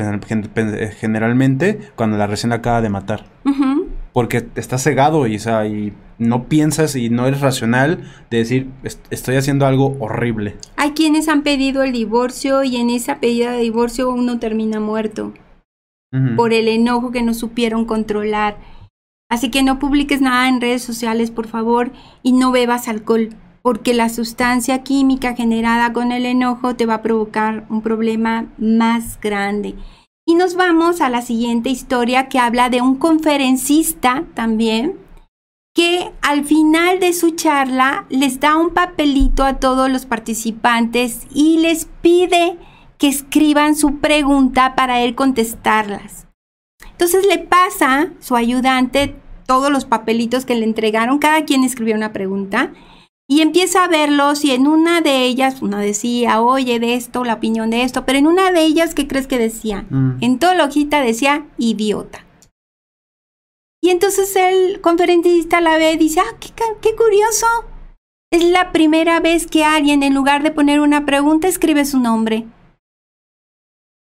generalmente, 0.99 1.79
cuando 1.95 2.17
la 2.17 2.27
recién 2.27 2.53
acaba 2.53 2.81
de 2.81 2.89
matar 2.89 3.25
porque 4.17 4.47
estás 4.55 4.83
cegado 4.83 5.27
y, 5.27 5.35
y 5.37 5.93
no 6.17 6.45
piensas 6.45 6.97
y 6.97 7.11
no 7.11 7.27
eres 7.27 7.43
racional 7.43 8.11
de 8.31 8.39
decir, 8.39 8.71
estoy 9.11 9.37
haciendo 9.37 9.67
algo 9.67 9.95
horrible. 10.01 10.57
Hay 10.77 10.93
quienes 10.93 11.29
han 11.29 11.43
pedido 11.43 11.83
el 11.83 11.93
divorcio 11.93 12.65
y 12.65 12.77
en 12.77 12.89
esa 12.89 13.21
pedida 13.21 13.53
de 13.53 13.61
divorcio 13.61 14.11
uno 14.11 14.39
termina 14.39 14.81
muerto 14.81 15.35
por 16.35 16.55
el 16.55 16.69
enojo 16.69 17.11
que 17.11 17.23
no 17.23 17.35
supieron 17.35 17.85
controlar. 17.85 18.57
Así 19.29 19.51
que 19.51 19.63
no 19.63 19.79
publiques 19.79 20.21
nada 20.21 20.49
en 20.49 20.61
redes 20.61 20.83
sociales, 20.83 21.31
por 21.31 21.49
favor, 21.49 21.93
y 22.23 22.33
no 22.33 22.53
bebas 22.53 22.89
alcohol, 22.89 23.31
porque 23.63 23.95
la 23.95 24.09
sustancia 24.09 24.83
química 24.83 25.35
generada 25.35 25.93
con 25.93 26.13
el 26.13 26.27
enojo 26.27 26.77
te 26.77 26.87
va 26.87 26.95
a 26.95 27.03
provocar 27.03 27.67
un 27.69 27.83
problema 27.83 28.47
más 28.59 29.19
grande. 29.21 29.75
Y 30.25 30.35
nos 30.35 30.55
vamos 30.55 31.01
a 31.01 31.09
la 31.09 31.23
siguiente 31.23 31.71
historia 31.71 32.29
que 32.29 32.39
habla 32.39 32.69
de 32.69 32.83
un 32.83 32.97
conferencista 32.97 34.25
también 34.35 35.07
que 35.77 36.11
al 36.23 36.45
final 36.45 37.01
de 37.01 37.13
su 37.13 37.33
charla 37.33 38.07
les 38.09 38.41
da 38.41 38.57
un 38.57 38.71
papelito 38.71 39.45
a 39.45 39.59
todos 39.59 39.91
los 39.91 40.07
participantes 40.07 41.27
y 41.31 41.59
les 41.59 41.85
pide 42.01 42.57
que 42.97 43.09
escriban 43.09 43.77
su 43.77 43.99
pregunta 43.99 44.75
para 44.75 45.01
él 45.01 45.15
contestarlas. 45.15 46.26
Entonces 46.97 47.27
le 47.27 47.39
pasa 47.39 48.13
su 48.21 48.37
ayudante 48.37 49.15
todos 49.47 49.71
los 49.71 49.85
papelitos 49.85 50.47
que 50.47 50.55
le 50.55 50.65
entregaron, 50.65 51.19
cada 51.19 51.45
quien 51.45 51.63
escribió 51.63 51.95
una 51.95 52.13
pregunta 52.13 52.73
y 53.29 53.41
empieza 53.41 53.85
a 53.85 53.89
verlos 53.89 54.45
y 54.45 54.53
en 54.53 54.67
una 54.67 55.01
de 55.01 55.25
ellas, 55.25 55.61
uno 55.61 55.79
decía, 55.79 56.41
oye, 56.41 56.79
de 56.79 56.95
esto, 56.95 57.25
la 57.25 57.35
opinión 57.35 57.71
de 57.71 57.83
esto, 57.83 58.07
pero 58.07 58.19
en 58.19 58.27
una 58.27 58.53
de 58.53 58.63
ellas, 58.63 58.95
¿qué 58.95 59.09
crees 59.09 59.27
que 59.27 59.39
decía? 59.39 59.85
Mm. 59.91 60.19
En 60.21 60.39
toda 60.39 60.55
la 60.55 60.65
hojita 60.65 61.01
decía, 61.01 61.47
idiota. 61.59 62.25
Y 63.83 63.91
entonces 63.91 64.35
el 64.37 64.81
conferencista 64.81 65.61
la 65.61 65.77
ve 65.77 65.93
y 65.93 65.97
dice, 65.97 66.21
ah, 66.21 66.37
qué, 66.41 66.51
qué 66.81 66.97
curioso. 66.97 67.47
Es 68.33 68.45
la 68.45 68.73
primera 68.73 69.21
vez 69.21 69.47
que 69.47 69.65
alguien, 69.65 70.03
en 70.03 70.15
lugar 70.15 70.43
de 70.43 70.51
poner 70.51 70.81
una 70.81 71.05
pregunta, 71.05 71.47
escribe 71.49 71.85
su 71.85 71.99
nombre. 71.99 72.47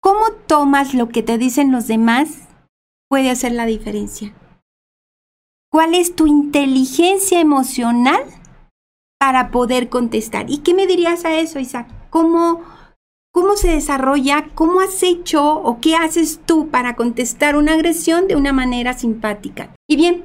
¿Cómo 0.01 0.31
tomas 0.47 0.93
lo 0.93 1.09
que 1.09 1.23
te 1.23 1.37
dicen 1.37 1.71
los 1.71 1.87
demás? 1.87 2.48
Puede 3.09 3.29
hacer 3.29 3.51
la 3.51 3.65
diferencia. 3.65 4.33
¿Cuál 5.71 5.93
es 5.95 6.15
tu 6.15 6.27
inteligencia 6.27 7.41
emocional 7.41 8.23
para 9.19 9.51
poder 9.51 9.89
contestar. 9.89 10.49
¿Y 10.49 10.59
qué 10.59 10.73
me 10.73 10.87
dirías 10.87 11.25
a 11.25 11.37
eso, 11.37 11.59
Isaac? 11.59 11.87
¿Cómo, 12.09 12.61
cómo 13.31 13.55
se 13.57 13.67
desarrolla? 13.67 14.47
¿Cómo 14.55 14.79
has 14.79 15.03
hecho 15.03 15.53
o 15.53 15.79
qué 15.81 15.95
haces 15.95 16.39
tú 16.45 16.69
para 16.69 16.95
contestar 16.95 17.55
una 17.55 17.73
agresión 17.73 18.27
de 18.27 18.37
una 18.37 18.53
manera 18.53 18.93
simpática? 18.93 19.75
Y 19.87 19.97
bien, 19.97 20.23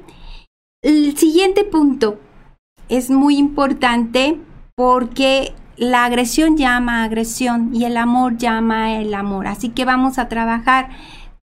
el 0.83 1.17
siguiente 1.19 1.65
punto 1.65 2.21
es 2.89 3.11
muy 3.11 3.37
importante 3.37 4.39
porque 4.77 5.53
la 5.77 6.05
agresión 6.05 6.57
llama 6.57 7.03
a 7.03 7.05
agresión 7.05 7.75
y 7.75 7.85
el 7.85 7.97
amor 7.97 8.39
llama 8.39 9.01
el 9.01 9.13
amor. 9.13 9.49
Así 9.49 9.71
que 9.71 9.85
vamos 9.85 10.19
a 10.19 10.29
trabajar 10.29 10.91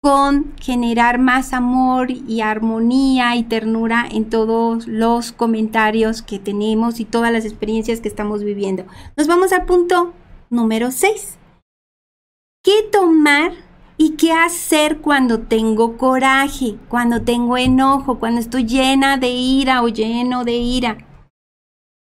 con 0.06 0.54
generar 0.60 1.18
más 1.18 1.52
amor 1.52 2.12
y 2.12 2.40
armonía 2.40 3.34
y 3.34 3.42
ternura 3.42 4.06
en 4.08 4.30
todos 4.30 4.86
los 4.86 5.32
comentarios 5.32 6.22
que 6.22 6.38
tenemos 6.38 7.00
y 7.00 7.04
todas 7.04 7.32
las 7.32 7.44
experiencias 7.44 8.00
que 8.00 8.06
estamos 8.06 8.44
viviendo. 8.44 8.86
Nos 9.16 9.26
vamos 9.26 9.52
al 9.52 9.64
punto 9.64 10.12
número 10.48 10.92
6. 10.92 11.38
¿Qué 12.62 12.84
tomar 12.92 13.50
y 13.96 14.10
qué 14.10 14.30
hacer 14.30 14.98
cuando 14.98 15.40
tengo 15.40 15.96
coraje, 15.96 16.76
cuando 16.88 17.22
tengo 17.22 17.56
enojo, 17.56 18.20
cuando 18.20 18.40
estoy 18.40 18.64
llena 18.64 19.16
de 19.16 19.30
ira 19.30 19.82
o 19.82 19.88
lleno 19.88 20.44
de 20.44 20.52
ira? 20.52 20.98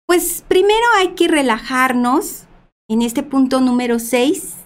Pues 0.05 0.45
primero 0.47 0.85
hay 0.99 1.15
que 1.15 1.27
relajarnos 1.27 2.43
en 2.87 3.01
este 3.01 3.23
punto 3.23 3.61
número 3.61 3.97
6 3.97 4.58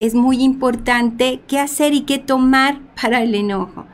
es 0.00 0.14
muy 0.14 0.42
importante 0.42 1.42
qué 1.46 1.60
hacer 1.60 1.92
y 1.92 2.02
qué 2.02 2.18
tomar 2.18 2.80
para 3.00 3.22
el 3.22 3.34
enojo. 3.34 3.86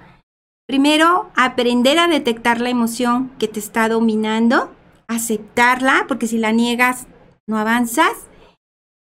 Primero, 0.66 1.30
aprender 1.36 1.98
a 1.98 2.08
detectar 2.08 2.60
la 2.60 2.70
emoción 2.70 3.30
que 3.38 3.46
te 3.46 3.60
está 3.60 3.88
dominando, 3.88 4.74
aceptarla, 5.06 6.06
porque 6.08 6.26
si 6.26 6.38
la 6.38 6.50
niegas 6.50 7.06
no 7.46 7.58
avanzas. 7.58 8.28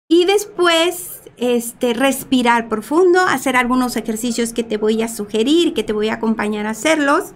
Y 0.07 0.25
después, 0.25 1.23
este, 1.37 1.95
respirar 1.95 2.69
profundo, 2.69 3.19
hacer 3.21 3.55
algunos 3.55 3.95
ejercicios 3.95 4.53
que 4.53 4.63
te 4.63 4.77
voy 4.77 5.01
a 5.01 5.07
sugerir, 5.07 5.73
que 5.73 5.83
te 5.83 5.93
voy 5.93 6.09
a 6.09 6.15
acompañar 6.15 6.67
a 6.67 6.71
hacerlos. 6.71 7.33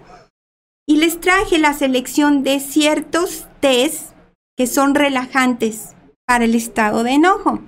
Y 0.86 0.98
les 0.98 1.20
traje 1.20 1.58
la 1.58 1.72
selección 1.72 2.44
de 2.44 2.60
ciertos 2.60 3.48
test 3.58 4.12
que 4.56 4.68
son 4.68 4.94
relajantes 4.94 5.96
para 6.24 6.44
el 6.44 6.54
estado 6.54 7.02
de 7.02 7.12
enojo 7.12 7.60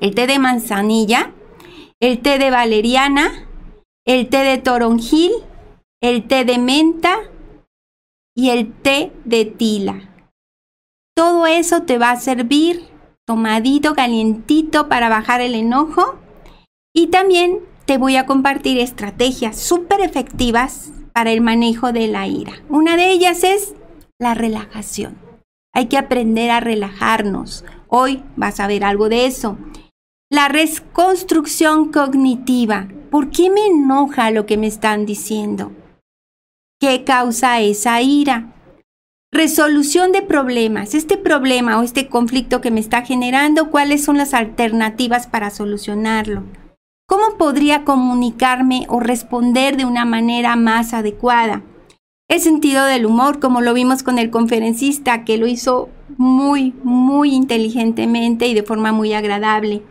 el 0.00 0.14
té 0.14 0.26
de 0.26 0.38
manzanilla, 0.38 1.32
el 2.00 2.20
té 2.20 2.38
de 2.38 2.50
valeriana, 2.50 3.46
el 4.06 4.28
té 4.28 4.38
de 4.38 4.58
toronjil, 4.58 5.32
el 6.00 6.26
té 6.26 6.44
de 6.44 6.58
menta 6.58 7.16
y 8.36 8.50
el 8.50 8.72
té 8.72 9.12
de 9.24 9.44
tila. 9.44 10.08
Todo 11.16 11.46
eso 11.46 11.82
te 11.82 11.98
va 11.98 12.12
a 12.12 12.20
servir 12.20 12.88
tomadito, 13.26 13.94
calientito 13.94 14.88
para 14.88 15.10
bajar 15.10 15.42
el 15.42 15.54
enojo. 15.54 16.18
Y 16.94 17.08
también 17.08 17.60
te 17.84 17.98
voy 17.98 18.16
a 18.16 18.24
compartir 18.24 18.78
estrategias 18.78 19.58
súper 19.58 20.00
efectivas 20.00 20.90
para 21.12 21.30
el 21.32 21.42
manejo 21.42 21.92
de 21.92 22.08
la 22.08 22.26
ira. 22.26 22.54
Una 22.70 22.96
de 22.96 23.10
ellas 23.10 23.44
es 23.44 23.74
la 24.18 24.34
relajación. 24.34 25.18
Hay 25.74 25.86
que 25.86 25.98
aprender 25.98 26.50
a 26.50 26.60
relajarnos. 26.60 27.64
Hoy 27.88 28.22
vas 28.36 28.60
a 28.60 28.66
ver 28.66 28.82
algo 28.82 29.10
de 29.10 29.26
eso. 29.26 29.58
La 30.30 30.48
reconstrucción 30.48 31.90
cognitiva. 31.90 32.86
¿Por 33.10 33.30
qué 33.30 33.48
me 33.48 33.64
enoja 33.64 34.30
lo 34.30 34.44
que 34.44 34.58
me 34.58 34.66
están 34.66 35.06
diciendo? 35.06 35.72
¿Qué 36.78 37.02
causa 37.02 37.62
esa 37.62 38.02
ira? 38.02 38.52
Resolución 39.32 40.12
de 40.12 40.20
problemas. 40.20 40.92
Este 40.94 41.16
problema 41.16 41.80
o 41.80 41.82
este 41.82 42.08
conflicto 42.08 42.60
que 42.60 42.70
me 42.70 42.78
está 42.78 43.06
generando, 43.06 43.70
¿cuáles 43.70 44.04
son 44.04 44.18
las 44.18 44.34
alternativas 44.34 45.26
para 45.26 45.48
solucionarlo? 45.48 46.42
¿Cómo 47.06 47.38
podría 47.38 47.84
comunicarme 47.84 48.84
o 48.90 49.00
responder 49.00 49.78
de 49.78 49.86
una 49.86 50.04
manera 50.04 50.56
más 50.56 50.92
adecuada? 50.92 51.62
El 52.28 52.40
sentido 52.40 52.84
del 52.84 53.06
humor, 53.06 53.40
como 53.40 53.62
lo 53.62 53.72
vimos 53.72 54.02
con 54.02 54.18
el 54.18 54.28
conferencista, 54.28 55.24
que 55.24 55.38
lo 55.38 55.46
hizo 55.46 55.88
muy, 56.18 56.74
muy 56.84 57.32
inteligentemente 57.32 58.46
y 58.46 58.52
de 58.52 58.62
forma 58.62 58.92
muy 58.92 59.14
agradable 59.14 59.82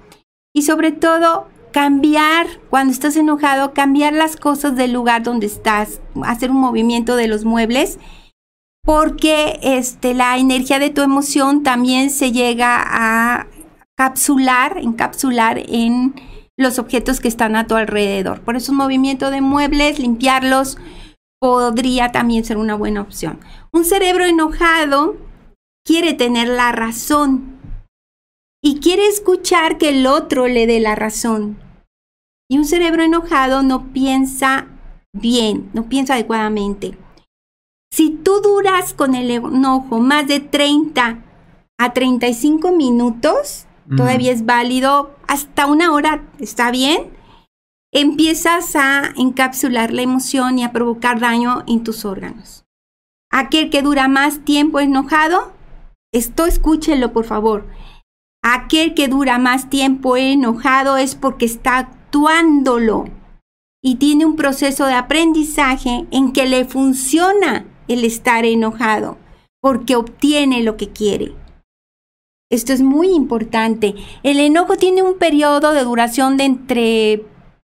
y 0.58 0.64
sobre 0.64 0.92
todo 0.92 1.48
cambiar, 1.72 2.48
cuando 2.72 2.92
estás 2.92 3.16
enojado, 3.16 3.76
cambiar 3.76 4.14
las 4.14 4.38
cosas 4.38 4.76
del 4.76 4.92
lugar 4.92 5.22
donde 5.22 5.46
estás, 5.46 6.02
hacer 6.24 6.50
un 6.50 6.58
movimiento 6.58 7.16
de 7.16 7.28
los 7.28 7.46
muebles 7.46 8.00
porque 8.84 9.60
este, 9.62 10.16
la 10.16 10.36
energía 10.40 10.80
de 10.80 10.90
tu 10.90 11.04
emoción 11.04 11.62
también 11.62 12.10
se 12.10 12.32
llega 12.32 12.82
a 12.84 13.46
capsular, 13.96 14.80
encapsular 14.80 15.60
en 15.60 16.16
los 16.58 16.80
objetos 16.80 17.20
que 17.20 17.28
están 17.28 17.56
a 17.56 17.68
tu 17.68 17.76
alrededor. 17.76 18.42
Por 18.42 18.56
eso 18.56 18.72
un 18.72 18.80
movimiento 18.80 19.30
de 19.30 19.42
muebles, 19.42 20.00
limpiarlos, 20.00 20.80
podría 21.40 22.12
también 22.12 22.44
ser 22.46 22.58
una 22.58 22.74
buena 22.74 23.02
opción. 23.02 23.40
Un 23.72 23.86
cerebro 23.86 24.26
enojado 24.26 25.18
quiere 25.86 26.14
tener 26.16 26.48
la 26.48 26.72
razón 26.72 27.57
y 28.62 28.80
quiere 28.80 29.08
escuchar 29.08 29.78
que 29.78 29.90
el 29.90 30.08
otro 30.08 30.48
le 30.48 30.68
dé 30.68 30.80
la 30.80 30.96
razón. 30.96 31.58
Y 32.50 32.58
un 32.58 32.66
cerebro 32.66 33.04
enojado 33.04 33.62
no 33.64 33.92
piensa 33.94 34.68
bien, 35.14 35.70
no 35.74 35.90
piensa 35.90 36.14
adecuadamente. 36.14 36.98
Si 37.92 38.10
tú 38.10 38.42
duras 38.42 38.94
con 38.94 39.16
el 39.16 39.32
enojo 39.32 40.00
más 40.00 40.28
de 40.28 40.40
30 40.40 41.24
a 41.78 41.94
35 41.94 42.72
minutos, 42.72 43.66
todavía 43.96 44.32
es 44.32 44.46
válido, 44.46 45.16
hasta 45.28 45.66
una 45.66 45.94
hora 45.94 46.24
está 46.40 46.72
bien, 46.72 47.12
empiezas 47.94 48.76
a 48.76 49.14
encapsular 49.16 49.94
la 49.94 50.02
emoción 50.02 50.60
y 50.60 50.64
a 50.64 50.72
provocar 50.72 51.20
daño 51.20 51.64
en 51.68 51.84
tus 51.84 52.06
órganos. 52.06 52.66
Aquel 53.32 53.70
que 53.70 53.82
dura 53.82 54.08
más 54.08 54.44
tiempo 54.46 54.80
enojado, 54.80 55.54
esto 56.14 56.46
escúchelo 56.46 57.14
por 57.14 57.26
favor. 57.26 57.68
Aquel 58.50 58.94
que 58.94 59.10
dura 59.10 59.40
más 59.40 59.70
tiempo 59.70 60.16
enojado 60.16 60.96
es 60.96 61.16
porque 61.16 61.44
está 61.44 61.80
actuándolo 61.80 63.10
y 63.84 63.96
tiene 63.96 64.26
un 64.26 64.38
proceso 64.38 64.86
de 64.86 64.94
aprendizaje 64.94 66.06
en 66.12 66.32
que 66.32 66.46
le 66.46 66.64
funciona 66.64 67.66
el 67.90 68.06
estar 68.06 68.46
enojado, 68.46 69.18
porque 69.60 69.98
obtiene 69.98 70.64
lo 70.64 70.78
que 70.78 70.88
quiere. 70.88 71.34
Esto 72.50 72.72
es 72.72 72.82
muy 72.82 73.10
importante. 73.10 73.96
El 74.24 74.40
enojo 74.40 74.78
tiene 74.78 75.04
un 75.04 75.18
periodo 75.18 75.74
de 75.74 75.84
duración 75.84 76.38
de 76.38 76.46
entre 76.46 77.26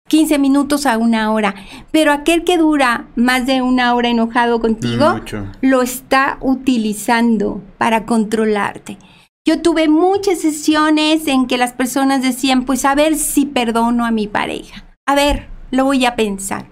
15 0.10 0.38
minutos 0.38 0.86
a 0.86 1.00
una 1.00 1.32
hora, 1.34 1.56
pero 1.90 2.12
aquel 2.12 2.44
que 2.44 2.60
dura 2.60 3.08
más 3.16 3.48
de 3.48 3.64
una 3.64 3.96
hora 3.96 4.10
enojado 4.10 4.60
contigo, 4.60 5.22
lo 5.62 5.82
está 5.82 6.38
utilizando 6.40 7.64
para 7.80 8.06
controlarte. 8.06 9.00
Yo 9.48 9.62
tuve 9.62 9.88
muchas 9.88 10.40
sesiones 10.40 11.26
en 11.26 11.48
que 11.48 11.58
las 11.58 11.72
personas 11.72 12.22
decían, 12.22 12.66
pues 12.66 12.84
a 12.84 12.96
ver 12.96 13.16
si 13.16 13.46
perdono 13.46 14.06
a 14.06 14.12
mi 14.12 14.28
pareja. 14.28 14.84
A 15.06 15.16
ver, 15.16 15.48
lo 15.72 15.86
voy 15.86 16.06
a 16.06 16.18
pensar. 16.18 16.70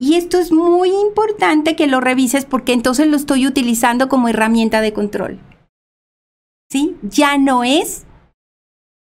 Y 0.00 0.14
esto 0.14 0.38
es 0.38 0.50
muy 0.50 0.88
importante 0.88 1.76
que 1.76 1.88
lo 1.88 2.00
revises 2.00 2.46
porque 2.46 2.72
entonces 2.72 3.08
lo 3.08 3.18
estoy 3.18 3.46
utilizando 3.46 4.08
como 4.08 4.28
herramienta 4.28 4.80
de 4.80 4.94
control. 4.94 5.38
¿Sí? 6.72 6.96
Ya 7.02 7.36
no 7.36 7.64
es 7.64 8.06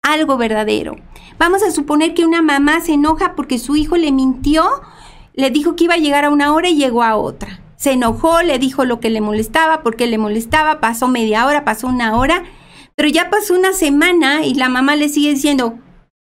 algo 0.03 0.39
verdadero. 0.39 0.97
Vamos 1.37 1.63
a 1.63 1.71
suponer 1.71 2.15
que 2.15 2.25
una 2.25 2.41
mamá 2.41 2.81
se 2.81 2.95
enoja 2.95 3.35
porque 3.35 3.59
su 3.59 3.77
hijo 3.77 3.99
le 3.99 4.11
mintió, 4.11 4.65
le 5.35 5.51
dijo 5.51 5.77
que 5.77 5.85
iba 5.85 5.95
a 5.95 5.99
llegar 5.99 6.25
a 6.25 6.31
una 6.31 6.55
hora 6.55 6.71
y 6.71 6.77
llegó 6.77 7.03
a 7.03 7.15
otra. 7.15 7.62
Se 7.83 7.91
enojó, 7.91 8.43
le 8.43 8.61
dijo 8.61 8.85
lo 8.85 9.01
que 9.01 9.11
le 9.11 9.21
molestaba, 9.21 9.83
porque 9.83 10.07
le 10.07 10.17
molestaba, 10.17 10.79
pasó 10.79 11.09
media 11.09 11.45
hora, 11.47 11.65
pasó 11.65 11.89
una 11.89 12.17
hora, 12.17 12.45
pero 12.95 13.09
ya 13.09 13.29
pasó 13.29 13.57
una 13.57 13.73
semana 13.73 14.47
y 14.47 14.55
la 14.55 14.69
mamá 14.69 14.95
le 14.95 15.09
sigue 15.09 15.31
diciendo, 15.31 15.81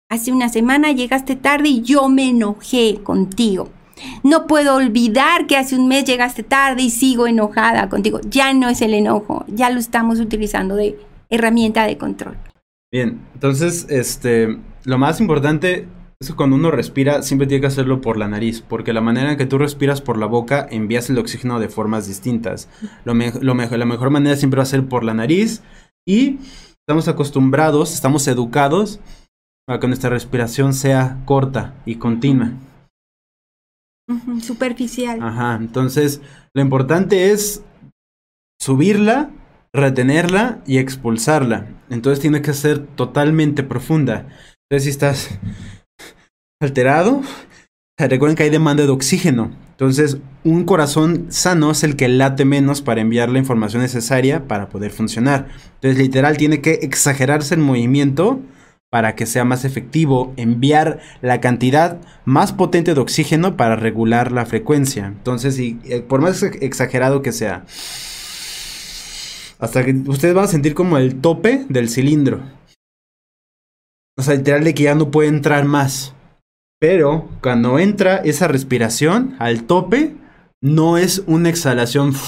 hace 0.09 0.31
una 0.31 0.49
semana 0.49 0.91
llegaste 0.91 1.35
tarde 1.35 1.69
y 1.69 1.81
yo 1.83 2.09
me 2.09 2.29
enojé 2.29 3.03
contigo. 3.03 3.69
No 4.23 4.47
puedo 4.47 4.73
olvidar 4.73 5.45
que 5.45 5.55
hace 5.55 5.75
un 5.75 5.87
mes 5.87 6.03
llegaste 6.03 6.41
tarde 6.41 6.81
y 6.81 6.89
sigo 6.89 7.27
enojada 7.27 7.89
contigo. 7.89 8.21
Ya 8.27 8.55
no 8.55 8.67
es 8.67 8.81
el 8.81 8.95
enojo, 8.95 9.45
ya 9.47 9.69
lo 9.69 9.79
estamos 9.79 10.19
utilizando 10.19 10.75
de 10.75 10.97
herramienta 11.29 11.85
de 11.85 11.95
control. 11.95 12.37
Bien, 12.91 13.21
entonces, 13.35 13.85
este, 13.87 14.57
lo 14.85 14.97
más 14.97 15.21
importante 15.21 15.85
es 16.21 16.27
que 16.29 16.35
cuando 16.35 16.55
uno 16.55 16.71
respira, 16.71 17.23
siempre 17.23 17.47
tiene 17.47 17.61
que 17.61 17.67
hacerlo 17.67 17.99
por 17.99 18.15
la 18.15 18.27
nariz, 18.27 18.61
porque 18.61 18.93
la 18.93 19.01
manera 19.01 19.31
en 19.31 19.37
que 19.37 19.45
tú 19.45 19.57
respiras 19.57 20.01
por 20.01 20.17
la 20.17 20.27
boca 20.27 20.67
envías 20.69 21.09
el 21.09 21.17
oxígeno 21.17 21.59
de 21.59 21.67
formas 21.67 22.07
distintas. 22.07 22.69
Lo, 23.03 23.13
lo 23.13 23.55
la 23.55 23.85
mejor 23.85 24.09
manera 24.11 24.35
siempre 24.35 24.59
va 24.59 24.63
a 24.63 24.67
ser 24.67 24.87
por 24.87 25.03
la 25.03 25.13
nariz 25.13 25.61
y 26.07 26.37
estamos 26.87 27.07
acostumbrados, 27.07 27.93
estamos 27.93 28.27
educados 28.27 28.99
a 29.67 29.79
que 29.79 29.87
nuestra 29.87 30.09
respiración 30.09 30.73
sea 30.73 31.21
corta 31.25 31.73
y 31.85 31.95
continua 31.95 32.51
superficial. 34.41 35.21
Ajá, 35.21 35.55
entonces 35.55 36.21
lo 36.53 36.61
importante 36.61 37.31
es 37.31 37.63
subirla, 38.59 39.31
retenerla 39.73 40.61
y 40.65 40.77
expulsarla. 40.77 41.67
Entonces 41.89 42.19
tiene 42.19 42.41
que 42.41 42.53
ser 42.53 42.85
totalmente 42.85 43.63
profunda. 43.63 44.27
Entonces 44.69 44.83
si 44.83 44.89
estás 44.89 45.39
alterado, 46.61 47.21
recuerden 47.97 48.35
que 48.35 48.43
hay 48.43 48.49
demanda 48.49 48.83
de 48.83 48.89
oxígeno. 48.89 49.51
Entonces 49.71 50.17
un 50.43 50.63
corazón 50.65 51.27
sano 51.29 51.71
es 51.71 51.83
el 51.83 51.95
que 51.95 52.07
late 52.07 52.45
menos 52.45 52.81
para 52.81 53.01
enviar 53.01 53.29
la 53.29 53.39
información 53.39 53.81
necesaria 53.81 54.47
para 54.47 54.69
poder 54.69 54.91
funcionar. 54.91 55.47
Entonces 55.75 55.97
literal 55.97 56.37
tiene 56.37 56.61
que 56.61 56.79
exagerarse 56.81 57.55
el 57.55 57.61
movimiento 57.61 58.39
para 58.91 59.15
que 59.15 59.25
sea 59.25 59.45
más 59.45 59.63
efectivo 59.63 60.33
enviar 60.35 60.99
la 61.21 61.39
cantidad 61.39 61.99
más 62.25 62.51
potente 62.51 62.93
de 62.93 62.99
oxígeno 62.99 63.55
para 63.55 63.77
regular 63.77 64.33
la 64.33 64.45
frecuencia. 64.45 65.07
Entonces, 65.07 65.57
eh, 65.57 66.03
por 66.07 66.19
más 66.19 66.43
exagerado 66.43 67.21
que 67.21 67.31
sea, 67.31 67.65
hasta 69.59 69.85
que 69.85 69.93
ustedes 70.07 70.33
van 70.33 70.43
a 70.43 70.49
sentir 70.49 70.73
como 70.73 70.97
el 70.97 71.21
tope 71.21 71.65
del 71.69 71.87
cilindro. 71.89 72.41
O 74.17 74.23
sea, 74.23 74.35
literal 74.35 74.65
de 74.65 74.73
que 74.73 74.83
ya 74.83 74.95
no 74.95 75.09
puede 75.09 75.29
entrar 75.29 75.63
más. 75.63 76.13
Pero 76.81 77.29
cuando 77.43 77.77
entra 77.77 78.17
esa 78.17 78.47
respiración 78.47 79.35
al 79.37 79.67
tope, 79.67 80.15
no 80.63 80.97
es 80.97 81.19
una 81.27 81.49
exhalación. 81.49 82.13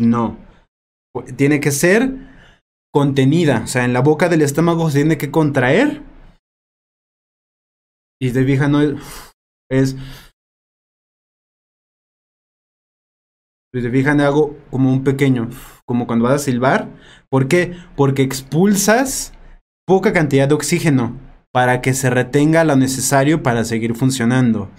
No. 0.00 0.38
Tiene 1.36 1.58
que 1.58 1.72
ser 1.72 2.12
contenida. 2.94 3.62
O 3.64 3.66
sea, 3.66 3.84
en 3.84 3.92
la 3.92 4.02
boca 4.02 4.28
del 4.28 4.40
estómago 4.40 4.88
se 4.88 5.00
tiene 5.00 5.18
que 5.18 5.32
contraer. 5.32 6.04
Y 8.20 8.30
de 8.30 8.44
vieja 8.44 8.68
no 8.68 8.80
es. 8.80 8.94
es 9.68 9.96
te 13.72 13.90
fijan, 13.90 14.20
hago 14.20 14.56
como 14.70 14.92
un 14.92 15.02
pequeño, 15.02 15.50
como 15.84 16.06
cuando 16.06 16.26
vas 16.26 16.34
a 16.34 16.44
silbar. 16.44 16.88
¿Por 17.28 17.48
qué? 17.48 17.76
Porque 17.96 18.22
expulsas 18.22 19.32
poca 19.86 20.12
cantidad 20.12 20.46
de 20.46 20.54
oxígeno 20.54 21.29
para 21.52 21.80
que 21.80 21.94
se 21.94 22.10
retenga 22.10 22.64
lo 22.64 22.76
necesario 22.76 23.42
para 23.42 23.64
seguir 23.64 23.94
funcionando. 23.94 24.70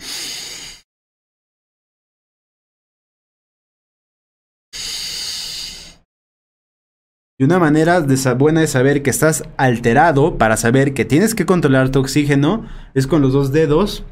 Y 7.41 7.43
una 7.43 7.57
manera 7.57 8.01
de 8.01 8.33
buena 8.35 8.61
de 8.61 8.67
saber 8.67 9.01
que 9.01 9.09
estás 9.09 9.43
alterado 9.57 10.37
para 10.37 10.57
saber 10.57 10.93
que 10.93 11.05
tienes 11.05 11.33
que 11.33 11.47
controlar 11.47 11.89
tu 11.89 11.99
oxígeno 11.99 12.67
es 12.93 13.07
con 13.07 13.23
los 13.23 13.33
dos 13.33 13.51
dedos. 13.51 14.05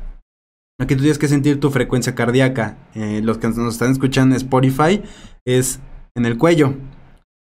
Aquí 0.81 0.95
tú 0.95 1.01
tienes 1.01 1.19
que 1.19 1.27
sentir 1.27 1.59
tu 1.59 1.69
frecuencia 1.69 2.15
cardíaca. 2.15 2.77
Eh, 2.95 3.21
los 3.23 3.37
que 3.37 3.49
nos 3.49 3.73
están 3.73 3.91
escuchando 3.91 4.33
en 4.33 4.37
Spotify 4.37 5.03
es 5.45 5.79
en 6.15 6.25
el 6.25 6.39
cuello. 6.39 6.73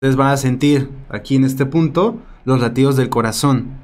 Entonces 0.00 0.16
van 0.16 0.30
a 0.30 0.36
sentir 0.36 0.88
aquí 1.08 1.34
en 1.34 1.44
este 1.44 1.66
punto 1.66 2.22
los 2.44 2.60
latidos 2.60 2.96
del 2.96 3.08
corazón. 3.08 3.81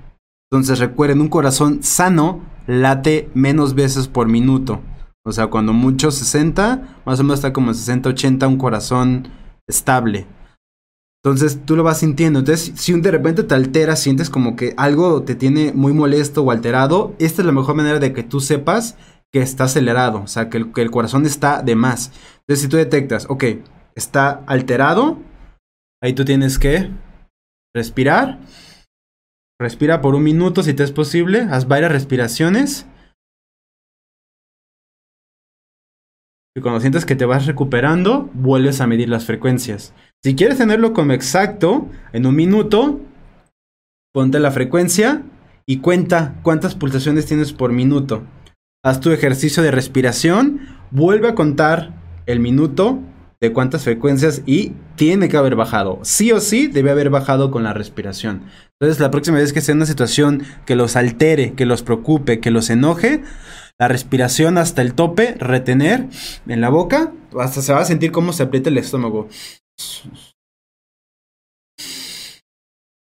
Entonces 0.51 0.79
recuerden, 0.79 1.21
un 1.21 1.29
corazón 1.29 1.83
sano 1.83 2.41
late 2.67 3.31
menos 3.35 3.75
veces 3.75 4.09
por 4.09 4.29
minuto. 4.29 4.81
O 5.25 5.33
sea, 5.33 5.49
cuando 5.49 5.73
mucho 5.73 6.11
60, 6.11 7.01
más 7.05 7.21
o 7.21 7.23
menos 7.23 7.41
está 7.41 7.53
como 7.53 7.73
60-80 7.73 8.49
un 8.49 8.57
corazón 8.57 9.29
estable. 9.67 10.27
Entonces 11.23 11.61
tú 11.67 11.77
lo 11.77 11.83
vas 11.83 11.99
sintiendo. 11.99 12.39
Entonces, 12.39 12.73
si 12.77 12.99
de 12.99 13.11
repente 13.11 13.43
te 13.43 13.55
altera, 13.55 13.97
sientes 13.97 14.31
como 14.31 14.57
que 14.57 14.73
algo 14.77 15.23
te 15.25 15.35
tiene 15.35 15.73
muy 15.75 15.93
molesto 15.93 16.43
o 16.43 16.51
alterado, 16.51 17.15
esta 17.19 17.43
es 17.43 17.47
la 17.47 17.53
mejor 17.53 17.75
manera 17.75 17.99
de 17.99 18.13
que 18.13 18.23
tú 18.23 18.41
sepas 18.41 18.97
que 19.31 19.43
está 19.43 19.65
acelerado, 19.65 20.23
o 20.23 20.27
sea, 20.27 20.49
que 20.49 20.57
el, 20.57 20.73
que 20.73 20.81
el 20.81 20.91
corazón 20.91 21.27
está 21.27 21.63
de 21.63 21.75
más. 21.75 22.13
Entonces, 22.41 22.63
si 22.63 22.69
tú 22.69 22.79
detectas, 22.79 23.27
ok, 23.29 23.45
está 23.95 24.43
alterado, 24.47 25.19
ahí 26.03 26.15
tú 26.15 26.25
tienes 26.25 26.59
que 26.59 26.91
respirar. 27.75 28.39
Respira 29.61 30.01
por 30.01 30.15
un 30.15 30.23
minuto 30.23 30.63
si 30.63 30.73
te 30.73 30.85
es 30.85 30.93
posible, 30.93 31.41
haz 31.51 31.67
varias 31.67 31.91
respiraciones. 31.91 32.87
Y 36.57 36.61
cuando 36.61 36.81
sientes 36.81 37.05
que 37.05 37.17
te 37.17 37.25
vas 37.25 37.47
recuperando, 37.47 38.31
vuelves 38.35 38.81
a 38.81 38.87
medir 38.87 39.09
las 39.09 39.25
frecuencias. 39.25 39.95
Si 40.25 40.37
quieres 40.37 40.59
tenerlo 40.59 40.93
como 40.93 41.13
exacto, 41.13 41.89
en 42.13 42.27
un 42.27 42.37
minuto, 42.37 43.01
ponte 44.13 44.39
la 44.39 44.53
frecuencia 44.53 45.23
y 45.67 45.79
cuenta 45.79 46.39
cuántas 46.43 46.75
pulsaciones 46.75 47.27
tienes 47.27 47.53
por 47.53 47.73
minuto. 47.73 48.25
Haz 48.85 49.01
tu 49.01 49.11
ejercicio 49.11 49.63
de 49.63 49.73
respiración, 49.73 50.61
vuelve 50.91 51.29
a 51.29 51.35
contar 51.35 51.95
el 52.27 52.39
minuto 52.39 53.01
de 53.41 53.53
cuántas 53.53 53.85
frecuencias 53.85 54.43
y 54.47 54.73
tiene 54.97 55.29
que 55.29 55.37
haber 55.37 55.55
bajado. 55.55 56.01
Sí 56.03 56.33
o 56.33 56.41
sí 56.41 56.67
debe 56.67 56.91
haber 56.91 57.11
bajado 57.11 57.51
con 57.51 57.63
la 57.63 57.73
respiración. 57.73 58.43
Entonces 58.81 59.01
la 59.01 59.11
próxima 59.11 59.39
vez 59.39 59.53
que 59.53 59.61
sea 59.61 59.75
una 59.75 59.87
situación 59.87 60.43
que 60.67 60.77
los 60.77 60.97
altere, 60.97 61.55
que 61.55 61.67
los 61.67 61.83
preocupe, 61.83 62.41
que 62.41 62.51
los 62.51 62.71
enoje, 62.71 63.23
la 63.79 63.89
respiración 63.89 64.59
hasta 64.59 64.83
el 64.83 64.95
tope, 64.95 65.37
retener 65.39 66.07
en 66.49 66.61
la 66.61 66.69
boca, 66.69 67.13
hasta 67.39 67.63
se 67.63 67.73
va 67.73 67.81
a 67.81 67.85
sentir 67.85 68.11
cómo 68.11 68.33
se 68.33 68.43
aprieta 68.43 68.71
el 68.71 68.79
estómago. 68.79 69.29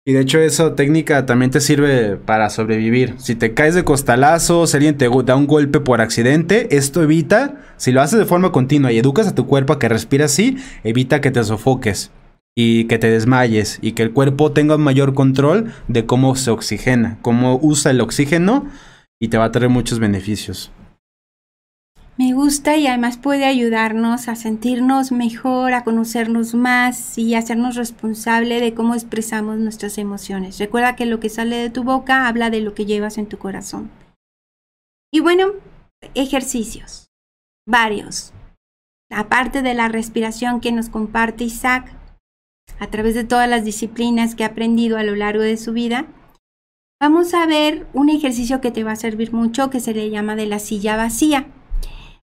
Y 0.07 0.13
de 0.13 0.19
hecho 0.19 0.39
esa 0.39 0.75
técnica 0.75 1.25
también 1.25 1.49
te 1.49 1.59
sirve 1.59 2.15
para 2.15 2.51
sobrevivir. 2.51 3.15
Si 3.17 3.33
te 3.33 3.55
caes 3.55 3.73
de 3.73 3.83
costalazo, 3.83 4.67
si 4.67 4.77
alguien 4.77 4.97
te 4.97 5.09
da 5.25 5.35
un 5.35 5.47
golpe 5.47 5.79
por 5.79 5.99
accidente, 5.99 6.77
esto 6.77 7.01
evita, 7.01 7.55
si 7.77 7.91
lo 7.91 8.01
haces 8.01 8.19
de 8.19 8.25
forma 8.25 8.51
continua 8.51 8.91
y 8.91 8.99
educas 8.99 9.27
a 9.27 9.33
tu 9.33 9.47
cuerpo 9.47 9.73
a 9.73 9.79
que 9.79 9.89
respire 9.89 10.23
así, 10.23 10.57
evita 10.83 11.21
que 11.21 11.31
te 11.31 11.43
sofoques 11.43 12.11
y 12.55 12.85
que 12.85 12.99
te 12.99 13.09
desmayes 13.09 13.79
y 13.81 13.93
que 13.93 14.03
el 14.03 14.13
cuerpo 14.13 14.51
tenga 14.51 14.77
mayor 14.77 15.15
control 15.15 15.73
de 15.87 16.05
cómo 16.05 16.35
se 16.35 16.51
oxigena, 16.51 17.17
cómo 17.23 17.59
usa 17.59 17.89
el 17.89 17.99
oxígeno 17.99 18.67
y 19.19 19.29
te 19.29 19.39
va 19.39 19.45
a 19.45 19.51
traer 19.51 19.69
muchos 19.69 19.97
beneficios. 19.97 20.71
Me 22.17 22.33
gusta 22.33 22.77
y 22.77 22.87
además 22.87 23.17
puede 23.17 23.43
ayudarnos 23.43 24.29
a 24.29 24.35
sentirnos 24.35 25.11
mejor, 25.11 25.73
a 25.73 25.83
conocernos 25.83 26.55
más 26.55 27.17
y 27.17 27.35
hacernos 27.35 27.75
responsable 27.75 28.61
de 28.61 28.73
cómo 28.73 28.93
expresamos 28.93 29.57
nuestras 29.57 29.97
emociones. 29.97 30.57
Recuerda 30.57 30.95
que 30.95 31.05
lo 31.05 31.19
que 31.19 31.27
sale 31.27 31.57
de 31.57 31.69
tu 31.69 31.83
boca 31.83 32.29
habla 32.29 32.49
de 32.49 32.61
lo 32.61 32.73
que 32.73 32.85
llevas 32.85 33.17
en 33.17 33.27
tu 33.27 33.37
corazón. 33.37 33.91
Y 35.11 35.19
bueno, 35.19 35.47
ejercicios, 36.13 37.09
varios. 37.67 38.31
Aparte 39.11 39.61
de 39.61 39.73
la 39.73 39.89
respiración 39.89 40.61
que 40.61 40.71
nos 40.71 40.87
comparte 40.87 41.43
Isaac 41.43 41.91
a 42.79 42.87
través 42.87 43.15
de 43.15 43.25
todas 43.25 43.49
las 43.49 43.65
disciplinas 43.65 44.35
que 44.35 44.45
ha 44.45 44.47
aprendido 44.47 44.97
a 44.97 45.03
lo 45.03 45.15
largo 45.15 45.43
de 45.43 45.57
su 45.57 45.73
vida, 45.73 46.05
vamos 47.01 47.33
a 47.33 47.45
ver 47.45 47.87
un 47.93 48.09
ejercicio 48.09 48.61
que 48.61 48.71
te 48.71 48.85
va 48.85 48.93
a 48.93 48.97
servir 48.97 49.33
mucho 49.33 49.69
que 49.69 49.81
se 49.81 49.93
le 49.93 50.09
llama 50.09 50.37
de 50.37 50.45
la 50.45 50.59
silla 50.59 50.95
vacía. 50.95 51.47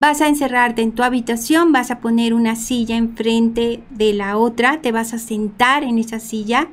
Vas 0.04 0.20
a 0.20 0.28
encerrarte 0.28 0.82
en 0.82 0.92
tu 0.92 1.02
habitación, 1.02 1.72
vas 1.72 1.90
a 1.90 2.02
poner 2.02 2.34
una 2.34 2.58
silla 2.58 2.98
enfrente 2.98 3.82
de 3.90 4.12
la 4.12 4.36
otra, 4.36 4.82
te 4.82 4.92
vas 4.92 5.14
a 5.14 5.18
sentar 5.18 5.86
en 5.86 5.98
esa 5.98 6.20
silla 6.20 6.68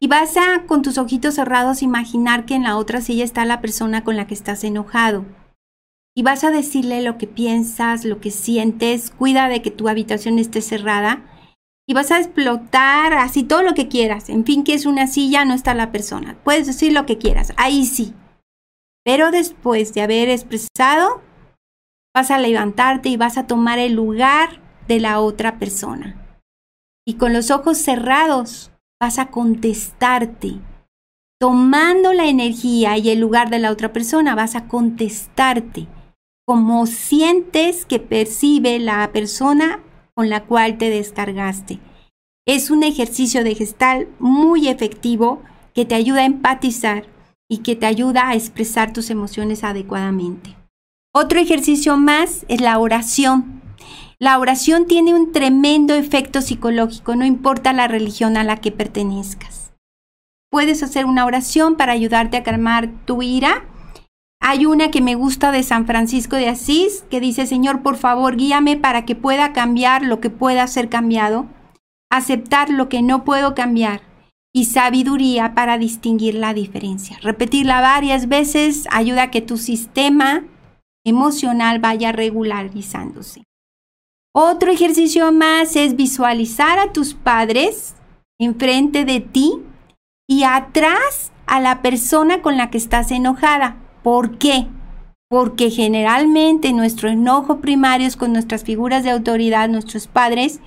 y 0.00 0.08
vas 0.08 0.38
a, 0.38 0.62
con 0.66 0.80
tus 0.80 0.96
ojitos 0.96 1.34
cerrados, 1.34 1.82
imaginar 1.82 2.46
que 2.46 2.54
en 2.54 2.62
la 2.62 2.78
otra 2.78 3.02
silla 3.02 3.22
está 3.22 3.44
la 3.44 3.60
persona 3.60 4.02
con 4.02 4.16
la 4.16 4.26
que 4.26 4.32
estás 4.32 4.64
enojado. 4.64 5.26
Y 6.16 6.22
vas 6.22 6.42
a 6.42 6.50
decirle 6.50 7.02
lo 7.02 7.18
que 7.18 7.26
piensas, 7.26 8.06
lo 8.06 8.18
que 8.18 8.30
sientes, 8.30 9.10
cuida 9.10 9.50
de 9.50 9.60
que 9.60 9.70
tu 9.70 9.90
habitación 9.90 10.38
esté 10.38 10.62
cerrada. 10.62 11.22
Y 11.86 11.92
vas 11.92 12.10
a 12.12 12.18
explotar 12.18 13.12
así 13.12 13.42
todo 13.42 13.62
lo 13.62 13.74
que 13.74 13.88
quieras. 13.88 14.30
En 14.30 14.46
fin, 14.46 14.64
que 14.64 14.72
es 14.72 14.86
una 14.86 15.06
silla, 15.06 15.44
no 15.44 15.52
está 15.52 15.74
la 15.74 15.92
persona. 15.92 16.38
Puedes 16.44 16.66
decir 16.66 16.94
lo 16.94 17.04
que 17.04 17.18
quieras, 17.18 17.52
ahí 17.58 17.84
sí. 17.84 18.14
Pero 19.04 19.30
después 19.30 19.92
de 19.92 20.00
haber 20.00 20.30
expresado, 20.30 21.20
Vas 22.14 22.30
a 22.30 22.38
levantarte 22.38 23.08
y 23.08 23.16
vas 23.16 23.36
a 23.38 23.46
tomar 23.46 23.78
el 23.78 23.94
lugar 23.94 24.60
de 24.86 25.00
la 25.00 25.20
otra 25.20 25.58
persona. 25.58 26.38
Y 27.06 27.14
con 27.14 27.32
los 27.32 27.50
ojos 27.50 27.78
cerrados 27.78 28.70
vas 29.00 29.18
a 29.18 29.30
contestarte. 29.30 30.60
Tomando 31.40 32.12
la 32.12 32.26
energía 32.26 32.96
y 32.96 33.10
el 33.10 33.18
lugar 33.18 33.50
de 33.50 33.58
la 33.58 33.70
otra 33.70 33.92
persona, 33.92 34.34
vas 34.34 34.54
a 34.54 34.68
contestarte 34.68 35.88
como 36.46 36.86
sientes 36.86 37.86
que 37.86 37.98
percibe 37.98 38.78
la 38.78 39.10
persona 39.12 39.82
con 40.14 40.28
la 40.28 40.44
cual 40.44 40.78
te 40.78 40.90
descargaste. 40.90 41.80
Es 42.46 42.70
un 42.70 42.82
ejercicio 42.82 43.42
de 43.42 43.54
gestal 43.54 44.08
muy 44.18 44.68
efectivo 44.68 45.42
que 45.74 45.84
te 45.84 45.94
ayuda 45.94 46.20
a 46.20 46.26
empatizar 46.26 47.06
y 47.48 47.58
que 47.58 47.76
te 47.76 47.86
ayuda 47.86 48.28
a 48.28 48.34
expresar 48.34 48.92
tus 48.92 49.10
emociones 49.10 49.64
adecuadamente. 49.64 50.54
Otro 51.16 51.38
ejercicio 51.38 51.96
más 51.96 52.44
es 52.48 52.60
la 52.60 52.76
oración. 52.80 53.62
La 54.18 54.36
oración 54.40 54.88
tiene 54.88 55.14
un 55.14 55.30
tremendo 55.30 55.94
efecto 55.94 56.42
psicológico, 56.42 57.14
no 57.14 57.24
importa 57.24 57.72
la 57.72 57.86
religión 57.86 58.36
a 58.36 58.42
la 58.42 58.56
que 58.56 58.72
pertenezcas. 58.72 59.72
Puedes 60.50 60.82
hacer 60.82 61.06
una 61.06 61.24
oración 61.24 61.76
para 61.76 61.92
ayudarte 61.92 62.36
a 62.36 62.42
calmar 62.42 62.88
tu 63.04 63.22
ira. 63.22 63.64
Hay 64.40 64.66
una 64.66 64.90
que 64.90 65.00
me 65.00 65.14
gusta 65.14 65.52
de 65.52 65.62
San 65.62 65.86
Francisco 65.86 66.34
de 66.34 66.48
Asís 66.48 67.04
que 67.08 67.20
dice, 67.20 67.46
Señor, 67.46 67.82
por 67.82 67.96
favor, 67.96 68.36
guíame 68.36 68.76
para 68.76 69.04
que 69.04 69.14
pueda 69.14 69.52
cambiar 69.52 70.02
lo 70.02 70.18
que 70.18 70.30
pueda 70.30 70.66
ser 70.66 70.88
cambiado, 70.88 71.46
aceptar 72.10 72.70
lo 72.70 72.88
que 72.88 73.02
no 73.02 73.22
puedo 73.22 73.54
cambiar 73.54 74.00
y 74.52 74.64
sabiduría 74.64 75.54
para 75.54 75.78
distinguir 75.78 76.34
la 76.34 76.54
diferencia. 76.54 77.18
Repetirla 77.22 77.80
varias 77.80 78.26
veces 78.26 78.88
ayuda 78.90 79.22
a 79.22 79.30
que 79.30 79.42
tu 79.42 79.58
sistema 79.58 80.42
emocional 81.04 81.78
vaya 81.78 82.12
regularizándose. 82.12 83.44
Otro 84.34 84.72
ejercicio 84.72 85.30
más 85.30 85.76
es 85.76 85.94
visualizar 85.94 86.78
a 86.78 86.92
tus 86.92 87.14
padres 87.14 87.94
enfrente 88.40 89.04
de 89.04 89.20
ti 89.20 89.60
y 90.28 90.42
atrás 90.42 91.32
a 91.46 91.60
la 91.60 91.82
persona 91.82 92.42
con 92.42 92.56
la 92.56 92.70
que 92.70 92.78
estás 92.78 93.10
enojada. 93.10 93.76
¿Por 94.02 94.38
qué? 94.38 94.66
Porque 95.28 95.70
generalmente 95.70 96.72
nuestro 96.72 97.08
enojo 97.08 97.60
primario 97.60 98.06
es 98.06 98.16
con 98.16 98.32
nuestras 98.32 98.64
figuras 98.64 99.04
de 99.04 99.10
autoridad, 99.10 99.68
nuestros 99.68 100.06
padres, 100.08 100.60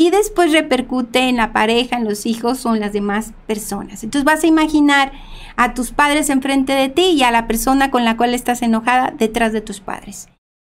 y 0.00 0.10
después 0.10 0.52
repercute 0.52 1.28
en 1.28 1.36
la 1.36 1.52
pareja, 1.52 1.96
en 1.96 2.04
los 2.04 2.24
hijos 2.24 2.64
o 2.64 2.74
en 2.74 2.80
las 2.80 2.92
demás 2.92 3.32
personas. 3.48 4.04
Entonces 4.04 4.24
vas 4.24 4.44
a 4.44 4.46
imaginar 4.46 5.12
a 5.56 5.74
tus 5.74 5.90
padres 5.90 6.30
enfrente 6.30 6.72
de 6.72 6.88
ti 6.88 7.10
y 7.10 7.24
a 7.24 7.32
la 7.32 7.48
persona 7.48 7.90
con 7.90 8.04
la 8.04 8.16
cual 8.16 8.32
estás 8.32 8.62
enojada 8.62 9.10
detrás 9.10 9.52
de 9.52 9.60
tus 9.60 9.80
padres. 9.80 10.28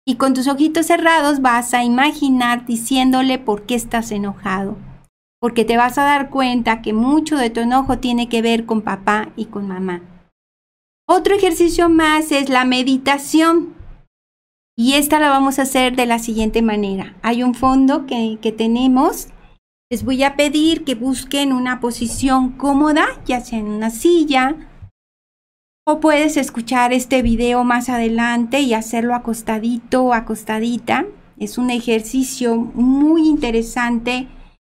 Y 0.07 0.15
con 0.15 0.33
tus 0.33 0.47
ojitos 0.47 0.85
cerrados 0.85 1.41
vas 1.41 1.73
a 1.73 1.83
imaginar 1.83 2.65
diciéndole 2.65 3.37
por 3.37 3.63
qué 3.63 3.75
estás 3.75 4.11
enojado. 4.11 4.77
Porque 5.41 5.65
te 5.65 5.75
vas 5.75 5.97
a 5.97 6.03
dar 6.03 6.29
cuenta 6.29 6.81
que 6.81 6.93
mucho 6.93 7.35
de 7.35 7.49
tu 7.49 7.59
enojo 7.59 7.99
tiene 7.99 8.29
que 8.29 8.41
ver 8.41 8.65
con 8.65 8.81
papá 8.81 9.29
y 9.35 9.45
con 9.45 9.67
mamá. 9.67 10.01
Otro 11.05 11.35
ejercicio 11.35 11.89
más 11.89 12.31
es 12.31 12.47
la 12.47 12.63
meditación. 12.63 13.76
Y 14.79 14.93
esta 14.93 15.19
la 15.19 15.29
vamos 15.29 15.57
a 15.57 15.63
hacer 15.63 15.95
de 15.95 16.05
la 16.05 16.19
siguiente 16.19 16.61
manera. 16.61 17.15
Hay 17.23 17.41
un 17.41 17.55
fondo 17.55 18.05
que, 18.05 18.37
que 18.41 18.51
tenemos. 18.51 19.29
Les 19.89 20.05
voy 20.05 20.23
a 20.23 20.35
pedir 20.35 20.83
que 20.83 20.93
busquen 20.93 21.51
una 21.51 21.79
posición 21.79 22.51
cómoda, 22.51 23.07
ya 23.25 23.41
sea 23.41 23.57
en 23.57 23.69
una 23.69 23.89
silla, 23.89 24.55
o 25.89 25.99
puedes 25.99 26.37
escuchar 26.37 26.93
este 26.93 27.23
video 27.23 27.63
más 27.63 27.89
adelante 27.89 28.59
y 28.59 28.73
hacerlo 28.75 29.15
acostadito 29.15 30.03
o 30.03 30.13
acostadita. 30.13 31.05
Es 31.39 31.57
un 31.57 31.71
ejercicio 31.71 32.55
muy 32.57 33.25
interesante 33.27 34.27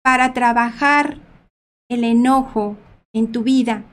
para 0.05 0.33
trabajar 0.33 1.19
el 1.89 2.05
enojo 2.05 2.77
en 3.13 3.33
tu 3.33 3.43
vida. 3.43 3.85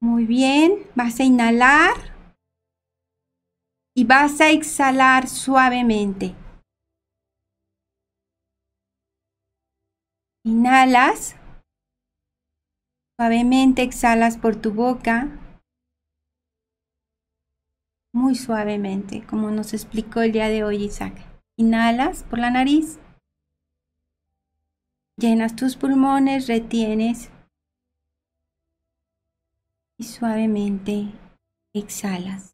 Muy 0.00 0.24
bien, 0.24 0.74
vas 0.94 1.20
a 1.20 1.24
inhalar 1.24 2.09
y 3.94 4.04
vas 4.04 4.40
a 4.40 4.50
exhalar 4.50 5.28
suavemente. 5.28 6.34
Inhalas. 10.44 11.36
Suavemente 13.16 13.82
exhalas 13.82 14.38
por 14.38 14.56
tu 14.56 14.72
boca. 14.72 15.28
Muy 18.12 18.34
suavemente, 18.34 19.24
como 19.26 19.50
nos 19.50 19.74
explicó 19.74 20.22
el 20.22 20.32
día 20.32 20.48
de 20.48 20.64
hoy 20.64 20.84
Isaac. 20.84 21.14
Inhalas 21.56 22.24
por 22.24 22.38
la 22.38 22.50
nariz. 22.50 22.98
Llenas 25.16 25.54
tus 25.54 25.76
pulmones, 25.76 26.48
retienes. 26.48 27.30
Y 29.98 30.04
suavemente 30.04 31.12
exhalas 31.74 32.49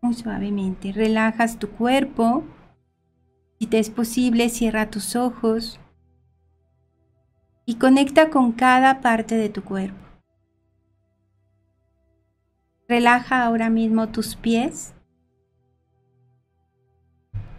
muy 0.00 0.14
suavemente. 0.14 0.92
Relajas 0.92 1.58
tu 1.58 1.70
cuerpo. 1.70 2.44
Si 3.58 3.66
te 3.66 3.78
es 3.78 3.90
posible, 3.90 4.48
cierra 4.48 4.90
tus 4.90 5.16
ojos 5.16 5.78
y 7.66 7.76
conecta 7.76 8.30
con 8.30 8.52
cada 8.52 9.00
parte 9.00 9.36
de 9.36 9.48
tu 9.48 9.62
cuerpo. 9.62 9.98
Relaja 12.88 13.44
ahora 13.44 13.70
mismo 13.70 14.08
tus 14.08 14.34
pies. 14.34 14.94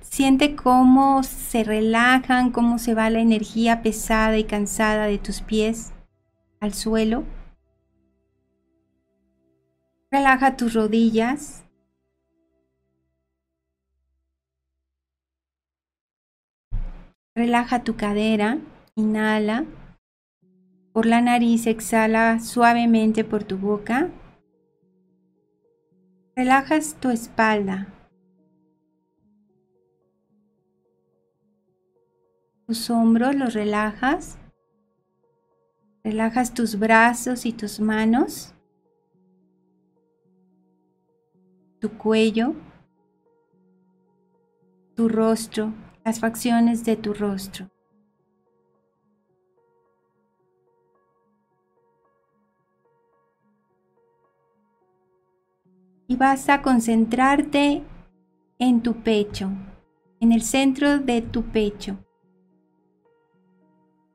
Siente 0.02 0.58
cómo 0.58 1.24
se 1.24 1.64
relajan, 1.64 2.52
cómo 2.52 2.80
se 2.80 2.94
va 2.94 3.10
la 3.10 3.22
energía 3.22 3.82
pesada 3.82 4.38
y 4.38 4.44
cansada 4.44 5.06
de 5.06 5.18
tus 5.18 5.42
pies 5.42 5.94
al 6.60 6.74
suelo. 6.74 7.24
Relaja 10.12 10.58
tus 10.58 10.74
rodillas. 10.74 11.61
Relaja 17.42 17.84
tu 17.84 17.96
cadera, 17.96 18.60
inhala. 18.94 19.66
Por 20.94 21.08
la 21.08 21.22
nariz 21.22 21.66
exhala 21.66 22.40
suavemente 22.40 23.24
por 23.24 23.44
tu 23.44 23.58
boca. 23.58 24.12
Relajas 26.36 26.96
tu 27.00 27.10
espalda. 27.10 27.88
Tus 32.68 32.92
hombros 32.92 33.34
los 33.34 33.56
relajas. 33.56 34.38
Relajas 36.04 36.54
tus 36.54 36.78
brazos 36.78 37.48
y 37.48 37.54
tus 37.54 37.80
manos. 37.80 38.54
Tu 41.80 41.90
cuello. 41.98 42.54
Tu 44.96 45.10
rostro. 45.10 45.74
Las 46.04 46.20
facciones 46.20 46.84
de 46.86 46.96
tu 46.96 47.14
rostro. 47.14 47.70
y 56.12 56.18
vas 56.18 56.50
a 56.50 56.62
concentrarte 56.62 57.84
en 58.60 58.82
tu 58.82 58.96
pecho, 58.96 59.50
en 60.20 60.34
el 60.34 60.42
centro 60.42 61.00
de 61.00 61.22
tu 61.22 61.44
pecho. 61.44 62.06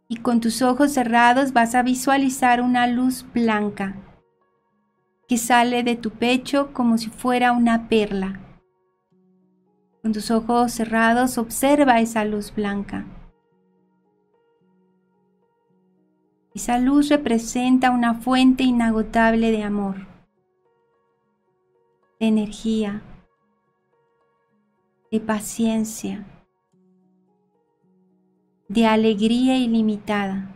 Y 0.07 0.19
con 0.19 0.43
tus 0.43 0.61
ojos 0.61 0.93
cerrados 0.93 1.55
vas 1.55 1.75
a 1.75 1.83
visualizar 1.83 2.61
una 2.61 2.87
luz 2.87 3.25
blanca 3.33 3.97
que 5.27 5.39
sale 5.39 5.83
de 5.85 5.97
tu 5.97 6.11
pecho 6.11 6.75
como 6.75 6.99
si 6.99 7.09
fuera 7.09 7.53
una 7.53 7.89
perla. 7.89 8.46
Con 10.07 10.13
tus 10.13 10.31
ojos 10.31 10.71
cerrados 10.71 11.37
observa 11.37 11.99
esa 11.99 12.25
luz 12.25 12.55
blanca. 12.55 13.05
Esa 16.55 16.79
luz 16.79 17.09
representa 17.09 17.91
una 17.91 18.15
fuente 18.15 18.63
inagotable 18.63 19.51
de 19.51 19.65
amor 19.65 20.07
de 22.21 22.29
energía, 22.29 23.03
de 25.11 25.19
paciencia, 25.19 26.25
de 28.69 28.87
alegría 28.87 29.59
ilimitada. 29.59 30.55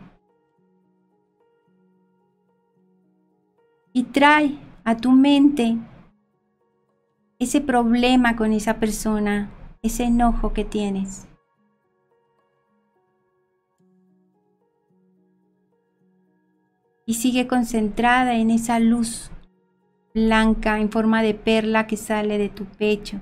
Y 3.91 4.03
trae 4.03 4.57
a 4.85 4.95
tu 4.95 5.11
mente 5.11 5.77
ese 7.41 7.59
problema 7.59 8.35
con 8.35 8.53
esa 8.53 8.75
persona, 8.75 9.49
ese 9.81 10.03
enojo 10.03 10.53
que 10.53 10.63
tienes. 10.63 11.27
Y 17.07 17.15
sigue 17.15 17.47
concentrada 17.47 18.35
en 18.35 18.51
esa 18.51 18.79
luz 18.79 19.31
blanca 20.13 20.79
en 20.79 20.91
forma 20.91 21.23
de 21.23 21.33
perla 21.33 21.87
que 21.87 21.97
sale 21.97 22.37
de 22.37 22.49
tu 22.49 22.65
pecho. 22.65 23.19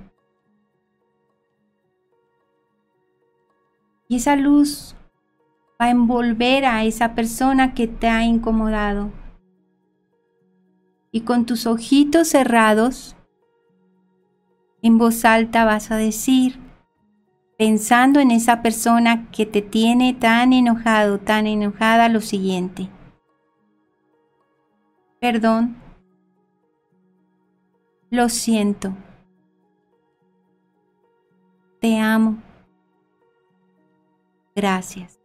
Y 4.06 4.16
esa 4.16 4.36
luz 4.36 4.94
va 5.80 5.86
a 5.86 5.90
envolver 5.90 6.66
a 6.66 6.84
esa 6.84 7.14
persona 7.14 7.72
que 7.72 7.88
te 7.88 8.08
ha 8.08 8.22
incomodado. 8.22 9.12
Y 11.10 11.22
con 11.22 11.46
tus 11.46 11.66
ojitos 11.66 12.28
cerrados, 12.28 13.16
en 14.82 14.98
voz 14.98 15.24
alta 15.24 15.64
vas 15.64 15.90
a 15.90 15.96
decir, 15.96 16.58
pensando 17.58 18.20
en 18.20 18.30
esa 18.30 18.62
persona 18.62 19.30
que 19.30 19.46
te 19.46 19.62
tiene 19.62 20.14
tan 20.14 20.52
enojado, 20.52 21.18
tan 21.18 21.46
enojada, 21.46 22.08
lo 22.08 22.20
siguiente. 22.20 22.88
Perdón 25.20 25.76
lo 28.10 28.28
siento. 28.28 28.92
Te 31.80 31.98
amo. 31.98 32.42
Gracias. 34.54 35.18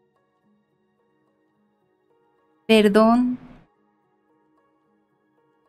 Perdón. 2.68 3.38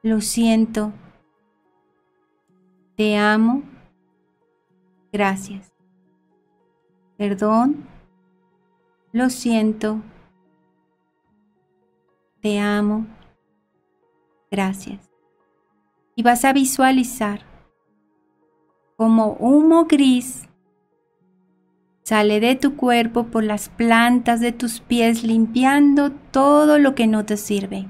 Lo 0.03 0.21
siento. 0.21 0.93
Te 2.97 3.17
amo. 3.17 3.63
Gracias. 5.17 5.73
Perdón. 7.17 7.89
Lo 9.13 9.31
siento. 9.31 10.03
Te 12.41 12.59
amo. 12.59 13.07
Gracias 14.51 15.07
y 16.17 16.23
vas 16.23 16.45
a 16.45 16.53
visualizar 16.53 17.43
como 18.97 19.35
humo 19.35 19.85
gris 19.85 20.49
sale 22.03 22.41
de 22.41 22.57
tu 22.57 22.75
cuerpo 22.77 23.25
por 23.25 23.45
las 23.45 23.69
plantas 23.69 24.41
de 24.41 24.53
tus 24.53 24.81
pies 24.81 25.23
limpiando 25.23 26.11
todo 26.11 26.79
lo 26.79 26.95
que 26.95 27.07
no 27.07 27.27
te 27.27 27.37
sirve. 27.37 27.87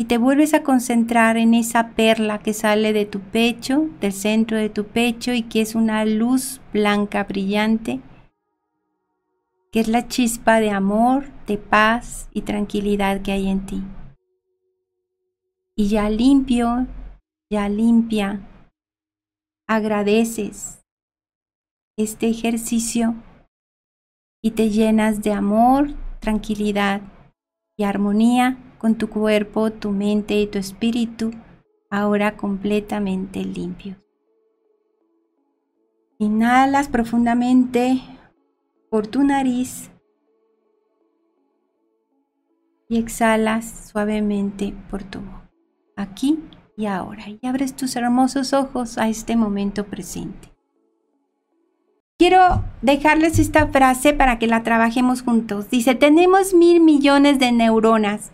Y 0.00 0.04
te 0.04 0.16
vuelves 0.16 0.54
a 0.54 0.62
concentrar 0.62 1.36
en 1.36 1.54
esa 1.54 1.88
perla 1.96 2.38
que 2.38 2.54
sale 2.54 2.92
de 2.92 3.04
tu 3.04 3.18
pecho, 3.18 3.88
del 4.00 4.12
centro 4.12 4.56
de 4.56 4.70
tu 4.70 4.84
pecho 4.84 5.32
y 5.32 5.42
que 5.42 5.60
es 5.60 5.74
una 5.74 6.04
luz 6.04 6.60
blanca 6.72 7.24
brillante, 7.24 8.00
que 9.72 9.80
es 9.80 9.88
la 9.88 10.06
chispa 10.06 10.60
de 10.60 10.70
amor, 10.70 11.24
de 11.48 11.58
paz 11.58 12.28
y 12.32 12.42
tranquilidad 12.42 13.22
que 13.22 13.32
hay 13.32 13.48
en 13.48 13.66
ti. 13.66 13.82
Y 15.74 15.88
ya 15.88 16.08
limpio, 16.08 16.86
ya 17.50 17.68
limpia, 17.68 18.40
agradeces 19.66 20.84
este 21.96 22.28
ejercicio 22.28 23.16
y 24.40 24.52
te 24.52 24.70
llenas 24.70 25.22
de 25.22 25.32
amor, 25.32 25.88
tranquilidad 26.20 27.00
y 27.76 27.82
armonía 27.82 28.58
con 28.78 28.94
tu 28.96 29.08
cuerpo, 29.08 29.70
tu 29.70 29.90
mente 29.90 30.40
y 30.40 30.46
tu 30.46 30.58
espíritu, 30.58 31.32
ahora 31.90 32.36
completamente 32.36 33.44
limpios. 33.44 33.96
Inhalas 36.18 36.88
profundamente 36.88 38.00
por 38.90 39.06
tu 39.06 39.22
nariz 39.22 39.90
y 42.88 42.98
exhalas 42.98 43.90
suavemente 43.90 44.74
por 44.90 45.04
tu 45.04 45.20
boca 45.20 45.48
aquí 45.98 46.38
y 46.76 46.86
ahora, 46.86 47.24
y 47.28 47.44
abres 47.46 47.74
tus 47.74 47.96
hermosos 47.96 48.52
ojos 48.52 48.98
a 48.98 49.08
este 49.08 49.36
momento 49.36 49.84
presente. 49.84 50.52
Quiero 52.16 52.64
dejarles 52.82 53.38
esta 53.38 53.66
frase 53.68 54.12
para 54.12 54.38
que 54.38 54.46
la 54.46 54.62
trabajemos 54.62 55.22
juntos. 55.22 55.70
Dice, 55.70 55.94
tenemos 55.94 56.54
mil 56.54 56.80
millones 56.80 57.38
de 57.38 57.52
neuronas, 57.52 58.32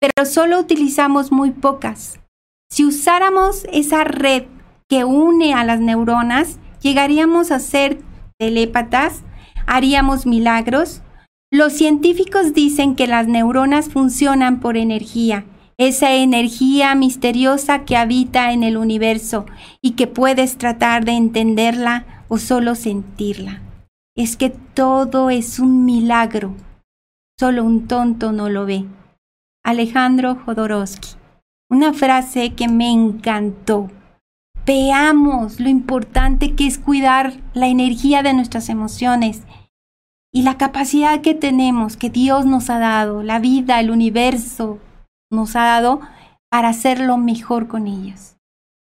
pero 0.00 0.26
solo 0.26 0.58
utilizamos 0.60 1.32
muy 1.32 1.50
pocas. 1.50 2.20
Si 2.70 2.84
usáramos 2.84 3.66
esa 3.72 4.04
red 4.04 4.44
que 4.88 5.04
une 5.04 5.54
a 5.54 5.64
las 5.64 5.80
neuronas, 5.80 6.58
llegaríamos 6.80 7.50
a 7.50 7.58
ser 7.58 8.00
telépatas, 8.38 9.22
haríamos 9.66 10.26
milagros. 10.26 11.02
Los 11.50 11.72
científicos 11.72 12.54
dicen 12.54 12.96
que 12.96 13.06
las 13.06 13.28
neuronas 13.28 13.88
funcionan 13.88 14.60
por 14.60 14.76
energía 14.76 15.44
esa 15.78 16.14
energía 16.14 16.94
misteriosa 16.94 17.84
que 17.84 17.96
habita 17.96 18.52
en 18.52 18.62
el 18.62 18.78
universo 18.78 19.44
y 19.82 19.92
que 19.92 20.06
puedes 20.06 20.56
tratar 20.56 21.04
de 21.04 21.12
entenderla 21.12 22.24
o 22.28 22.38
solo 22.38 22.74
sentirla. 22.74 23.60
Es 24.16 24.36
que 24.38 24.50
todo 24.50 25.28
es 25.28 25.58
un 25.58 25.84
milagro, 25.84 26.54
solo 27.38 27.62
un 27.64 27.86
tonto 27.86 28.32
no 28.32 28.48
lo 28.48 28.64
ve. 28.64 28.86
Alejandro 29.66 30.36
Jodorowsky. 30.36 31.16
Una 31.68 31.92
frase 31.92 32.54
que 32.54 32.68
me 32.68 32.88
encantó. 32.88 33.90
Veamos 34.64 35.58
lo 35.58 35.68
importante 35.68 36.54
que 36.54 36.68
es 36.68 36.78
cuidar 36.78 37.32
la 37.52 37.66
energía 37.66 38.22
de 38.22 38.32
nuestras 38.32 38.68
emociones 38.68 39.42
y 40.32 40.42
la 40.42 40.56
capacidad 40.56 41.20
que 41.20 41.34
tenemos, 41.34 41.96
que 41.96 42.10
Dios 42.10 42.46
nos 42.46 42.70
ha 42.70 42.78
dado, 42.78 43.24
la 43.24 43.40
vida, 43.40 43.80
el 43.80 43.90
universo, 43.90 44.78
nos 45.32 45.56
ha 45.56 45.64
dado 45.64 46.00
para 46.48 46.68
hacerlo 46.68 47.16
mejor 47.16 47.66
con 47.66 47.88
ellas. 47.88 48.35